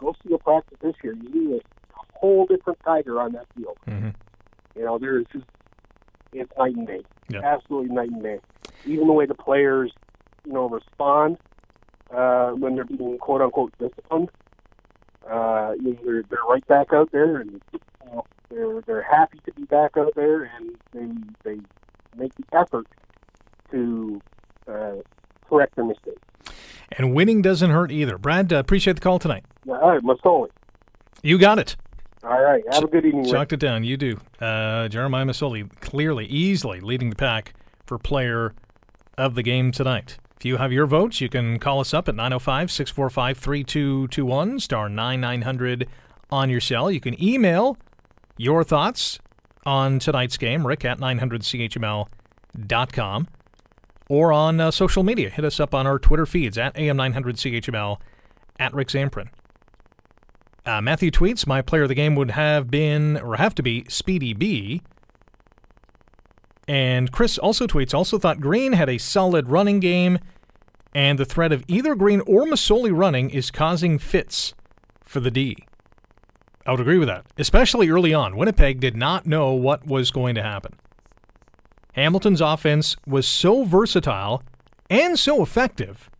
go 0.00 0.14
see 0.26 0.34
a 0.34 0.38
practice 0.38 0.78
this 0.80 0.94
year. 1.04 1.14
You 1.14 1.32
see 1.32 1.56
a 1.56 2.18
whole 2.18 2.46
different 2.46 2.78
tiger 2.84 3.20
on 3.20 3.32
that 3.32 3.46
field. 3.54 3.76
Mhm. 3.86 4.14
You 4.74 4.84
know, 4.84 4.98
there's 4.98 5.26
just 5.32 5.44
it's 6.32 6.50
night 6.56 6.74
and 6.76 6.86
day, 6.86 7.02
Yeah. 7.28 7.40
absolutely 7.42 7.94
night 7.94 8.10
and 8.10 8.22
day. 8.22 8.40
Even 8.84 9.06
the 9.08 9.12
way 9.12 9.26
the 9.26 9.34
players, 9.34 9.92
you 10.44 10.52
know, 10.52 10.68
respond 10.68 11.38
uh, 12.10 12.50
when 12.52 12.74
they're 12.74 12.84
being 12.84 13.18
quote 13.18 13.40
unquote 13.40 13.72
disciplined. 13.78 14.30
Uh, 15.28 15.74
you 15.80 15.92
know, 15.94 15.98
they're 16.04 16.22
they're 16.22 16.38
right 16.48 16.66
back 16.66 16.92
out 16.92 17.10
there, 17.12 17.36
and 17.36 17.60
you 17.72 17.80
know, 18.06 18.24
they're 18.48 18.80
they're 18.82 19.02
happy 19.02 19.38
to 19.44 19.52
be 19.52 19.64
back 19.64 19.96
out 19.96 20.12
there, 20.14 20.44
and 20.44 20.76
they 20.92 21.06
they 21.44 21.60
make 22.16 22.32
the 22.36 22.44
effort 22.52 22.86
to 23.70 24.20
uh, 24.66 24.94
correct 25.48 25.76
their 25.76 25.84
mistakes. 25.84 26.22
And 26.92 27.14
winning 27.14 27.42
doesn't 27.42 27.70
hurt 27.70 27.92
either. 27.92 28.18
Brad, 28.18 28.52
uh, 28.52 28.56
appreciate 28.56 28.94
the 28.94 29.00
call 29.00 29.18
tonight. 29.18 29.44
All 29.68 29.90
right, 29.90 30.02
Masoli. 30.02 30.48
You 31.22 31.38
got 31.38 31.58
it. 31.58 31.76
All 32.22 32.40
right, 32.40 32.62
have 32.72 32.84
a 32.84 32.86
good 32.86 33.04
evening. 33.06 33.24
Chalked 33.24 33.54
it 33.54 33.60
down. 33.60 33.82
You 33.84 33.96
do. 33.96 34.20
Uh, 34.40 34.88
Jeremiah 34.88 35.24
Masoli 35.24 35.70
clearly, 35.80 36.26
easily 36.26 36.80
leading 36.80 37.10
the 37.10 37.16
pack 37.16 37.54
for 37.86 37.98
player 37.98 38.54
of 39.16 39.34
the 39.34 39.42
game 39.42 39.72
tonight. 39.72 40.18
If 40.36 40.44
you 40.44 40.58
have 40.58 40.72
your 40.72 40.86
votes, 40.86 41.20
you 41.20 41.28
can 41.28 41.58
call 41.58 41.80
us 41.80 41.92
up 41.92 42.08
at 42.08 42.14
905 42.14 42.70
645 42.70 43.38
3221, 43.38 44.60
star 44.60 44.88
9900 44.88 45.88
on 46.30 46.48
your 46.48 46.60
cell. 46.60 46.88
You 46.90 47.00
can 47.00 47.22
email 47.22 47.76
your 48.36 48.64
thoughts 48.64 49.18
on 49.66 49.98
tonight's 49.98 50.38
game, 50.38 50.66
rick 50.66 50.84
at 50.84 50.98
900chml.com, 50.98 53.28
or 54.10 54.32
on 54.32 54.60
uh, 54.60 54.70
social 54.72 55.04
media. 55.04 55.30
Hit 55.30 55.44
us 55.44 55.60
up 55.60 55.72
on 55.72 55.86
our 55.86 55.98
Twitter 55.98 56.26
feeds 56.26 56.58
at 56.58 56.74
AM900CHML, 56.74 57.98
at 58.58 58.74
Rick 58.74 58.88
Zamperin. 58.88 59.28
Uh, 60.66 60.80
Matthew 60.80 61.12
tweets, 61.12 61.46
my 61.46 61.62
player 61.62 61.84
of 61.84 61.88
the 61.88 61.94
game 61.94 62.16
would 62.16 62.32
have 62.32 62.70
been, 62.70 63.16
or 63.18 63.36
have 63.36 63.54
to 63.54 63.62
be, 63.62 63.86
Speedy 63.88 64.34
B. 64.34 64.82
And 66.66 67.10
Chris 67.12 67.38
also 67.38 67.68
tweets, 67.68 67.94
also 67.94 68.18
thought 68.18 68.40
Green 68.40 68.72
had 68.72 68.88
a 68.88 68.98
solid 68.98 69.48
running 69.48 69.78
game, 69.78 70.18
and 70.92 71.16
the 71.16 71.24
threat 71.24 71.52
of 71.52 71.64
either 71.68 71.94
Green 71.94 72.20
or 72.22 72.44
Masoli 72.44 72.90
running 72.92 73.30
is 73.30 73.52
causing 73.52 73.96
fits 73.98 74.54
for 75.04 75.20
the 75.20 75.30
D. 75.30 75.56
I 76.66 76.72
would 76.72 76.80
agree 76.80 76.98
with 76.98 77.08
that, 77.08 77.26
especially 77.38 77.88
early 77.88 78.12
on. 78.12 78.36
Winnipeg 78.36 78.80
did 78.80 78.96
not 78.96 79.24
know 79.24 79.52
what 79.52 79.86
was 79.86 80.10
going 80.10 80.34
to 80.34 80.42
happen. 80.42 80.74
Hamilton's 81.94 82.40
offense 82.40 82.96
was 83.06 83.26
so 83.26 83.64
versatile 83.64 84.42
and 84.88 85.18
so 85.18 85.42
effective 85.42 86.10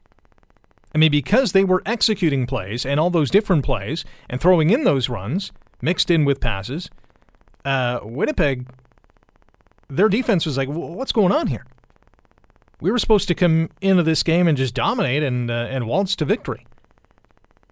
I 0.95 0.99
mean, 0.99 1.11
because 1.11 1.53
they 1.53 1.64
were 1.64 1.83
executing 1.87 2.47
plays 2.47 2.85
and 2.85 2.99
all 2.99 3.11
those 3.11 3.31
different 3.31 3.64
plays 3.64 4.05
and 4.29 4.41
throwing 4.41 4.71
in 4.71 4.85
those 4.85 5.09
runs 5.09 5.53
mixed 5.81 6.11
in 6.11 6.25
with 6.25 6.41
passes, 6.41 6.91
uh, 7.64 8.01
Winnipeg, 8.03 8.66
their 9.89 10.09
defense 10.09 10.47
was 10.47 10.57
like, 10.57 10.68
what's 10.68 11.12
going 11.12 11.33
on 11.33 11.47
here? 11.47 11.64
We 12.81 12.91
were 12.91 12.99
supposed 12.99 13.29
to 13.29 13.35
come 13.35 13.71
into 13.81 14.03
this 14.03 14.23
game 14.23 14.49
and 14.49 14.57
just 14.57 14.75
dominate 14.75 15.23
and 15.23 15.51
uh, 15.51 15.68
and 15.71 15.87
waltz 15.87 16.16
to 16.16 16.25
victory. 16.25 16.66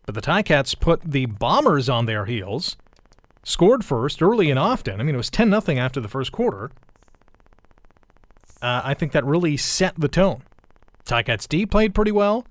But 0.04 0.14
the 0.14 0.20
Ticats 0.20 0.78
put 0.78 1.00
the 1.02 1.26
Bombers 1.26 1.88
on 1.88 2.06
their 2.06 2.26
heels, 2.26 2.76
scored 3.42 3.84
first 3.84 4.22
early 4.22 4.50
and 4.50 4.58
often. 4.58 5.00
I 5.00 5.04
mean, 5.04 5.14
it 5.14 5.18
was 5.18 5.30
10 5.30 5.58
0 5.60 5.78
after 5.78 6.00
the 6.00 6.08
first 6.08 6.30
quarter. 6.30 6.70
Uh, 8.60 8.82
I 8.84 8.94
think 8.94 9.12
that 9.12 9.24
really 9.24 9.56
set 9.56 9.94
the 9.98 10.08
tone. 10.08 10.42
Ticats 11.04 11.48
D 11.48 11.64
played 11.64 11.94
pretty 11.94 12.12
well, 12.12 12.44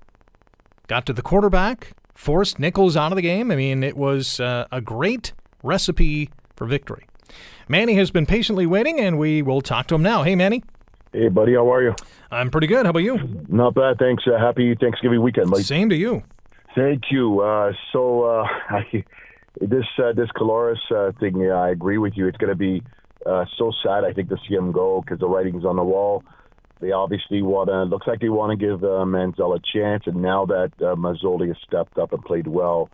got 0.86 1.06
to 1.06 1.12
the 1.12 1.22
quarterback, 1.22 1.92
forced 2.14 2.58
Nichols 2.58 2.96
out 2.96 3.12
of 3.12 3.16
the 3.16 3.22
game. 3.22 3.50
I 3.50 3.56
mean, 3.56 3.82
it 3.82 3.96
was 3.96 4.40
uh, 4.40 4.66
a 4.72 4.80
great 4.80 5.32
recipe 5.62 6.30
for 6.56 6.66
victory. 6.66 7.06
Manny 7.68 7.94
has 7.94 8.10
been 8.10 8.26
patiently 8.26 8.66
waiting, 8.66 8.98
and 8.98 9.18
we 9.18 9.42
will 9.42 9.60
talk 9.60 9.86
to 9.88 9.94
him 9.94 10.02
now. 10.02 10.22
Hey, 10.22 10.34
Manny. 10.34 10.62
Hey, 11.12 11.28
buddy, 11.28 11.54
how 11.54 11.72
are 11.72 11.82
you? 11.82 11.94
I'm 12.30 12.50
pretty 12.50 12.66
good. 12.66 12.84
How 12.84 12.90
about 12.90 13.00
you? 13.00 13.18
Not 13.48 13.74
bad, 13.74 13.98
thanks. 13.98 14.24
Uh, 14.26 14.38
happy 14.38 14.74
Thanksgiving 14.74 15.22
weekend, 15.22 15.50
buddy. 15.50 15.62
Same 15.62 15.88
to 15.90 15.96
you. 15.96 16.22
Thank 16.74 17.04
you. 17.10 17.40
Uh, 17.40 17.72
so, 17.92 18.24
uh, 18.24 18.44
I, 18.70 19.04
this 19.60 19.84
uh, 19.98 20.12
this 20.12 20.28
Collaros 20.36 20.76
uh, 20.94 21.12
thing, 21.18 21.40
yeah, 21.40 21.54
I 21.54 21.70
agree 21.70 21.98
with 21.98 22.16
you. 22.16 22.26
It's 22.28 22.36
going 22.36 22.50
to 22.50 22.56
be 22.56 22.82
uh, 23.28 23.44
so 23.56 23.72
sad, 23.82 24.04
I 24.04 24.12
think, 24.12 24.28
to 24.30 24.36
see 24.48 24.54
him 24.54 24.72
go 24.72 25.00
because 25.00 25.20
the 25.20 25.28
writing's 25.28 25.64
on 25.64 25.76
the 25.76 25.84
wall. 25.84 26.24
They 26.80 26.92
obviously 26.92 27.42
want 27.42 27.68
to. 27.68 27.82
Looks 27.84 28.06
like 28.06 28.20
they 28.20 28.28
want 28.28 28.58
to 28.58 28.66
give 28.66 28.84
uh, 28.84 29.04
Manziel 29.04 29.56
a 29.56 29.60
chance, 29.72 30.04
and 30.06 30.22
now 30.22 30.46
that 30.46 30.72
uh, 30.80 30.94
Masoli 30.94 31.48
has 31.48 31.56
stepped 31.66 31.98
up 31.98 32.12
and 32.12 32.24
played 32.24 32.46
well, 32.46 32.88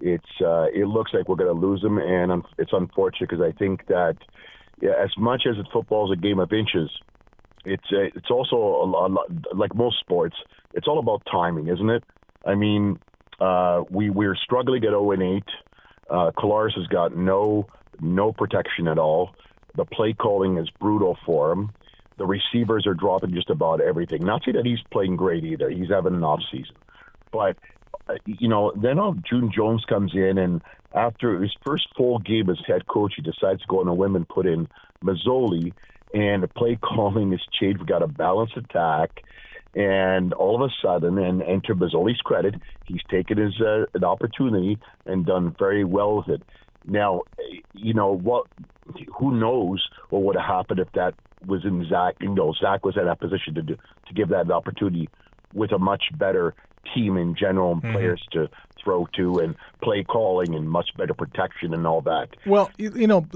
it's 0.00 0.40
uh, 0.44 0.66
it 0.74 0.86
looks 0.86 1.12
like 1.14 1.28
we're 1.28 1.36
going 1.36 1.54
to 1.54 1.66
lose 1.66 1.82
him, 1.82 1.98
and 1.98 2.42
it's 2.58 2.72
unfortunate 2.72 3.30
because 3.30 3.44
I 3.44 3.56
think 3.56 3.86
that 3.86 4.16
yeah, 4.80 4.92
as 5.02 5.10
much 5.16 5.44
as 5.48 5.54
football 5.72 6.12
is 6.12 6.18
a 6.18 6.20
game 6.20 6.38
of 6.38 6.52
inches, 6.52 6.90
it's 7.64 7.84
uh, 7.92 8.10
it's 8.14 8.30
also 8.30 8.56
a 8.56 8.86
lot, 8.86 9.10
like 9.54 9.74
most 9.74 10.00
sports. 10.00 10.36
It's 10.74 10.88
all 10.88 10.98
about 10.98 11.22
timing, 11.30 11.68
isn't 11.68 11.90
it? 11.90 12.04
I 12.44 12.54
mean, 12.54 12.98
uh, 13.40 13.82
we 13.90 14.10
we're 14.10 14.36
struggling 14.36 14.84
at 14.84 14.90
0 14.90 15.12
and 15.12 15.22
8. 15.22 15.42
Uh, 16.10 16.30
Collaros 16.36 16.76
has 16.76 16.86
got 16.88 17.16
no 17.16 17.66
no 18.00 18.32
protection 18.32 18.88
at 18.88 18.98
all. 18.98 19.34
The 19.74 19.84
play 19.84 20.12
calling 20.12 20.58
is 20.58 20.68
brutal 20.80 21.16
for 21.24 21.52
him. 21.52 21.72
The 22.16 22.26
receivers 22.26 22.86
are 22.86 22.94
dropping 22.94 23.34
just 23.34 23.50
about 23.50 23.80
everything. 23.80 24.24
Not 24.24 24.42
say 24.44 24.52
that 24.52 24.66
he's 24.66 24.80
playing 24.90 25.16
great 25.16 25.44
either. 25.44 25.70
He's 25.70 25.88
having 25.88 26.14
an 26.14 26.24
off 26.24 26.40
season, 26.50 26.74
but 27.32 27.56
uh, 28.08 28.14
you 28.26 28.48
know, 28.48 28.72
then 28.74 28.98
uh, 28.98 29.12
June 29.28 29.52
Jones 29.54 29.84
comes 29.84 30.14
in, 30.14 30.38
and 30.38 30.62
after 30.94 31.40
his 31.40 31.54
first 31.64 31.86
full 31.96 32.18
game 32.18 32.48
as 32.50 32.58
head 32.66 32.86
coach, 32.86 33.14
he 33.16 33.22
decides 33.22 33.60
to 33.60 33.68
go 33.68 33.80
on 33.80 33.88
a 33.88 33.94
whim 33.94 34.16
and 34.16 34.28
put 34.28 34.46
in 34.46 34.68
Masoli, 35.04 35.72
and 36.14 36.42
the 36.42 36.48
play 36.48 36.76
calling 36.82 37.32
is 37.32 37.40
changed. 37.52 37.80
We 37.80 37.86
got 37.86 38.02
a 38.02 38.08
balanced 38.08 38.56
attack, 38.56 39.22
and 39.74 40.32
all 40.32 40.60
of 40.60 40.68
a 40.68 40.72
sudden, 40.82 41.18
and, 41.18 41.42
and 41.42 41.62
to 41.64 41.74
Masoli's 41.74 42.20
credit, 42.20 42.54
he's 42.84 43.02
taken 43.10 43.38
his 43.38 43.60
uh, 43.60 43.84
an 43.94 44.04
opportunity 44.04 44.78
and 45.06 45.26
done 45.26 45.54
very 45.58 45.84
well 45.84 46.16
with 46.16 46.28
it. 46.28 46.42
Now, 46.88 47.22
you 47.74 47.94
know 47.94 48.12
what? 48.16 48.46
Who 49.18 49.38
knows 49.38 49.86
what 50.10 50.22
would 50.22 50.36
have 50.36 50.46
happened 50.46 50.80
if 50.80 50.90
that 50.92 51.14
was 51.46 51.64
in 51.64 51.86
Zach? 51.88 52.14
You 52.20 52.34
know, 52.34 52.54
Zach 52.58 52.84
was 52.84 52.96
in 52.96 53.04
that 53.04 53.20
position 53.20 53.54
to 53.54 53.62
do, 53.62 53.76
to 54.06 54.14
give 54.14 54.30
that 54.30 54.50
opportunity 54.50 55.08
with 55.52 55.72
a 55.72 55.78
much 55.78 56.04
better 56.16 56.54
team 56.94 57.16
in 57.18 57.34
general 57.34 57.72
and 57.72 57.82
Mhm. 57.82 57.92
players 57.92 58.26
to 58.32 58.48
throw 58.82 59.06
to 59.16 59.38
and 59.40 59.54
play 59.82 60.02
calling 60.04 60.54
and 60.54 60.70
much 60.70 60.88
better 60.96 61.12
protection 61.12 61.74
and 61.74 61.86
all 61.86 62.00
that. 62.00 62.28
Well, 62.46 62.70
you, 62.78 62.90
you 62.94 63.06
know, 63.06 63.26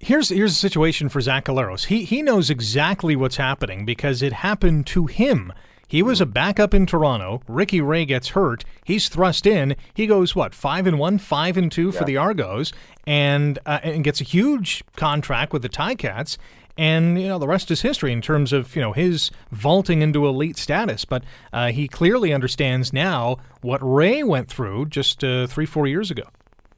here's 0.00 0.30
here's 0.30 0.52
the 0.52 0.58
situation 0.68 1.10
for 1.10 1.20
Zach 1.20 1.44
Collaros. 1.44 1.86
He 1.86 2.04
he 2.04 2.22
knows 2.22 2.48
exactly 2.48 3.16
what's 3.16 3.36
happening 3.36 3.84
because 3.84 4.22
it 4.22 4.32
happened 4.32 4.86
to 4.88 5.06
him. 5.06 5.52
He 5.90 6.04
was 6.04 6.20
a 6.20 6.26
backup 6.26 6.72
in 6.72 6.86
Toronto. 6.86 7.42
Ricky 7.48 7.80
Ray 7.80 8.04
gets 8.04 8.28
hurt. 8.28 8.64
He's 8.84 9.08
thrust 9.08 9.44
in. 9.44 9.74
He 9.92 10.06
goes 10.06 10.36
what 10.36 10.54
five 10.54 10.86
and 10.86 11.00
one, 11.00 11.18
five 11.18 11.56
and 11.56 11.70
two 11.70 11.90
for 11.90 12.04
the 12.04 12.16
Argos, 12.16 12.72
and 13.08 13.58
uh, 13.66 13.80
and 13.82 14.04
gets 14.04 14.20
a 14.20 14.24
huge 14.24 14.84
contract 14.94 15.52
with 15.52 15.62
the 15.62 15.68
Ticats. 15.68 16.38
And 16.78 17.20
you 17.20 17.26
know 17.26 17.40
the 17.40 17.48
rest 17.48 17.72
is 17.72 17.82
history 17.82 18.12
in 18.12 18.22
terms 18.22 18.52
of 18.52 18.76
you 18.76 18.80
know 18.80 18.92
his 18.92 19.32
vaulting 19.50 20.00
into 20.00 20.28
elite 20.28 20.58
status. 20.58 21.04
But 21.04 21.24
uh, 21.52 21.72
he 21.72 21.88
clearly 21.88 22.32
understands 22.32 22.92
now 22.92 23.38
what 23.60 23.80
Ray 23.82 24.22
went 24.22 24.48
through 24.48 24.86
just 24.86 25.24
uh, 25.24 25.48
three 25.48 25.66
four 25.66 25.88
years 25.88 26.12
ago. 26.12 26.22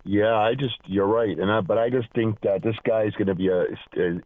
Yeah, 0.05 0.35
I 0.35 0.55
just 0.55 0.79
you're 0.87 1.07
right, 1.07 1.39
and 1.39 1.51
I, 1.53 1.61
but 1.61 1.77
I 1.77 1.91
just 1.91 2.09
think 2.15 2.41
that 2.41 2.63
this 2.63 2.77
guy 2.83 3.03
is 3.03 3.13
going 3.13 3.27
to 3.29 3.35
be 3.35 3.49
a 3.49 3.65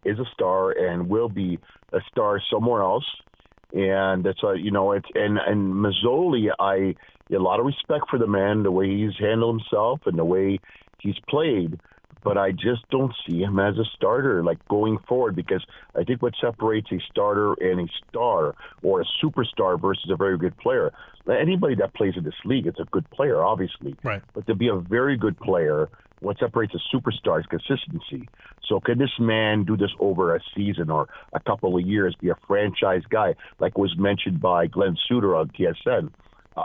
is 0.04 0.20
a 0.20 0.24
star 0.32 0.70
and 0.70 1.08
will 1.08 1.28
be 1.28 1.58
a 1.92 1.98
star 2.08 2.40
somewhere 2.48 2.82
else, 2.82 3.04
and 3.76 4.24
that's 4.24 4.42
a 4.42 4.54
you 4.58 4.70
know 4.70 4.92
it's 4.92 5.08
and 5.14 5.38
and 5.38 5.74
Masoli, 5.74 6.48
I 6.58 6.94
a 7.34 7.38
lot 7.38 7.60
of 7.60 7.66
respect 7.66 8.08
for 8.08 8.18
the 8.18 8.26
man, 8.26 8.62
the 8.62 8.70
way 8.70 8.88
he's 8.88 9.18
handled 9.18 9.60
himself 9.60 10.00
and 10.06 10.18
the 10.18 10.24
way 10.24 10.58
he's 11.00 11.18
played, 11.28 11.78
but 12.24 12.38
I 12.38 12.52
just 12.52 12.88
don't 12.90 13.12
see 13.28 13.40
him 13.40 13.58
as 13.58 13.76
a 13.76 13.84
starter 13.94 14.42
like 14.42 14.66
going 14.68 14.98
forward 15.06 15.36
because 15.36 15.64
I 15.94 16.04
think 16.04 16.22
what 16.22 16.32
separates 16.40 16.90
a 16.90 16.98
starter 17.10 17.52
and 17.60 17.80
a 17.80 17.92
star 18.08 18.54
or 18.82 19.02
a 19.02 19.04
superstar 19.22 19.80
versus 19.80 20.10
a 20.10 20.16
very 20.16 20.38
good 20.38 20.56
player. 20.56 20.92
Anybody 21.28 21.74
that 21.76 21.94
plays 21.94 22.14
in 22.16 22.24
this 22.24 22.34
league 22.44 22.66
it's 22.66 22.80
a 22.80 22.84
good 22.84 23.08
player, 23.10 23.42
obviously. 23.42 23.96
Right. 24.02 24.22
But 24.34 24.46
to 24.46 24.54
be 24.54 24.68
a 24.68 24.76
very 24.76 25.16
good 25.16 25.38
player, 25.38 25.88
what 26.20 26.38
separates 26.38 26.74
a 26.74 26.96
superstar 26.96 27.40
is 27.40 27.46
consistency. 27.46 28.28
So 28.68 28.80
can 28.80 28.98
this 28.98 29.12
man 29.18 29.64
do 29.64 29.76
this 29.76 29.90
over 30.00 30.34
a 30.34 30.40
season 30.54 30.90
or 30.90 31.08
a 31.32 31.40
couple 31.40 31.76
of 31.76 31.86
years, 31.86 32.14
be 32.20 32.30
a 32.30 32.36
franchise 32.46 33.02
guy, 33.08 33.34
like 33.60 33.78
was 33.78 33.96
mentioned 33.96 34.40
by 34.40 34.66
Glen 34.66 34.96
Suitor 35.06 35.36
on 35.36 35.48
TSN? 35.50 36.10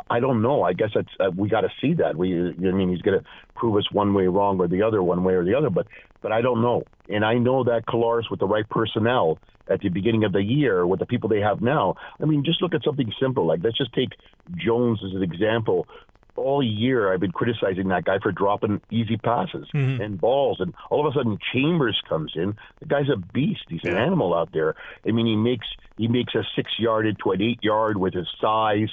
I 0.10 0.20
don't 0.20 0.42
know. 0.42 0.64
I 0.64 0.74
guess 0.74 0.92
that's 0.96 1.10
uh, 1.20 1.32
we 1.36 1.50
got 1.50 1.62
to 1.62 1.70
see 1.82 1.94
that. 1.96 2.16
We, 2.16 2.34
I 2.34 2.72
mean, 2.72 2.90
he's 2.90 3.02
going 3.02 3.20
to 3.20 3.26
prove 3.56 3.76
us 3.76 3.92
one 3.92 4.14
way 4.14 4.28
wrong 4.28 4.60
or 4.60 4.68
the 4.68 4.84
other, 4.84 5.04
one 5.04 5.24
way 5.24 5.34
or 5.34 5.44
the 5.44 5.56
other. 5.56 5.70
But, 5.70 5.88
but 6.22 6.32
I 6.32 6.42
don't 6.42 6.62
know. 6.62 6.84
And 7.10 7.26
I 7.26 7.36
know 7.36 7.64
that 7.66 7.86
Collaros 7.88 8.30
with 8.32 8.40
the 8.40 8.48
right 8.48 8.68
personnel 8.70 9.38
at 9.68 9.82
the 9.82 9.90
beginning 9.90 10.24
of 10.24 10.34
the 10.34 10.44
year 10.44 10.86
with 10.86 11.00
the 11.00 11.06
people 11.06 11.30
they 11.30 11.40
have 11.40 11.62
now. 11.62 11.96
I 12.22 12.26
mean, 12.26 12.44
just 12.44 12.62
look 12.62 12.74
at 12.74 12.84
something 12.84 13.12
simple. 13.20 13.46
Like 13.46 13.62
let's 13.64 13.78
just 13.78 13.94
take 13.94 14.10
Jones 14.56 15.00
as 15.06 15.14
an 15.14 15.24
example. 15.24 15.88
All 16.38 16.64
year, 16.64 17.14
I've 17.14 17.20
been 17.20 17.34
criticizing 17.34 17.90
that 17.90 18.06
guy 18.06 18.18
for 18.24 18.32
dropping 18.32 18.82
easy 18.90 19.18
passes 19.18 19.68
and 20.02 20.20
balls, 20.20 20.62
and 20.62 20.74
all 20.90 21.06
of 21.06 21.12
a 21.12 21.16
sudden, 21.16 21.38
Chambers 21.54 22.02
comes 22.08 22.32
in. 22.36 22.56
The 22.80 22.86
guy's 22.86 23.10
a 23.14 23.18
beast. 23.18 23.66
He's 23.68 23.84
an 23.84 23.98
animal 23.98 24.34
out 24.34 24.50
there. 24.54 24.76
I 25.06 25.12
mean, 25.12 25.26
he 25.26 25.36
makes 25.36 25.68
he 25.98 26.08
makes 26.08 26.34
a 26.34 26.44
six 26.56 26.72
yard 26.80 27.06
into 27.06 27.32
an 27.32 27.42
eight 27.42 27.62
yard 27.62 27.98
with 27.98 28.14
his 28.14 28.28
size. 28.40 28.90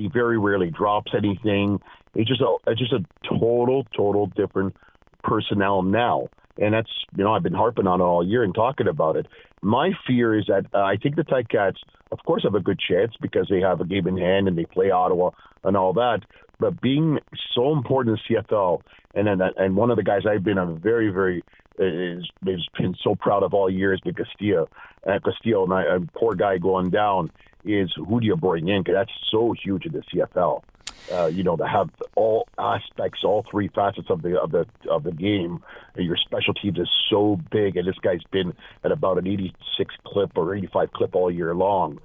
He 0.00 0.08
very 0.08 0.38
rarely 0.38 0.70
drops 0.70 1.12
anything. 1.14 1.78
He's 2.14 2.26
just 2.26 2.40
a 2.40 2.56
it's 2.66 2.80
just 2.80 2.92
a 2.92 3.04
total, 3.28 3.86
total 3.94 4.26
different 4.28 4.74
personnel 5.22 5.82
now. 5.82 6.28
And 6.58 6.72
that's 6.72 6.90
you 7.16 7.22
know 7.24 7.34
I've 7.34 7.42
been 7.42 7.54
harping 7.54 7.86
on 7.86 8.00
it 8.00 8.04
all 8.04 8.26
year 8.26 8.42
and 8.42 8.54
talking 8.54 8.88
about 8.88 9.16
it. 9.16 9.26
My 9.62 9.92
fear 10.06 10.38
is 10.38 10.46
that 10.46 10.66
uh, 10.74 10.78
I 10.78 10.96
think 10.96 11.16
the 11.16 11.24
Tight 11.24 11.48
Ticats, 11.48 11.76
of 12.12 12.18
course, 12.24 12.44
have 12.44 12.54
a 12.54 12.60
good 12.60 12.80
chance 12.80 13.12
because 13.20 13.46
they 13.50 13.60
have 13.60 13.80
a 13.82 13.84
game 13.84 14.06
in 14.06 14.16
hand 14.16 14.48
and 14.48 14.56
they 14.56 14.64
play 14.64 14.90
Ottawa 14.90 15.30
and 15.64 15.76
all 15.76 15.92
that. 15.92 16.20
But 16.58 16.80
being 16.80 17.18
so 17.54 17.72
important 17.72 18.18
in 18.28 18.36
CFL, 18.36 18.80
and 19.14 19.26
then 19.26 19.40
and 19.58 19.76
one 19.76 19.90
of 19.90 19.96
the 19.96 20.02
guys 20.02 20.22
I've 20.26 20.44
been 20.44 20.58
a 20.58 20.66
very 20.66 21.10
very 21.10 21.42
is, 21.78 22.24
is 22.46 22.68
been 22.78 22.94
so 23.02 23.14
proud 23.14 23.42
of 23.42 23.52
all 23.52 23.68
year 23.68 23.96
been 24.00 24.14
Castillo. 24.14 24.68
Uh, 25.06 25.18
Castillo 25.22 25.64
and 25.64 25.72
I, 25.72 25.82
a 25.96 26.00
poor 26.18 26.34
guy 26.34 26.58
going 26.58 26.90
down 26.90 27.30
is 27.64 27.92
who 27.96 28.20
do 28.20 28.26
you 28.26 28.36
bring 28.36 28.68
in? 28.68 28.82
Because 28.82 28.94
that's 28.94 29.12
so 29.30 29.52
huge 29.52 29.86
in 29.86 29.92
the 29.92 30.02
CFL. 30.02 30.62
Uh, 31.10 31.26
you 31.26 31.42
know, 31.42 31.56
to 31.56 31.66
have 31.66 31.90
all 32.14 32.46
aspects, 32.58 33.24
all 33.24 33.44
three 33.50 33.68
facets 33.68 34.10
of 34.10 34.22
the 34.22 34.38
of 34.40 34.52
the 34.52 34.66
of 34.88 35.02
the 35.02 35.12
game. 35.12 35.62
And 35.96 36.06
your 36.06 36.16
special 36.16 36.54
teams 36.54 36.78
is 36.78 36.90
so 37.08 37.40
big, 37.50 37.76
and 37.76 37.88
this 37.88 37.98
guy's 37.98 38.22
been 38.30 38.54
at 38.84 38.92
about 38.92 39.18
an 39.18 39.26
86 39.26 39.94
clip 40.04 40.32
or 40.36 40.54
85 40.54 40.92
clip 40.92 41.14
all 41.14 41.30
year 41.30 41.54
long. 41.54 42.00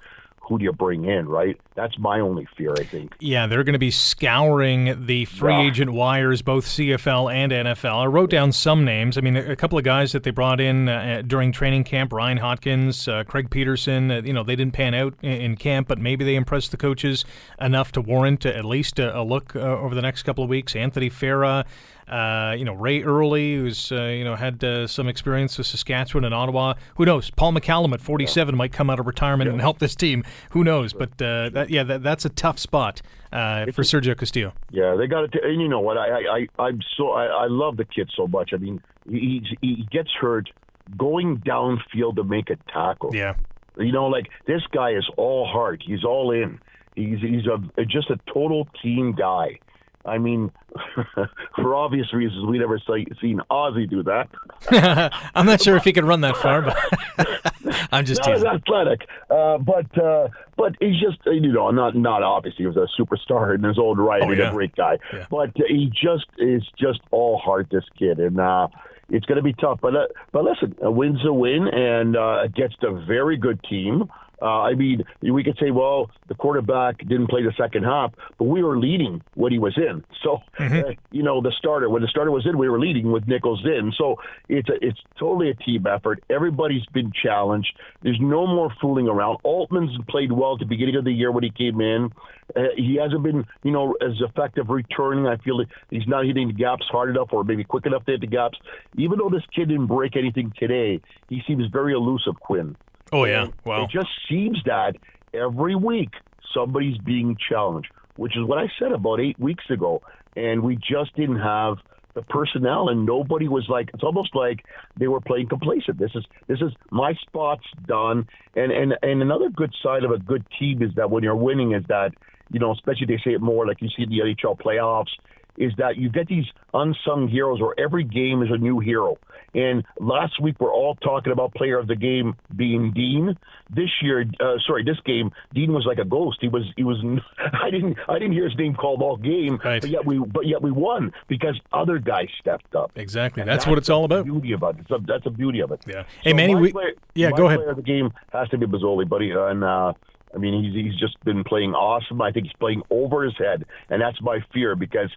Who 0.48 0.58
do 0.58 0.64
you 0.64 0.72
bring 0.72 1.06
in? 1.06 1.28
Right? 1.28 1.60
That's 1.76 1.98
my 1.98 2.20
only 2.20 2.48
fear. 2.58 2.74
I 2.78 2.84
think. 2.84 3.14
Yeah, 3.20 3.48
they're 3.48 3.64
going 3.64 3.74
to 3.74 3.80
be 3.80 3.92
scouring 3.92 5.06
the 5.06 5.26
free 5.26 5.54
Yeah. 5.54 5.68
agent 5.68 5.92
wires, 5.94 6.42
both 6.42 6.66
CFL 6.66 7.34
and 7.34 7.52
NFL. 7.52 8.04
I 8.04 8.06
wrote 8.06 8.30
down 8.30 8.52
some 8.52 8.86
names. 8.86 9.18
I 9.18 9.22
mean, 9.22 9.36
a, 9.36 9.56
couple 9.56 9.78
of 9.78 9.84
guys 9.84 10.12
that 10.12 10.24
they 10.24 10.32
brought 10.32 10.60
in 10.60 10.88
uh, 10.90 11.24
during 11.26 11.52
training 11.52 11.84
camp: 11.84 12.14
Ryan 12.14 12.38
Hotkins, 12.40 13.08
uh, 13.08 13.24
Craig 13.24 13.50
Peterson. 13.50 14.12
Uh, 14.12 14.22
you 14.24 14.34
know, 14.34 14.44
they 14.44 14.56
didn't 14.56 14.74
pan 14.74 14.94
out 14.94 15.14
in, 15.22 15.32
in 15.32 15.56
camp, 15.56 15.88
but 15.88 15.98
maybe 16.00 16.24
they 16.26 16.36
impressed 16.36 16.72
the 16.72 16.78
coaches 16.78 17.26
enough 17.60 17.92
to 17.94 18.02
warrant 18.02 18.46
at 18.46 18.66
least 18.66 19.00
a, 19.00 19.18
a 19.20 19.24
look 19.24 19.56
uh, 19.56 19.60
over 19.60 19.96
the 19.96 20.02
next 20.02 20.24
couple 20.24 20.44
of 20.44 20.50
weeks. 20.50 20.76
Anthony 20.76 21.10
Farah. 21.10 21.66
Uh, 22.08 22.56
you 22.58 22.64
know 22.64 22.74
Ray 22.74 23.02
Early, 23.02 23.56
who's 23.56 23.92
uh, 23.92 24.04
you 24.04 24.24
know 24.24 24.36
had 24.36 24.64
uh, 24.64 24.86
some 24.86 25.08
experience 25.08 25.58
with 25.58 25.68
Saskatchewan 25.68 26.24
and 26.24 26.34
Ottawa. 26.34 26.76
Who 26.96 27.06
knows? 27.06 27.32
Paul 27.32 27.54
McCallum 27.54 27.94
at 27.94 28.02
47 28.02 28.56
might 28.56 28.72
come 28.72 28.90
out 28.90 29.00
of 29.00 29.08
retirement 29.08 29.50
and 29.50 29.60
help 29.60 29.80
this 29.80 29.96
team. 29.96 30.24
Who 30.52 30.64
knows? 30.64 30.94
But 30.94 31.20
uh, 31.22 31.50
that, 31.50 31.70
yeah, 31.70 31.84
that, 31.84 32.04
that's 32.04 32.24
a 32.24 32.30
tough 32.30 32.60
spot 32.60 33.02
uh, 33.34 33.66
for 33.72 33.82
Sergio 33.82 34.16
Castillo. 34.18 34.54
Yeah, 34.72 34.96
they 34.96 35.08
got 35.08 35.24
it. 35.24 35.36
And 35.44 35.60
you 35.62 35.68
know 35.68 35.80
what? 35.80 35.98
I, 35.98 36.10
I, 36.10 36.48
I 36.58 36.64
I'm 36.64 36.80
so 36.96 37.12
I, 37.12 37.26
I 37.26 37.48
love 37.48 37.78
the 37.78 37.86
kid 37.86 38.12
so 38.16 38.28
much. 38.28 38.52
I 38.54 38.58
mean, 38.58 38.82
he 39.10 39.42
he 39.60 39.76
he 39.76 39.88
gets 39.92 40.12
hurt 40.12 40.50
going 40.98 41.38
downfield 41.40 42.16
to 42.18 42.24
make 42.24 42.50
a 42.50 42.58
tackle. 42.72 43.16
Yeah. 43.16 43.36
You 43.78 43.92
know, 43.92 44.06
like 44.06 44.28
this 44.48 44.62
guy 44.72 44.92
is 44.92 45.10
all 45.18 45.48
heart. 45.48 45.84
He's 45.86 46.04
all 46.04 46.32
in. 46.32 46.60
He's 46.96 47.20
he's 47.20 47.46
a 47.48 47.86
just 47.86 48.10
a 48.10 48.20
total 48.32 48.68
team 48.82 49.14
guy. 49.14 49.60
I 50.06 50.18
mean, 50.18 50.52
for 51.56 51.76
obvious 51.76 52.14
reasons, 52.14 52.46
we 52.46 52.60
never 52.60 52.80
see, 52.80 53.06
seen 53.22 53.42
Ozzy 53.50 53.90
do 53.90 54.04
that. 54.04 54.30
I'm 55.36 55.46
not 55.46 55.62
sure 55.62 55.76
if 55.78 55.84
he 55.84 55.94
could 55.94 56.04
run 56.06 56.22
that 56.22 56.38
far, 56.38 56.62
but 56.62 56.78
I'm 57.92 58.06
just 58.06 58.22
not 58.26 58.34
teasing. 58.36 58.48
athletic, 58.48 59.08
uh, 59.30 59.58
but 59.58 59.98
uh, 60.02 60.28
but 60.58 60.76
he's 60.80 61.00
just 61.02 61.18
you 61.26 61.52
know 61.52 61.72
not 61.72 61.96
not 61.96 62.24
obviously 62.24 62.64
he 62.64 62.68
was 62.68 62.78
a 62.78 62.88
superstar 63.02 63.56
in 63.56 63.64
his 63.64 63.78
own 63.80 63.98
right. 63.98 64.22
Oh, 64.24 64.30
he's 64.30 64.40
yeah. 64.40 64.50
a 64.50 64.54
great 64.54 64.76
guy, 64.76 64.98
Yeah. 65.14 65.26
but 65.30 65.52
he 65.56 65.92
just 65.94 66.28
is 66.38 66.64
just 66.80 67.00
all 67.12 67.38
heart. 67.38 67.68
This 67.72 67.86
kid, 67.98 68.20
and 68.20 68.40
uh, 68.40 68.68
it's 69.10 69.26
going 69.26 69.38
to 69.38 69.44
be 69.44 69.54
tough. 69.54 69.80
But 69.82 69.96
uh, 69.96 70.08
but 70.32 70.44
listen, 70.44 70.76
a 70.82 70.92
win's 70.92 71.26
a 71.26 71.34
win, 71.34 71.68
and 71.68 72.16
uh, 72.16 72.42
against 72.44 72.84
a 72.84 72.92
very 73.06 73.38
good 73.38 73.64
team. 73.64 74.04
Uh, 74.42 74.62
I 74.62 74.74
mean, 74.74 75.04
we 75.22 75.44
could 75.44 75.58
say, 75.60 75.72
well, 75.72 76.10
the 76.28 76.36
quarterback 76.36 77.00
didn't 77.00 77.28
play 77.28 77.44
the 77.44 77.54
second 77.58 77.84
half, 77.84 78.14
but 78.38 78.46
we 78.46 78.64
were 78.64 78.78
leading 78.78 79.22
when 79.36 79.52
he 79.52 79.60
was 79.60 79.78
in. 79.78 80.04
So, 80.24 80.40
uh, 80.60 80.92
you 81.12 81.24
know, 81.24 81.42
the 81.42 81.52
starter 81.58 81.90
when 81.90 82.02
the 82.02 82.08
starter 82.08 82.32
was 82.32 82.46
in, 82.46 82.58
we 82.58 82.70
were 82.70 82.80
leading 82.80 83.12
with 83.12 83.28
Nichols 83.28 83.64
in. 83.66 83.94
So 83.98 84.18
it's 84.50 84.70
a, 84.70 84.74
it's 84.82 85.00
totally 85.18 85.50
a 85.50 85.54
team 85.56 85.86
effort. 85.88 86.24
Everybody's 86.30 86.86
been 86.88 87.12
challenged. 87.12 87.78
There's 88.02 88.20
no 88.20 88.46
more 88.48 88.72
fooling 88.82 89.08
around. 89.08 89.40
Altman's 89.44 89.98
played 90.10 90.32
well 90.32 90.54
at 90.54 90.60
the 90.60 90.66
beginning 90.66 90.96
of 90.96 91.06
the 91.06 91.12
year 91.12 91.32
when 91.32 91.44
he 91.44 91.52
came 91.52 91.82
in. 91.82 92.12
Uh, 92.56 92.64
he 92.76 92.96
hasn't 93.02 93.24
been, 93.24 93.46
you 93.64 93.72
know, 93.72 93.96
as 94.02 94.20
effective 94.22 94.70
returning. 94.70 95.28
I 95.28 95.38
feel 95.38 95.58
that 95.58 95.68
he's 95.90 96.08
not 96.08 96.26
hitting 96.26 96.48
the 96.48 96.54
gaps 96.54 96.86
hard 96.90 97.10
enough 97.10 97.30
or 97.32 97.44
maybe 97.44 97.64
quick 97.64 97.86
enough 97.86 98.06
to 98.06 98.12
hit 98.12 98.22
the 98.22 98.28
gaps. 98.28 98.58
Even 98.98 99.18
though 99.18 99.30
this 99.30 99.44
kid 99.54 99.70
didn't 99.70 99.88
break 99.88 100.16
anything 100.16 100.54
today, 100.58 101.02
he 101.30 101.42
seems 101.48 101.66
very 101.72 101.94
elusive, 101.94 102.40
Quinn. 102.40 102.76
Oh 103.12 103.26
yeah. 103.26 103.44
And 103.44 103.54
Well, 103.66 103.84
It 103.84 103.90
just 103.90 104.10
seems 104.30 104.60
that 104.66 104.96
every 105.34 105.76
week 105.76 106.12
somebody's 106.54 106.98
being 107.00 107.38
challenged, 107.50 107.90
which 108.16 108.36
is 108.38 108.44
what 108.44 108.58
I 108.58 108.72
said 108.80 108.92
about 108.92 109.20
eight 109.20 109.40
weeks 109.40 109.66
ago. 109.70 110.02
And 110.36 110.64
we 110.64 110.76
just 110.76 111.16
didn't 111.16 111.40
have 111.40 111.78
the 112.14 112.22
personnel, 112.24 112.90
and 112.90 113.06
nobody 113.06 113.48
was 113.48 113.68
like. 113.70 113.90
It's 113.94 114.04
almost 114.04 114.36
like 114.36 114.66
they 114.98 115.08
were 115.08 115.22
playing 115.22 115.50
complacent. 115.50 116.00
This 116.00 116.12
is 116.16 116.26
this 116.48 116.60
is 116.62 116.72
my 116.90 117.14
spot's 117.14 117.66
done. 117.86 118.28
And 118.56 118.72
and 118.72 118.96
and 119.02 119.22
another 119.22 119.50
good 119.50 119.74
side 119.84 120.04
of 120.04 120.12
a 120.12 120.18
good 120.18 120.46
team 120.58 120.82
is 120.82 120.94
that 120.96 121.12
when 121.12 121.24
you're 121.24 121.36
winning, 121.36 121.74
is 121.74 121.84
that 121.90 122.14
you 122.52 122.60
know, 122.60 122.72
especially 122.72 123.06
they 123.06 123.20
say 123.24 123.34
it 123.34 123.42
more 123.42 123.68
like 123.68 123.82
you 123.82 123.90
see 123.96 124.06
the 124.06 124.20
NHL 124.20 124.60
playoffs, 124.60 125.12
is 125.58 125.72
that 125.78 125.98
you 125.98 126.10
get 126.10 126.28
these 126.28 126.46
unsung 126.74 127.28
heroes 127.28 127.62
where 127.62 127.74
every 127.78 128.04
game 128.04 128.42
is 128.44 128.50
a 128.52 128.58
new 128.58 128.80
hero. 128.80 129.18
And 129.54 129.86
last 130.02 130.42
week 130.42 130.56
we're 130.60 130.74
all 130.74 130.96
talking 130.96 131.32
about 131.32 131.54
player 131.56 131.78
of 131.80 131.88
the 131.88 131.96
game 131.96 132.36
being 132.56 132.92
Dean. 132.92 133.38
This 133.74 133.90
year, 134.02 134.26
uh, 134.42 134.56
sorry, 134.68 134.84
this 134.84 135.00
game, 135.06 135.32
Dean 135.54 135.72
was 135.72 135.86
like 135.86 135.98
a 135.98 136.04
ghost. 136.04 136.40
He 136.42 136.50
was, 136.50 136.64
he 136.76 136.84
was. 136.84 136.98
I 137.40 137.70
didn't, 137.72 137.98
I 138.10 138.16
didn't 138.20 138.34
hear 138.34 138.50
his 138.50 138.58
name 138.58 138.76
called 138.76 139.02
all 139.02 139.16
game. 139.16 139.58
Right. 139.64 139.80
But 139.82 139.90
yet 139.90 140.06
we, 140.06 140.20
but 140.20 140.46
yet 140.46 140.62
we 140.62 140.72
won 140.72 141.14
because 141.30 141.58
other 141.72 142.00
guys 142.00 142.28
stepped 142.40 142.76
up. 142.76 142.92
exactly. 142.96 143.42
And 143.42 143.50
That's 143.50 143.66
what 143.66 143.78
it's 143.78 143.90
all 143.90 144.04
about. 144.04 144.26
Beauty 144.26 144.52
about 144.52 144.78
it. 144.78 144.86
A, 144.92 145.00
that's 145.00 145.24
the 145.24 145.30
beauty 145.32 145.62
of 145.62 145.72
it. 145.72 145.80
Yeah. 145.88 146.04
Hey, 146.22 146.32
So 146.32 146.36
Manny, 146.36 146.56
my 146.56 146.62
we- 146.62 146.72
player, 146.74 146.92
yeah, 147.14 147.32
go 147.32 147.46
ahead. 147.48 147.60
Player 147.60 147.70
of 147.70 147.78
the 147.78 147.82
game 147.84 148.12
has 148.34 148.50
to 148.50 148.58
be 148.58 148.66
Masoli, 148.66 149.08
buddy, 149.08 149.32
and 149.32 149.64
uh, 149.64 149.94
I 150.34 150.38
mean 150.38 150.62
he's 150.66 150.74
he's 150.74 151.00
just 151.00 151.18
been 151.24 151.46
playing 151.46 151.74
awesome. 151.74 152.22
I 152.22 152.32
think 152.32 152.48
he's 152.48 152.56
playing 152.60 152.82
over 152.90 153.24
his 153.24 153.38
head, 153.38 153.66
and 153.90 154.02
that's 154.02 154.22
my 154.22 154.40
fear 154.54 154.76
because 154.76 155.10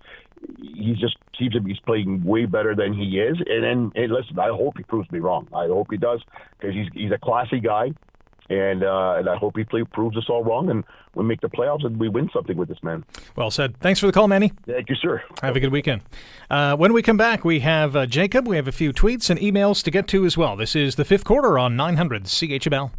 he 0.59 0.95
just 0.99 1.17
seems 1.39 1.53
to 1.55 1.61
be 1.61 1.79
playing 1.87 2.25
way 2.25 2.47
better 2.47 2.75
than 2.75 2.93
he 2.93 3.21
is. 3.21 3.37
And 3.47 3.65
then, 3.65 3.93
and 3.95 4.13
listen, 4.13 4.39
I 4.39 4.49
hope 4.49 4.77
he 4.77 4.85
proves 4.85 5.11
me 5.11 5.19
wrong. 5.19 5.49
I 5.55 5.67
hope 5.67 5.89
he 5.91 5.97
does 5.97 6.23
because 6.59 6.75
he's 6.75 6.89
he's 6.95 7.13
a 7.13 7.19
classy 7.19 7.61
guy. 7.61 7.93
And 8.51 8.83
uh, 8.83 9.17
and 9.19 9.29
I 9.29 9.37
hope 9.37 9.59
he 9.59 9.65
play, 9.65 9.85
proves 9.85 10.17
us 10.17 10.25
all 10.31 10.43
wrong, 10.43 10.71
and 10.71 10.83
we 11.15 11.23
make 11.23 11.43
the 11.43 11.51
playoffs 11.51 11.85
and 11.85 12.01
we 12.01 12.09
win 12.09 12.31
something 12.33 12.57
with 12.57 12.69
this 12.69 12.83
man. 12.83 13.05
Well 13.37 13.51
said. 13.51 13.79
Thanks 13.81 14.01
for 14.01 14.07
the 14.07 14.13
call, 14.13 14.27
Manny. 14.27 14.53
Thank 14.67 14.89
you, 14.89 14.95
sir. 14.95 15.23
Have 15.43 15.55
a 15.55 15.61
good 15.61 15.71
weekend. 15.71 16.01
Uh, 16.49 16.75
when 16.75 16.95
we 16.95 17.03
come 17.03 17.19
back, 17.19 17.45
we 17.45 17.61
have 17.61 17.95
uh, 17.95 18.07
Jacob. 18.07 18.49
We 18.49 18.57
have 18.57 18.67
a 18.67 18.73
few 18.73 18.95
tweets 18.95 19.29
and 19.29 19.39
emails 19.39 19.85
to 19.85 19.91
get 19.91 20.09
to 20.09 20.25
as 20.25 20.39
well. 20.39 20.57
This 20.57 20.75
is 20.75 20.97
the 20.97 21.05
fifth 21.05 21.25
quarter 21.25 21.59
on 21.59 21.77
900 21.77 22.25
CHML. 22.25 22.91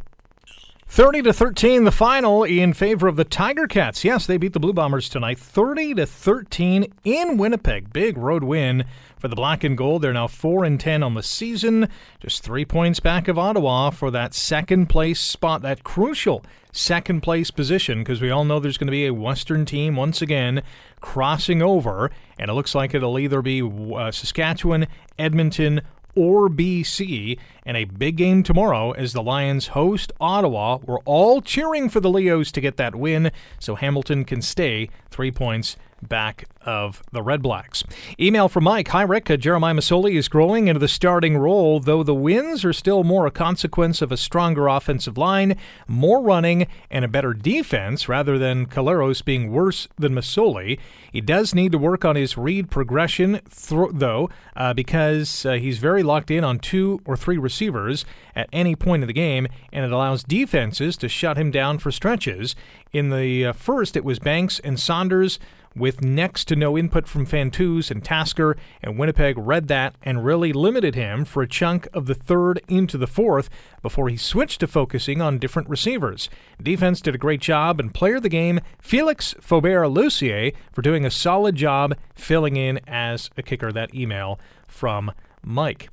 30 0.92 1.22
to 1.22 1.32
13 1.32 1.84
the 1.84 1.92
final 1.92 2.44
in 2.44 2.74
favor 2.74 3.08
of 3.08 3.16
the 3.16 3.24
Tiger 3.24 3.68
Cats. 3.68 4.04
Yes, 4.04 4.26
they 4.26 4.38
beat 4.38 4.54
the 4.54 4.60
Blue 4.60 4.74
Bombers 4.74 5.08
tonight 5.08 5.38
30 5.38 5.94
to 5.94 6.06
13 6.08 6.92
in 7.04 7.38
Winnipeg. 7.38 7.94
Big 7.94 8.18
road 8.18 8.44
win 8.44 8.84
for 9.20 9.28
the 9.28 9.36
Black 9.36 9.64
and 9.64 9.78
Gold. 9.78 10.02
They're 10.02 10.14
now 10.14 10.28
4 10.28 10.66
and 10.66 10.80
10 10.80 11.04
on 11.04 11.14
the 11.14 11.22
season, 11.22 11.90
just 12.20 12.42
3 12.42 12.66
points 12.66 13.00
back 13.00 13.28
of 13.28 13.38
Ottawa 13.38 13.92
for 13.92 14.10
that 14.10 14.34
second 14.34 14.88
place 14.88 15.20
spot, 15.20 15.62
that 15.62 15.84
crucial 15.84 16.44
second 16.72 17.22
place 17.22 17.52
position 17.52 18.00
because 18.00 18.20
we 18.20 18.32
all 18.32 18.44
know 18.44 18.60
there's 18.60 18.78
going 18.78 18.88
to 18.88 18.92
be 18.92 19.06
a 19.06 19.14
Western 19.14 19.66
team 19.66 19.96
once 19.96 20.22
again 20.22 20.62
crossing 21.02 21.62
over 21.62 22.12
and 22.40 22.50
it 22.50 22.54
looks 22.54 22.74
like 22.74 22.94
it'll 22.94 23.20
either 23.20 23.42
be 23.44 23.62
uh, 23.62 24.12
Saskatchewan, 24.12 24.88
Edmonton, 25.20 25.82
or 26.20 26.50
BC, 26.50 27.40
and 27.66 27.78
a 27.78 27.86
big 27.86 28.18
game 28.18 28.44
tomorrow 28.44 28.92
as 28.92 29.14
the 29.14 29.24
Lions 29.24 29.68
host 29.68 30.12
Ottawa. 30.20 30.80
We're 30.86 31.00
all 31.06 31.42
cheering 31.42 31.88
for 31.88 32.02
the 32.02 32.10
Leos 32.10 32.52
to 32.52 32.60
get 32.60 32.76
that 32.76 32.94
win 32.94 33.32
so 33.58 33.76
Hamilton 33.76 34.26
can 34.26 34.42
stay 34.42 34.90
three 35.10 35.32
points 35.32 35.78
back 36.02 36.45
of 36.62 37.02
the 37.12 37.22
Red 37.22 37.41
Blacks. 37.41 37.84
Email 38.20 38.50
from 38.50 38.66
Mike. 38.66 38.89
Hi, 38.89 39.02
Rick. 39.02 39.30
Uh, 39.30 39.38
Jeremiah 39.38 39.74
Masoli 39.74 40.16
is 40.16 40.28
growing 40.28 40.68
into 40.68 40.80
the 40.80 40.88
starting 40.88 41.38
role, 41.38 41.80
though 41.80 42.04
the 42.04 42.14
wins 42.14 42.66
are 42.66 42.74
still 42.74 43.04
more 43.04 43.26
a 43.26 43.32
consequence 43.32 44.02
of 44.02 44.12
a 44.12 44.18
stronger 44.18 44.68
offensive 44.68 45.18
line, 45.18 45.58
more 45.88 46.22
running, 46.22 46.68
and 46.91 47.06
a 47.06 47.08
better 47.08 47.34
defense 47.34 48.10
rather 48.10 48.38
than 48.38 48.66
Collaros 48.66 49.24
being 49.24 49.52
worse 49.52 49.88
than 49.97 50.14
Masoli. 50.14 50.80
He 51.12 51.22
does 51.22 51.56
need 51.56 51.72
to 51.72 51.78
work 51.78 52.06
on 52.06 52.16
his 52.16 52.38
read 52.38 52.70
progression, 52.70 53.39
thro- 53.50 53.91
though, 53.91 54.30
uh, 54.56 54.74
because 54.74 55.45
uh, 55.45 55.54
he's 55.54 55.80
very 55.80 56.04
locked 56.04 56.30
in 56.30 56.43
on 56.43 56.60
two 56.60 57.02
or 57.06 57.16
three 57.18 57.38
receivers 57.38 58.06
at 58.36 58.50
any 58.54 58.76
point 58.76 59.04
in 59.04 59.08
the 59.08 59.14
game, 59.14 59.47
and 59.72 59.86
it 59.86 59.91
allows 59.91 60.24
defenses 60.24 60.97
to 60.97 61.10
shut 61.10 61.38
him 61.38 61.52
down 61.52 61.80
for 61.80 61.91
stretches. 61.91 62.56
In 62.91 63.10
the 63.10 63.47
uh, 63.47 63.54
first, 63.54 63.95
it 63.95 64.04
was 64.04 64.20
Banks 64.20 64.60
and 64.60 64.80
Saunders 64.80 65.39
with 65.76 66.04
next 66.04 66.46
to 66.46 66.56
no 66.56 66.78
input 66.78 67.08
from 67.08 67.26
Fantuz 67.26 67.92
and 67.92 68.04
Tasker, 68.04 68.58
and 68.82 68.98
Winnipeg 68.98 69.38
read 69.38 69.68
that 69.68 69.96
and 70.02 70.26
really 70.26 70.52
limited 70.54 70.96
him 70.96 71.26
for 71.26 71.42
a 71.42 71.48
chunk 71.48 71.88
of 71.94 72.06
the 72.06 72.16
third 72.16 72.62
into 72.68 72.98
the 72.98 73.08
fourth 73.08 73.50
before 73.82 74.10
he 74.10 74.18
switched 74.18 74.60
to 74.60 74.68
focusing 74.68 75.22
on 75.22 75.40
different 75.40 75.70
receivers. 75.70 76.30
Defense 76.62 77.02
did 77.02 77.16
a 77.16 77.20
great 77.20 77.42
job, 77.42 77.80
and 77.80 77.94
player 77.94 78.16
of 78.16 78.24
the 78.24 78.30
game, 78.30 78.60
Felix 78.80 79.36
Faubert 79.42 79.94
Lussier, 79.94 80.54
for 80.72 80.82
doing 80.82 81.06
a 81.06 81.12
solid 81.12 81.56
job 81.56 81.96
filling 82.16 82.56
in 82.56 82.80
as 82.88 83.30
a 83.38 83.44
kicker. 83.44 83.72
That 83.72 83.94
email 83.94 84.40
from 84.68 85.12
Mike. 85.42 85.90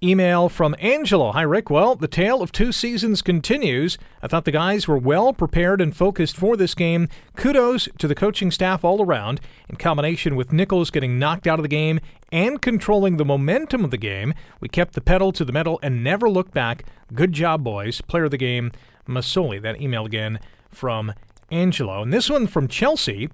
Email 0.00 0.48
from 0.48 0.76
Angelo. 0.78 1.32
Hi, 1.32 1.42
Rick. 1.42 1.70
Well, 1.70 1.96
the 1.96 2.06
tale 2.06 2.40
of 2.40 2.52
two 2.52 2.70
seasons 2.70 3.20
continues. 3.20 3.98
I 4.22 4.28
thought 4.28 4.44
the 4.44 4.52
guys 4.52 4.86
were 4.86 4.96
well 4.96 5.32
prepared 5.32 5.80
and 5.80 5.96
focused 5.96 6.36
for 6.36 6.56
this 6.56 6.72
game. 6.76 7.08
Kudos 7.34 7.88
to 7.98 8.06
the 8.06 8.14
coaching 8.14 8.52
staff 8.52 8.84
all 8.84 9.02
around. 9.02 9.40
In 9.68 9.74
combination 9.74 10.36
with 10.36 10.52
Nichols 10.52 10.92
getting 10.92 11.18
knocked 11.18 11.48
out 11.48 11.58
of 11.58 11.64
the 11.64 11.68
game 11.68 11.98
and 12.30 12.62
controlling 12.62 13.16
the 13.16 13.24
momentum 13.24 13.84
of 13.84 13.90
the 13.90 13.96
game, 13.96 14.34
we 14.60 14.68
kept 14.68 14.92
the 14.92 15.00
pedal 15.00 15.32
to 15.32 15.44
the 15.44 15.52
metal 15.52 15.80
and 15.82 16.04
never 16.04 16.30
looked 16.30 16.54
back. 16.54 16.84
Good 17.12 17.32
job, 17.32 17.64
boys. 17.64 18.00
Player 18.02 18.24
of 18.24 18.30
the 18.30 18.36
game, 18.36 18.70
Masoli. 19.08 19.60
That 19.60 19.80
email 19.80 20.06
again 20.06 20.38
from 20.70 21.12
Angelo. 21.50 22.02
And 22.02 22.12
this 22.12 22.30
one 22.30 22.46
from 22.46 22.68
Chelsea. 22.68 23.30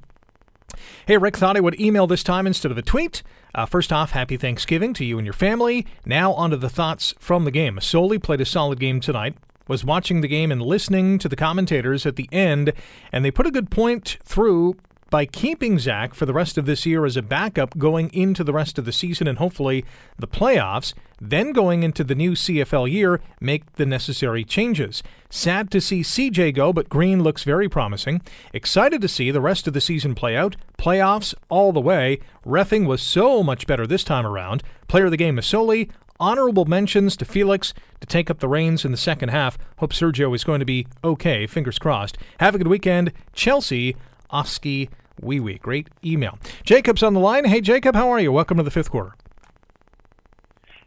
Hey, 1.06 1.16
Rick, 1.16 1.36
thought 1.36 1.56
I 1.56 1.60
would 1.60 1.80
email 1.80 2.06
this 2.06 2.22
time 2.22 2.46
instead 2.46 2.70
of 2.70 2.78
a 2.78 2.82
tweet. 2.82 3.22
Uh, 3.54 3.66
first 3.66 3.92
off, 3.92 4.10
happy 4.10 4.36
Thanksgiving 4.36 4.94
to 4.94 5.04
you 5.04 5.18
and 5.18 5.26
your 5.26 5.34
family. 5.34 5.86
Now, 6.04 6.32
on 6.34 6.50
to 6.50 6.56
the 6.56 6.68
thoughts 6.68 7.14
from 7.18 7.44
the 7.44 7.50
game. 7.50 7.78
Soli 7.80 8.18
played 8.18 8.40
a 8.40 8.44
solid 8.46 8.80
game 8.80 9.00
tonight. 9.00 9.36
Was 9.66 9.84
watching 9.84 10.20
the 10.20 10.28
game 10.28 10.52
and 10.52 10.60
listening 10.60 11.18
to 11.18 11.28
the 11.28 11.36
commentators 11.36 12.04
at 12.04 12.16
the 12.16 12.28
end, 12.30 12.72
and 13.12 13.24
they 13.24 13.30
put 13.30 13.46
a 13.46 13.50
good 13.50 13.70
point 13.70 14.18
through 14.22 14.76
by 15.08 15.24
keeping 15.24 15.78
Zach 15.78 16.12
for 16.12 16.26
the 16.26 16.34
rest 16.34 16.58
of 16.58 16.66
this 16.66 16.84
year 16.84 17.06
as 17.06 17.16
a 17.16 17.22
backup 17.22 17.78
going 17.78 18.12
into 18.12 18.42
the 18.42 18.52
rest 18.52 18.78
of 18.78 18.84
the 18.84 18.92
season 18.92 19.28
and 19.28 19.38
hopefully 19.38 19.84
the 20.18 20.26
playoffs, 20.26 20.92
then 21.30 21.52
going 21.52 21.82
into 21.82 22.04
the 22.04 22.14
new 22.14 22.32
CFL 22.32 22.90
year, 22.90 23.20
make 23.40 23.74
the 23.74 23.86
necessary 23.86 24.44
changes. 24.44 25.02
Sad 25.30 25.70
to 25.70 25.80
see 25.80 26.02
CJ 26.02 26.54
go, 26.54 26.72
but 26.72 26.88
Green 26.88 27.22
looks 27.22 27.44
very 27.44 27.68
promising. 27.68 28.22
Excited 28.52 29.00
to 29.00 29.08
see 29.08 29.30
the 29.30 29.40
rest 29.40 29.66
of 29.66 29.74
the 29.74 29.80
season 29.80 30.14
play 30.14 30.36
out. 30.36 30.56
Playoffs 30.78 31.34
all 31.48 31.72
the 31.72 31.80
way. 31.80 32.18
Refing 32.46 32.86
was 32.86 33.02
so 33.02 33.42
much 33.42 33.66
better 33.66 33.86
this 33.86 34.04
time 34.04 34.26
around. 34.26 34.62
Player 34.88 35.06
of 35.06 35.10
the 35.10 35.16
game 35.16 35.36
Masoli. 35.36 35.90
Honorable 36.20 36.64
mentions 36.64 37.16
to 37.16 37.24
Felix 37.24 37.74
to 38.00 38.06
take 38.06 38.30
up 38.30 38.38
the 38.38 38.48
reins 38.48 38.84
in 38.84 38.92
the 38.92 38.96
second 38.96 39.30
half. 39.30 39.58
Hope 39.78 39.92
Sergio 39.92 40.34
is 40.34 40.44
going 40.44 40.60
to 40.60 40.64
be 40.64 40.86
okay. 41.02 41.46
Fingers 41.46 41.78
crossed. 41.78 42.16
Have 42.38 42.54
a 42.54 42.58
good 42.58 42.68
weekend. 42.68 43.12
Chelsea, 43.32 43.96
Oskee, 44.30 44.90
Wee 45.20 45.40
Wee. 45.40 45.58
Great 45.58 45.88
email. 46.04 46.38
Jacob's 46.62 47.02
on 47.02 47.14
the 47.14 47.20
line. 47.20 47.44
Hey, 47.44 47.60
Jacob, 47.60 47.96
how 47.96 48.10
are 48.10 48.20
you? 48.20 48.30
Welcome 48.30 48.58
to 48.58 48.62
the 48.62 48.70
fifth 48.70 48.90
quarter. 48.90 49.14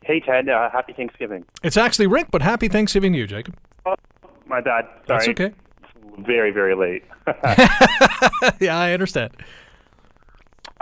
Hey, 0.07 0.21
Ted. 0.21 0.47
Uh, 0.47 0.69
happy 0.69 0.93
Thanksgiving. 0.93 1.43
It's 1.63 1.75
actually 1.75 2.07
Rick, 2.07 2.27
but 2.31 2.41
happy 2.41 2.69
Thanksgiving 2.69 3.11
to 3.11 3.19
you, 3.19 3.27
Jacob. 3.27 3.57
Oh, 3.85 3.95
my 4.45 4.61
bad. 4.61 4.85
Sorry. 5.05 5.17
That's 5.19 5.27
okay. 5.27 5.51
It's 5.83 6.25
very, 6.25 6.51
very 6.51 6.75
late. 6.75 7.03
yeah, 8.61 8.79
I 8.79 8.93
understand. 8.93 9.31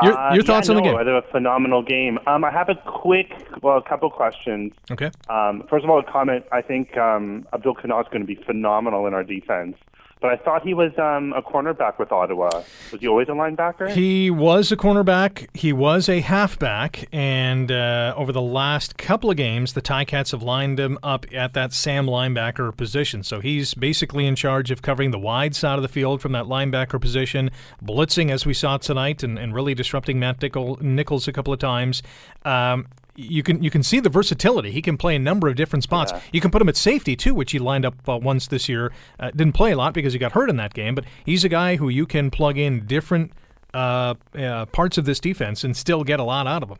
Your, 0.04 0.16
Uh, 0.16 0.36
your 0.36 0.44
thoughts 0.44 0.68
yeah, 0.68 0.76
on 0.76 0.84
the 0.84 0.84
no, 0.84 0.98
game? 0.98 1.08
It 1.08 1.12
was 1.12 1.24
a 1.28 1.32
phenomenal 1.32 1.82
game. 1.82 2.20
Um, 2.28 2.44
I 2.44 2.52
have 2.52 2.70
a 2.70 2.76
quick, 2.76 3.34
well, 3.64 3.78
a 3.78 3.82
couple 3.82 4.12
questions. 4.12 4.74
Okay. 4.92 5.10
Um, 5.28 5.64
first 5.72 5.84
of 5.84 5.90
all, 5.90 5.98
a 5.98 6.04
comment. 6.04 6.46
I 6.52 6.62
think 6.62 6.96
um, 6.96 7.48
Abdul 7.52 7.76
Kanneh 7.76 8.00
is 8.02 8.08
going 8.12 8.22
to 8.22 8.28
be 8.28 8.36
phenomenal 8.36 9.08
in 9.08 9.16
our 9.16 9.24
defense. 9.24 9.76
But 10.22 10.32
I 10.32 10.38
thought 10.38 10.66
he 10.66 10.74
was 10.74 10.92
um, 10.98 11.34
a 11.34 11.42
cornerback 11.42 12.00
with 12.00 12.12
Ottawa. 12.12 12.50
Was 12.92 13.02
he 13.02 13.08
always 13.08 13.28
a 13.28 13.34
linebacker? 13.34 13.92
He 13.92 14.32
was 14.32 14.72
a 14.72 14.78
cornerback. 14.78 15.48
He 15.54 15.74
was 15.74 16.08
a 16.08 16.22
halfback, 16.22 17.08
and 17.12 17.70
uh, 17.70 18.14
over 18.16 18.32
the 18.32 18.42
last 18.42 18.98
couple 18.98 19.30
of 19.30 19.36
games, 19.36 19.74
the 19.74 19.82
Ticats 19.82 20.32
have 20.32 20.42
lined 20.42 20.80
him 20.80 20.98
up 21.04 21.26
at 21.34 21.54
that 21.54 21.74
Sam 21.74 22.06
linebacker 22.08 22.76
position. 22.76 23.24
So 23.24 23.42
he's 23.42 23.74
basically 23.74 24.26
in 24.26 24.36
charge 24.36 24.72
of 24.72 24.82
covering 24.82 25.12
the 25.12 25.20
wide 25.20 25.54
side 25.54 25.78
of 25.78 25.82
the 25.82 25.90
field 25.90 26.22
from 26.22 26.32
that 26.32 26.46
linebacker 26.46 27.00
position, 27.00 27.52
blitzing 27.84 28.32
as 28.32 28.46
we 28.46 28.54
saw 28.54 28.78
tonight, 28.78 29.22
and, 29.22 29.38
and 29.38 29.54
really 29.54 29.76
disrupting 29.76 30.18
Matt 30.18 30.42
Nichol, 30.42 30.78
Nichols 30.82 31.28
a 31.28 31.34
couple 31.34 31.52
of 31.52 31.60
times. 31.60 32.02
Um, 32.46 32.88
you 33.16 33.44
can 33.44 33.64
you 33.64 33.70
can 33.70 33.84
see 33.84 34.00
the 34.00 34.10
versatility. 34.10 34.72
He 34.72 34.82
can 34.82 34.98
play 34.98 35.16
a 35.16 35.20
number 35.20 35.48
of 35.48 35.56
different 35.56 35.84
spots. 35.84 36.12
You 36.32 36.42
can 36.42 36.52
put 36.52 36.62
him 36.62 36.70
at 36.70 36.76
safety 36.76 37.16
too, 37.16 37.34
which 37.34 37.52
he 37.52 37.60
lined 37.60 37.86
up 37.86 37.96
uh, 38.08 38.18
once 38.18 38.48
this 38.48 38.68
year. 38.68 38.92
Uh, 39.20 39.32
didn't 39.32 39.54
play 39.54 39.72
a 39.72 39.78
lot 39.78 39.94
because 39.94 40.14
he 40.14 40.20
got 40.20 40.34
hurt 40.34 40.50
in 40.50 40.58
that 40.58 40.74
game, 40.74 40.96
but 40.96 41.06
he's 41.26 41.44
a 41.44 41.50
guy 41.50 41.76
who 41.78 41.90
you 41.90 42.06
can 42.06 42.30
plug 42.30 42.58
in 42.58 42.86
different 42.86 43.32
uh, 43.74 44.16
uh, 44.38 44.66
parts 44.68 44.98
of 44.98 45.06
this 45.06 45.20
defense 45.20 45.64
and 45.64 45.76
still 45.76 46.04
get 46.04 46.20
a 46.20 46.24
lot 46.24 46.48
out 46.48 46.64
of 46.64 46.70
him. 46.70 46.78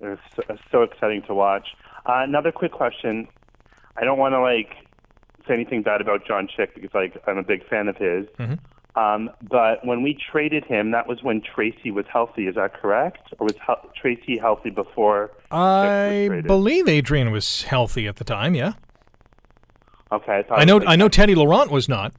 It's 0.00 0.20
so, 0.34 0.42
so 0.70 0.82
exciting 0.82 1.22
to 1.22 1.34
watch. 1.34 1.68
Uh, 2.04 2.22
another 2.22 2.52
quick 2.52 2.72
question. 2.72 3.26
I 3.96 4.04
don't 4.04 4.18
want 4.18 4.34
to 4.34 4.40
like 4.40 4.74
say 5.46 5.54
anything 5.54 5.82
bad 5.82 6.00
about 6.00 6.26
John 6.26 6.48
Chick 6.48 6.74
because 6.74 6.90
like 6.94 7.16
I'm 7.26 7.38
a 7.38 7.42
big 7.42 7.66
fan 7.68 7.88
of 7.88 7.96
his. 7.96 8.26
Mhm. 8.38 8.58
Um, 8.96 9.30
but 9.50 9.84
when 9.84 10.02
we 10.02 10.16
traded 10.32 10.64
him, 10.64 10.90
that 10.92 11.06
was 11.06 11.22
when 11.22 11.42
Tracy 11.42 11.90
was 11.90 12.06
healthy. 12.10 12.46
Is 12.46 12.54
that 12.54 12.80
correct? 12.80 13.34
Or 13.38 13.44
was 13.44 13.54
hel- 13.64 13.90
Tracy 13.94 14.38
healthy 14.38 14.70
before? 14.70 15.30
I 15.50 16.42
believe 16.46 16.88
Adrian 16.88 17.30
was 17.30 17.62
healthy 17.64 18.08
at 18.08 18.16
the 18.16 18.24
time. 18.24 18.54
Yeah, 18.54 18.72
Okay, 20.12 20.42
I, 20.50 20.54
I 20.54 20.64
know. 20.64 20.78
like, 20.78 20.88
I 20.88 20.96
know 20.96 21.08
Teddy 21.08 21.34
Laurent 21.34 21.70
was 21.70 21.88
not. 21.88 22.14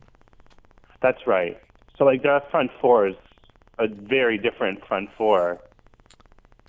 That's 1.02 1.26
right. 1.26 1.60
So 1.98 2.04
like 2.06 2.22
their 2.24 2.42
front 2.52 2.70
four 2.82 3.08
is 3.08 3.16
a 3.80 3.88
very 3.88 4.38
different 4.38 4.86
front 4.88 5.10
four. 5.18 5.60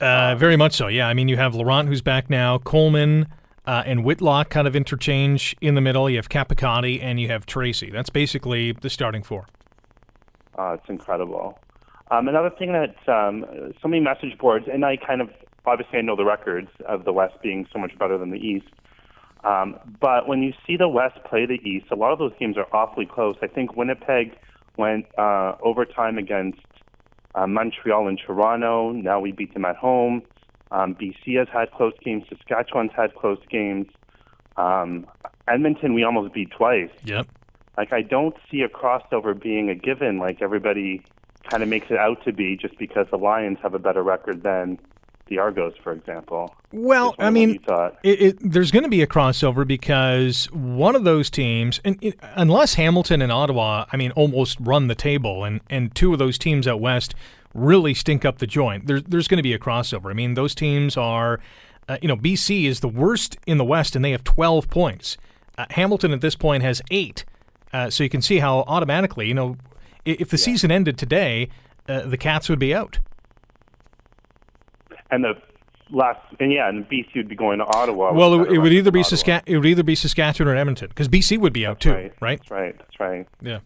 Uh, 0.01 0.37
very 0.37 0.57
much 0.57 0.75
so. 0.75 0.87
Yeah, 0.87 1.09
I 1.09 1.15
mean 1.15 1.29
you 1.29 1.37
have 1.37 1.55
Laurent 1.55 1.89
who's 1.89 2.03
back 2.03 2.31
now, 2.31 2.59
Coleman. 2.59 3.27
Uh, 3.67 3.83
and 3.85 4.03
Whitlock 4.03 4.49
kind 4.49 4.67
of 4.67 4.75
interchange 4.75 5.55
in 5.61 5.75
the 5.75 5.83
middle. 5.83 6.09
You 6.09 6.17
have 6.17 6.31
Capicciotti 6.31 7.03
and 7.03 7.21
you 7.21 7.29
have 7.29 7.45
Tracy. 7.45 7.91
That's 7.91 8.09
basically 8.09 8.73
the 8.73 8.89
starting 8.89 9.23
four. 9.23 9.47
Uh, 10.59 10.73
it's 10.73 10.89
incredible. 10.89 11.59
Um, 12.11 12.27
another 12.27 12.51
thing 12.51 12.73
that 12.73 12.97
um, 13.11 13.45
so 13.81 13.89
many 13.89 14.03
message 14.03 14.37
boards, 14.39 14.67
and 14.71 14.85
I 14.85 14.97
kind 14.97 15.21
of 15.21 15.31
obviously 15.67 15.99
I 15.99 16.03
know 16.03 16.17
the 16.17 16.25
records 16.25 16.71
of 16.87 17.05
the 17.05 17.13
West 17.13 17.35
being 17.43 17.67
so 17.73 17.79
much 17.79 17.97
better 17.99 18.19
than 18.19 18.31
the 18.31 18.39
East. 18.39 18.69
Um, 19.45 19.77
but 20.01 20.27
when 20.27 20.43
you 20.43 20.53
see 20.67 20.77
the 20.77 20.89
West 20.89 21.19
play 21.25 21.47
the 21.47 21.61
East, 21.69 21.87
a 21.91 21.95
lot 21.95 22.13
of 22.13 22.19
those 22.19 22.33
games 22.41 22.57
are 22.57 22.67
awfully 22.75 23.07
close. 23.07 23.37
I 23.43 23.47
think 23.47 23.77
Winnipeg 23.77 24.37
went 24.77 25.07
uh, 25.17 25.55
overtime 25.63 26.19
against 26.19 26.61
uh, 27.35 27.47
Montreal 27.47 28.09
and 28.09 28.19
Toronto. 28.19 28.93
Now 28.93 29.21
we 29.21 29.33
beat 29.33 29.55
them 29.55 29.65
at 29.65 29.77
home. 29.77 30.23
Um, 30.71 30.95
BC 30.95 31.39
has 31.39 31.49
had 31.53 31.71
close 31.73 31.95
games. 32.05 32.25
Saskatchewan's 32.29 32.93
had 32.97 33.15
close 33.15 33.39
games. 33.51 33.87
Um, 34.57 35.07
Edmonton 35.47 35.95
we 35.95 36.03
almost 36.03 36.35
beat 36.35 36.51
twice. 36.51 36.91
Yep. 37.05 37.29
Like 37.79 37.93
I 37.93 38.03
don't 38.03 38.35
see 38.51 38.63
a 38.63 38.69
crossover 38.69 39.41
being 39.41 39.71
a 39.71 39.75
given 39.77 40.19
like 40.19 40.43
everybody 40.43 41.03
kind 41.49 41.63
of 41.63 41.69
makes 41.69 41.87
it 41.91 41.97
out 41.97 42.23
to 42.25 42.33
be 42.33 42.57
just 42.57 42.77
because 42.77 43.07
the 43.11 43.17
Lions 43.17 43.59
have 43.63 43.73
a 43.73 43.79
better 43.79 44.03
record 44.03 44.43
than 44.43 44.79
the 45.29 45.39
Argos, 45.39 45.75
for 45.83 45.93
example. 45.93 46.55
Well, 46.73 47.15
I 47.21 47.31
mean, 47.31 47.61
it, 48.03 48.21
it, 48.21 48.37
there's 48.41 48.73
going 48.73 48.83
to 48.83 48.89
be 48.89 49.03
a 49.03 49.07
crossover 49.07 49.65
because 49.67 50.47
one 50.47 50.97
of 50.97 51.05
those 51.05 51.31
teams, 51.31 51.81
and 51.85 52.03
it, 52.03 52.19
unless 52.35 52.75
Hamilton 52.75 53.23
and 53.23 53.31
Ottawa, 53.31 53.85
I 53.93 53.97
mean, 53.97 54.11
almost 54.13 54.59
run 54.61 54.89
the 54.89 54.95
table, 54.97 55.45
and, 55.45 55.61
and 55.71 55.95
two 55.95 56.13
of 56.13 56.19
those 56.19 56.37
teams 56.37 56.67
out 56.67 56.81
west 56.81 57.15
really 57.55 57.95
stink 57.95 58.25
up 58.25 58.39
the 58.39 58.47
joint, 58.47 58.87
there's 58.87 59.05
there's 59.05 59.29
going 59.29 59.39
to 59.39 59.43
be 59.43 59.53
a 59.53 59.59
crossover. 59.59 60.11
I 60.11 60.15
mean, 60.15 60.35
those 60.35 60.55
teams 60.55 60.97
are, 60.97 61.39
uh, 61.89 61.99
you 62.03 62.09
know, 62.09 62.17
BC 62.17 62.65
is 62.65 62.81
the 62.81 62.89
worst 62.89 63.37
in 63.47 63.59
the 63.59 63.65
West, 63.65 63.95
and 63.95 64.05
they 64.05 64.11
have 64.11 64.25
12 64.25 64.69
points. 64.69 65.17
Uh, 65.57 65.67
Hamilton 65.71 66.13
at 66.13 66.21
this 66.21 66.35
point 66.35 66.63
has 66.65 66.83
eight. 66.91 67.25
Uh, 67.73 67.91
so 67.91 68.03
you 68.03 68.11
can 68.11 68.23
see 68.23 68.39
how 68.39 68.61
automatically, 68.67 69.29
you 69.29 69.35
know, 69.35 69.57
if 70.05 70.31
the 70.31 70.39
season 70.39 70.71
ended 70.71 70.97
today, 70.97 71.49
uh, 71.89 72.03
the 72.03 72.17
Cats 72.17 72.49
would 72.49 72.59
be 72.59 72.75
out. 72.75 72.99
And 75.11 75.25
the 75.25 75.35
last, 75.91 76.21
and 76.41 76.53
yeah, 76.53 76.69
and 76.69 76.89
BC 76.89 77.17
would 77.17 77.29
be 77.29 77.37
going 77.37 77.59
to 77.59 77.65
Ottawa. 77.65 78.13
Well, 78.13 78.43
it, 78.43 78.53
it 78.53 78.59
would 78.59 78.73
either 78.73 78.91
be. 78.91 79.01
Saska- 79.01 79.43
it 79.47 79.57
would 79.57 79.67
either 79.67 79.83
be 79.83 79.95
Saskatchewan 79.95 80.53
or 80.53 80.57
Edmonton 80.57 80.89
because 80.89 81.09
BC 81.09 81.39
would 81.39 81.53
be 81.53 81.67
out 81.67 81.81
too, 81.81 81.93
right. 81.93 82.13
right? 82.21 82.39
That's 82.39 82.51
right. 82.51 82.79
That's 82.79 83.01
right. 83.01 83.29
Yeah. 83.41 83.61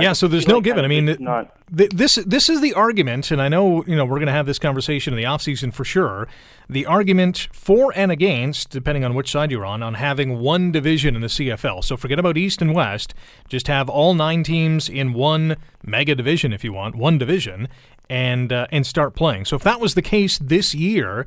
Yeah, 0.00 0.12
so 0.12 0.28
there's 0.28 0.48
no 0.48 0.56
like 0.56 0.64
given. 0.64 0.84
I 0.84 0.88
mean, 0.88 1.16
not. 1.20 1.56
th- 1.76 1.90
this 1.90 2.16
this 2.16 2.48
is 2.48 2.60
the 2.60 2.74
argument, 2.74 3.30
and 3.30 3.40
I 3.40 3.48
know 3.48 3.84
you 3.84 3.96
know 3.96 4.04
we're 4.04 4.18
going 4.18 4.26
to 4.26 4.32
have 4.32 4.46
this 4.46 4.58
conversation 4.58 5.12
in 5.12 5.16
the 5.16 5.24
offseason 5.24 5.72
for 5.72 5.84
sure. 5.84 6.28
The 6.68 6.86
argument 6.86 7.48
for 7.52 7.92
and 7.94 8.10
against, 8.10 8.70
depending 8.70 9.04
on 9.04 9.14
which 9.14 9.30
side 9.30 9.50
you're 9.50 9.66
on, 9.66 9.82
on 9.82 9.94
having 9.94 10.38
one 10.38 10.72
division 10.72 11.14
in 11.14 11.20
the 11.20 11.28
CFL. 11.28 11.84
So 11.84 11.96
forget 11.96 12.18
about 12.18 12.36
East 12.36 12.62
and 12.62 12.74
West. 12.74 13.14
Just 13.48 13.68
have 13.68 13.88
all 13.88 14.14
nine 14.14 14.42
teams 14.42 14.88
in 14.88 15.12
one 15.12 15.56
mega 15.84 16.14
division, 16.14 16.52
if 16.52 16.64
you 16.64 16.72
want, 16.72 16.94
one 16.94 17.18
division, 17.18 17.68
and 18.08 18.52
uh, 18.52 18.66
and 18.70 18.86
start 18.86 19.14
playing. 19.14 19.44
So 19.44 19.56
if 19.56 19.62
that 19.62 19.80
was 19.80 19.94
the 19.94 20.02
case 20.02 20.38
this 20.38 20.74
year, 20.74 21.26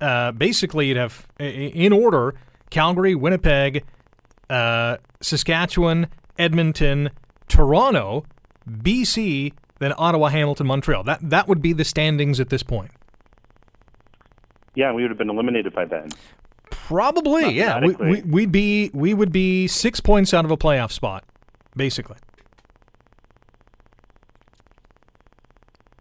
uh, 0.00 0.32
basically 0.32 0.88
you'd 0.88 0.96
have 0.96 1.26
in 1.38 1.92
order 1.92 2.34
Calgary, 2.70 3.14
Winnipeg, 3.14 3.84
uh, 4.48 4.96
Saskatchewan, 5.20 6.06
Edmonton, 6.38 7.10
Toronto, 7.50 8.24
BC, 8.68 9.52
then 9.78 9.92
Ottawa, 9.98 10.28
Hamilton, 10.28 10.66
Montreal. 10.66 11.04
That 11.04 11.18
that 11.28 11.48
would 11.48 11.60
be 11.60 11.72
the 11.72 11.84
standings 11.84 12.40
at 12.40 12.48
this 12.48 12.62
point. 12.62 12.90
Yeah, 14.74 14.92
we 14.92 15.02
would 15.02 15.10
have 15.10 15.18
been 15.18 15.30
eliminated 15.30 15.74
by 15.74 15.84
then. 15.84 16.08
Probably, 16.70 17.52
yeah. 17.52 17.80
We, 17.84 17.94
we, 17.96 18.22
we'd 18.22 18.52
be 18.52 18.90
we 18.94 19.12
would 19.12 19.32
be 19.32 19.66
six 19.66 20.00
points 20.00 20.32
out 20.32 20.44
of 20.44 20.50
a 20.50 20.56
playoff 20.56 20.92
spot, 20.92 21.24
basically. 21.76 22.16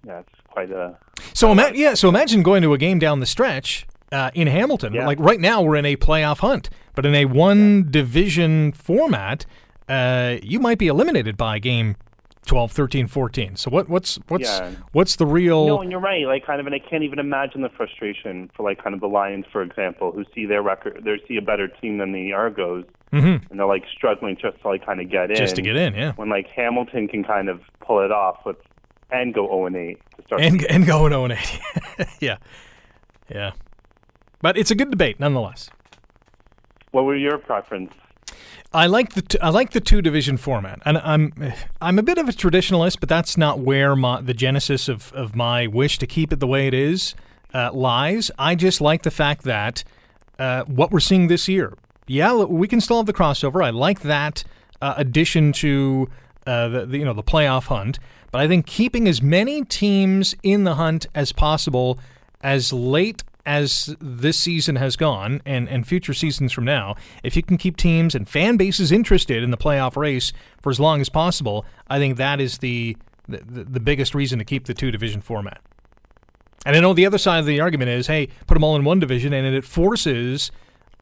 Yeah, 0.05 0.19
it's 0.19 0.29
quite 0.47 0.71
a. 0.71 0.97
So 1.33 1.51
ima- 1.51 1.71
yeah, 1.73 1.93
so 1.95 2.09
imagine 2.09 2.43
going 2.43 2.61
to 2.61 2.73
a 2.73 2.77
game 2.77 2.99
down 2.99 3.19
the 3.19 3.25
stretch 3.25 3.87
uh, 4.11 4.31
in 4.33 4.47
Hamilton. 4.47 4.93
Yeah. 4.93 5.05
Like 5.05 5.19
right 5.19 5.39
now, 5.39 5.61
we're 5.61 5.75
in 5.75 5.85
a 5.85 5.95
playoff 5.95 6.39
hunt, 6.39 6.69
but 6.95 7.05
in 7.05 7.15
a 7.15 7.25
one 7.25 7.89
division 7.89 8.71
format, 8.71 9.45
uh, 9.89 10.37
you 10.43 10.59
might 10.59 10.77
be 10.77 10.87
eliminated 10.87 11.35
by 11.37 11.59
game 11.59 11.95
12, 12.45 12.71
13, 12.71 13.07
14. 13.07 13.55
So 13.57 13.69
what 13.69 13.89
what's 13.89 14.15
what's 14.27 14.45
Yeah. 14.59 14.71
what's 14.93 15.17
the 15.17 15.25
real? 15.25 15.67
No, 15.67 15.81
and 15.81 15.91
you're 15.91 15.99
right. 15.99 16.25
Like, 16.25 16.45
kind 16.45 16.59
of, 16.59 16.65
and 16.65 16.73
I 16.75 16.79
can't 16.79 17.03
even 17.03 17.19
imagine 17.19 17.61
the 17.61 17.69
frustration 17.69 18.49
for 18.55 18.63
like 18.63 18.81
kind 18.83 18.93
of 18.95 19.01
the 19.01 19.07
Lions, 19.07 19.45
for 19.51 19.61
example, 19.61 20.11
who 20.11 20.23
see 20.33 20.45
their 20.45 20.61
record, 20.61 21.01
they 21.03 21.17
see 21.27 21.37
a 21.37 21.41
better 21.41 21.67
team 21.67 21.97
than 21.97 22.11
the 22.11 22.33
Argos, 22.33 22.85
Mhm. 23.13 23.49
and 23.49 23.59
they're 23.59 23.67
like 23.67 23.83
struggling 23.95 24.35
just 24.41 24.59
to 24.61 24.67
like 24.67 24.85
kind 24.85 24.99
of 25.01 25.09
get 25.11 25.29
in. 25.31 25.35
Just 25.37 25.55
to 25.57 25.61
get 25.61 25.75
in, 25.75 25.93
yeah. 25.95 26.13
When 26.13 26.29
like 26.29 26.47
Hamilton 26.47 27.07
can 27.07 27.23
kind 27.23 27.49
of 27.49 27.61
pull 27.81 27.99
it 27.99 28.11
off 28.11 28.37
with 28.45 28.57
and 29.11 29.33
go 29.33 29.45
0 29.47 29.65
and 29.67 29.75
8 29.75 29.97
to 30.17 30.23
start. 30.25 30.41
and 30.41 30.63
and 30.65 30.85
going 30.87 31.11
0 31.11 31.25
and 31.25 31.33
8. 31.33 31.59
yeah, 32.19 32.37
yeah. 33.29 33.51
But 34.41 34.57
it's 34.57 34.71
a 34.71 34.75
good 34.75 34.89
debate 34.91 35.19
nonetheless. 35.19 35.69
what 36.91 37.03
were 37.05 37.15
your 37.15 37.37
preference? 37.37 37.93
I 38.71 38.85
like 38.85 39.13
the 39.13 39.23
t- 39.23 39.39
I 39.39 39.49
like 39.49 39.71
the 39.71 39.81
two 39.81 40.01
division 40.01 40.37
format, 40.37 40.79
and 40.85 40.99
I'm 40.99 41.33
I'm 41.81 41.97
a 41.97 42.03
bit 42.03 42.19
of 42.19 42.29
a 42.29 42.31
traditionalist, 42.31 42.99
but 42.99 43.09
that's 43.09 43.35
not 43.35 43.59
where 43.59 43.95
my 43.95 44.21
the 44.21 44.33
genesis 44.33 44.87
of 44.87 45.11
of 45.13 45.35
my 45.35 45.65
wish 45.65 45.97
to 45.99 46.07
keep 46.07 46.31
it 46.31 46.39
the 46.39 46.47
way 46.47 46.67
it 46.67 46.73
is 46.73 47.15
uh, 47.53 47.71
lies. 47.73 48.29
I 48.37 48.55
just 48.55 48.79
like 48.79 49.03
the 49.03 49.11
fact 49.11 49.43
that 49.43 49.83
uh, 50.37 50.65
what 50.65 50.91
we're 50.91 50.99
seeing 50.99 51.27
this 51.27 51.47
year, 51.47 51.73
yeah, 52.05 52.35
we 52.35 52.67
can 52.67 52.79
still 52.79 52.97
have 52.97 53.07
the 53.07 53.13
crossover. 53.13 53.63
I 53.63 53.71
like 53.71 54.01
that 54.01 54.43
uh, 54.81 54.93
addition 54.97 55.51
to 55.53 56.07
uh, 56.45 56.67
the, 56.67 56.85
the 56.85 56.97
you 56.99 57.05
know 57.05 57.13
the 57.13 57.23
playoff 57.23 57.65
hunt, 57.65 57.97
but 58.31 58.39
I 58.39 58.47
think 58.47 58.67
keeping 58.67 59.07
as 59.07 59.21
many 59.21 59.63
teams 59.65 60.35
in 60.43 60.63
the 60.63 60.75
hunt 60.75 61.07
as 61.15 61.31
possible 61.31 61.99
as 62.41 62.71
late 62.71 63.23
as 63.45 63.95
this 63.99 64.37
season 64.37 64.75
has 64.75 64.95
gone 64.95 65.41
and, 65.45 65.67
and 65.69 65.87
future 65.87 66.13
seasons 66.13 66.51
from 66.51 66.65
now, 66.65 66.95
if 67.23 67.35
you 67.35 67.43
can 67.43 67.57
keep 67.57 67.77
teams 67.77 68.13
and 68.15 68.27
fan 68.27 68.57
bases 68.57 68.91
interested 68.91 69.43
in 69.43 69.51
the 69.51 69.57
playoff 69.57 69.95
race 69.95 70.33
for 70.61 70.69
as 70.69 70.79
long 70.79 71.01
as 71.01 71.09
possible, 71.09 71.65
I 71.89 71.99
think 71.99 72.17
that 72.17 72.39
is 72.39 72.59
the 72.59 72.97
the, 73.29 73.63
the 73.63 73.79
biggest 73.79 74.15
reason 74.15 74.39
to 74.39 74.45
keep 74.45 74.65
the 74.65 74.73
two 74.73 74.91
division 74.91 75.21
format. 75.21 75.61
And 76.65 76.75
I 76.75 76.79
know 76.79 76.93
the 76.93 77.05
other 77.05 77.17
side 77.17 77.39
of 77.39 77.45
the 77.45 77.61
argument 77.61 77.89
is, 77.89 78.07
hey, 78.07 78.27
put 78.47 78.55
them 78.55 78.63
all 78.63 78.75
in 78.75 78.83
one 78.83 78.99
division, 78.99 79.33
and 79.33 79.55
it 79.55 79.63
forces 79.63 80.51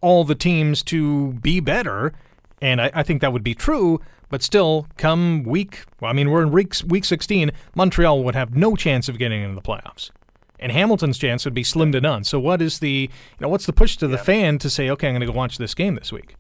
all 0.02 0.24
the 0.24 0.36
teams 0.36 0.84
to 0.84 1.34
be 1.34 1.60
better. 1.60 2.14
And 2.62 2.82
I, 2.82 2.92
I 2.94 3.04
think 3.04 3.22
that 3.22 3.34
would 3.34 3.44
be 3.44 3.56
true. 3.56 4.00
But 4.30 4.44
still, 4.44 4.88
come 4.98 5.44
week, 5.44 5.86
well, 6.00 6.12
I 6.12 6.14
mean, 6.14 6.30
we're 6.30 6.44
in 6.44 6.52
week, 6.52 6.74
week 6.86 7.06
16, 7.06 7.52
Montreal 7.76 8.24
would 8.24 8.36
have 8.36 8.56
no 8.56 8.76
chance 8.76 9.08
of 9.08 9.18
getting 9.18 9.42
into 9.42 9.56
the 9.56 9.62
playoffs. 9.62 10.12
And 10.60 10.72
Hamilton's 10.72 11.18
chance 11.18 11.46
would 11.46 11.54
be 11.54 11.64
slim 11.64 11.92
to 11.92 12.02
none. 12.02 12.24
So 12.24 12.40
what 12.40 12.62
is 12.62 12.80
the, 12.80 13.10
you 13.12 13.40
know, 13.40 13.50
what's 13.50 13.66
the 13.66 13.74
push 13.74 13.96
to 13.98 14.08
the 14.08 14.18
fan 14.18 14.58
to 14.60 14.70
say, 14.70 14.90
okay, 14.90 15.08
I'm 15.08 15.14
going 15.14 15.22
to 15.22 15.28
go 15.28 15.34
watch 15.34 15.58
this 15.58 15.76
game 15.76 15.96
this 15.96 16.12
week? 16.12 16.36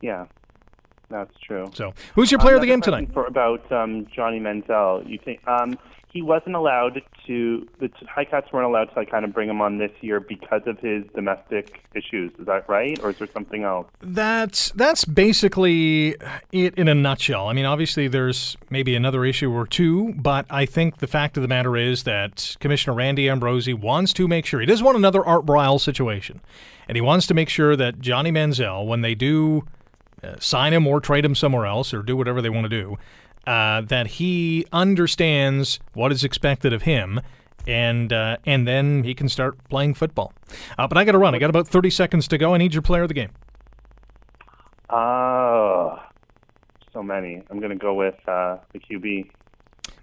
Yeah, 0.00 0.26
that's 1.10 1.38
true. 1.40 1.70
So, 1.74 1.94
who's 2.14 2.30
your 2.30 2.38
player 2.40 2.56
of 2.56 2.60
the 2.60 2.66
game 2.66 2.80
tonight? 2.80 3.10
For, 3.12 3.26
about 3.26 3.70
um, 3.72 4.06
Johnny 4.14 4.38
Manziel, 4.38 5.08
you 5.08 5.18
think 5.18 5.46
um, 5.48 5.76
he 6.10 6.22
wasn't 6.22 6.56
allowed 6.56 7.02
to? 7.26 7.68
The 7.80 7.88
t- 7.88 8.06
High-Cats 8.06 8.52
weren't 8.52 8.66
allowed 8.66 8.86
to 8.86 8.94
like, 8.96 9.10
kind 9.10 9.24
of 9.24 9.32
bring 9.34 9.48
him 9.48 9.60
on 9.60 9.78
this 9.78 9.92
year 10.00 10.20
because 10.20 10.62
of 10.66 10.78
his 10.78 11.04
domestic 11.14 11.82
issues. 11.94 12.32
Is 12.38 12.46
that 12.46 12.68
right, 12.68 12.98
or 13.02 13.10
is 13.10 13.18
there 13.18 13.28
something 13.32 13.64
else? 13.64 13.86
That's 14.00 14.70
that's 14.72 15.04
basically 15.04 16.16
it 16.50 16.74
in 16.76 16.88
a 16.88 16.94
nutshell. 16.94 17.48
I 17.48 17.52
mean, 17.52 17.66
obviously 17.66 18.08
there's 18.08 18.56
maybe 18.70 18.94
another 18.94 19.24
issue 19.24 19.52
or 19.52 19.66
two, 19.66 20.14
but 20.14 20.46
I 20.50 20.64
think 20.64 20.98
the 20.98 21.06
fact 21.06 21.36
of 21.36 21.42
the 21.42 21.48
matter 21.48 21.76
is 21.76 22.04
that 22.04 22.56
Commissioner 22.60 22.96
Randy 22.96 23.28
Ambrosie 23.28 23.74
wants 23.74 24.12
to 24.14 24.26
make 24.26 24.46
sure 24.46 24.60
he 24.60 24.66
doesn't 24.66 24.84
want 24.84 24.96
another 24.96 25.24
Art 25.24 25.44
Briles 25.44 25.80
situation, 25.80 26.40
and 26.88 26.96
he 26.96 27.02
wants 27.02 27.26
to 27.26 27.34
make 27.34 27.48
sure 27.48 27.76
that 27.76 28.00
Johnny 28.00 28.32
Manziel, 28.32 28.86
when 28.86 29.02
they 29.02 29.14
do 29.14 29.64
uh, 30.22 30.36
sign 30.40 30.72
him 30.72 30.86
or 30.86 31.00
trade 31.00 31.24
him 31.24 31.34
somewhere 31.34 31.66
else 31.66 31.92
or 31.92 32.02
do 32.02 32.16
whatever 32.16 32.40
they 32.40 32.50
want 32.50 32.64
to 32.64 32.68
do, 32.68 32.96
uh, 33.46 33.80
that 33.82 34.06
he 34.06 34.66
understands 34.72 35.78
what 35.94 36.12
is 36.12 36.24
expected 36.24 36.72
of 36.72 36.82
him. 36.82 37.20
And 37.66 38.12
uh, 38.14 38.38
and 38.46 38.66
then 38.66 39.04
he 39.04 39.14
can 39.14 39.28
start 39.28 39.56
playing 39.68 39.92
football. 39.94 40.32
Uh, 40.78 40.86
but 40.88 40.96
I 40.96 41.04
got 41.04 41.12
to 41.12 41.18
run. 41.18 41.34
I 41.34 41.38
got 41.38 41.50
about 41.50 41.68
thirty 41.68 41.90
seconds 41.90 42.26
to 42.28 42.38
go. 42.38 42.54
I 42.54 42.58
need 42.58 42.72
your 42.72 42.80
player 42.82 43.02
of 43.02 43.08
the 43.08 43.14
game. 43.14 43.30
Oh, 44.90 45.98
so 46.92 47.02
many. 47.02 47.42
I'm 47.50 47.58
going 47.58 47.70
to 47.70 47.76
go 47.76 47.92
with 47.94 48.14
uh, 48.26 48.56
the 48.72 48.78
QB. 48.78 49.30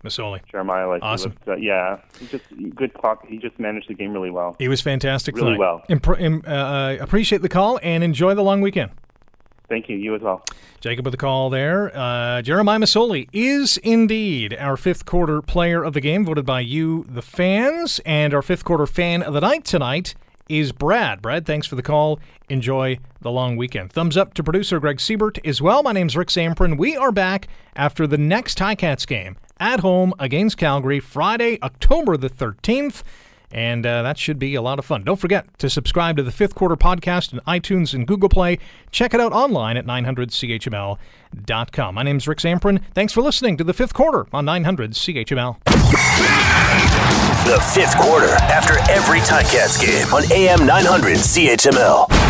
Masoli. 0.03 0.41
Jeremiah, 0.51 0.87
like 0.87 1.01
Awesome. 1.01 1.31
looked, 1.31 1.47
uh, 1.47 1.55
yeah, 1.55 1.97
he 2.19 2.27
just 2.27 2.43
good 2.75 2.93
clock. 2.93 3.25
He 3.27 3.39
just 3.39 3.57
managed 3.59 3.89
the 3.89 3.95
game 3.95 4.13
really 4.13 4.29
well. 4.29 4.55
He 4.59 4.67
was 4.67 4.79
fantastic 4.79 5.35
Really 5.35 5.53
tonight. 5.53 5.59
well. 5.59 5.81
Impr- 5.89 6.19
im- 6.21 6.43
uh, 6.45 6.97
appreciate 6.99 7.41
the 7.41 7.49
call 7.49 7.79
and 7.81 8.03
enjoy 8.03 8.35
the 8.35 8.43
long 8.43 8.61
weekend. 8.61 8.91
Thank 9.67 9.89
you. 9.89 9.97
You 9.97 10.15
as 10.15 10.21
well. 10.21 10.43
Jacob 10.81 11.05
with 11.05 11.13
the 11.13 11.17
call 11.17 11.49
there. 11.49 11.95
Uh, 11.95 12.41
Jeremiah 12.41 12.79
Masoli 12.79 13.27
is 13.33 13.77
indeed 13.77 14.53
our 14.53 14.77
fifth 14.77 15.05
quarter 15.05 15.41
player 15.41 15.83
of 15.83 15.93
the 15.93 16.01
game, 16.01 16.25
voted 16.25 16.45
by 16.45 16.59
you, 16.59 17.05
the 17.09 17.21
fans. 17.21 17.99
And 18.05 18.33
our 18.33 18.41
fifth 18.41 18.63
quarter 18.63 18.85
fan 18.85 19.23
of 19.23 19.33
the 19.33 19.41
night 19.41 19.65
tonight 19.65 20.13
is 20.47 20.71
Brad. 20.71 21.21
Brad, 21.21 21.45
thanks 21.45 21.65
for 21.65 21.75
the 21.75 21.81
call. 21.81 22.19
Enjoy 22.49 22.99
the 23.21 23.31
long 23.31 23.57
weekend. 23.57 23.91
Thumbs 23.91 24.15
up 24.15 24.35
to 24.35 24.43
producer 24.43 24.79
Greg 24.79 24.99
Siebert 24.99 25.39
as 25.43 25.61
well. 25.61 25.81
My 25.81 25.91
name's 25.91 26.15
Rick 26.15 26.27
Zamperin. 26.27 26.77
We 26.77 26.95
are 26.95 27.11
back 27.11 27.47
after 27.75 28.05
the 28.05 28.17
next 28.17 28.57
Ticats 28.59 29.07
game 29.07 29.37
at 29.59 29.79
home 29.79 30.13
against 30.19 30.57
Calgary 30.57 30.99
Friday, 30.99 31.57
October 31.63 32.17
the 32.17 32.29
13th. 32.29 33.01
And 33.55 33.85
uh, 33.85 34.01
that 34.03 34.17
should 34.17 34.37
be 34.37 34.55
a 34.55 34.61
lot 34.61 34.79
of 34.79 34.85
fun. 34.85 35.05
Don't 35.05 35.15
forget 35.15 35.47
to 35.59 35.69
subscribe 35.69 36.17
to 36.17 36.23
the 36.23 36.31
Fifth 36.31 36.55
Quarter 36.55 36.75
Podcast 36.75 37.31
in 37.31 37.39
iTunes 37.47 37.93
and 37.93 38.05
Google 38.05 38.27
Play. 38.27 38.59
Check 38.91 39.13
it 39.13 39.21
out 39.21 39.31
online 39.31 39.77
at 39.77 39.85
900CHML.com. 39.85 41.95
My 41.95 42.03
name's 42.03 42.27
Rick 42.27 42.39
Zamperin. 42.39 42.81
Thanks 42.93 43.13
for 43.13 43.21
listening 43.21 43.55
to 43.55 43.63
the 43.63 43.73
Fifth 43.73 43.93
Quarter 43.93 44.27
on 44.33 44.43
900 44.43 44.91
CHML. 44.91 45.63
The 47.45 47.61
fifth 47.73 47.95
quarter 47.95 48.33
after 48.51 48.73
every 48.91 49.19
Ticats 49.19 49.79
game 49.79 50.13
on 50.13 50.29
AM 50.33 50.65
900 50.65 51.17
CHML. 51.17 52.24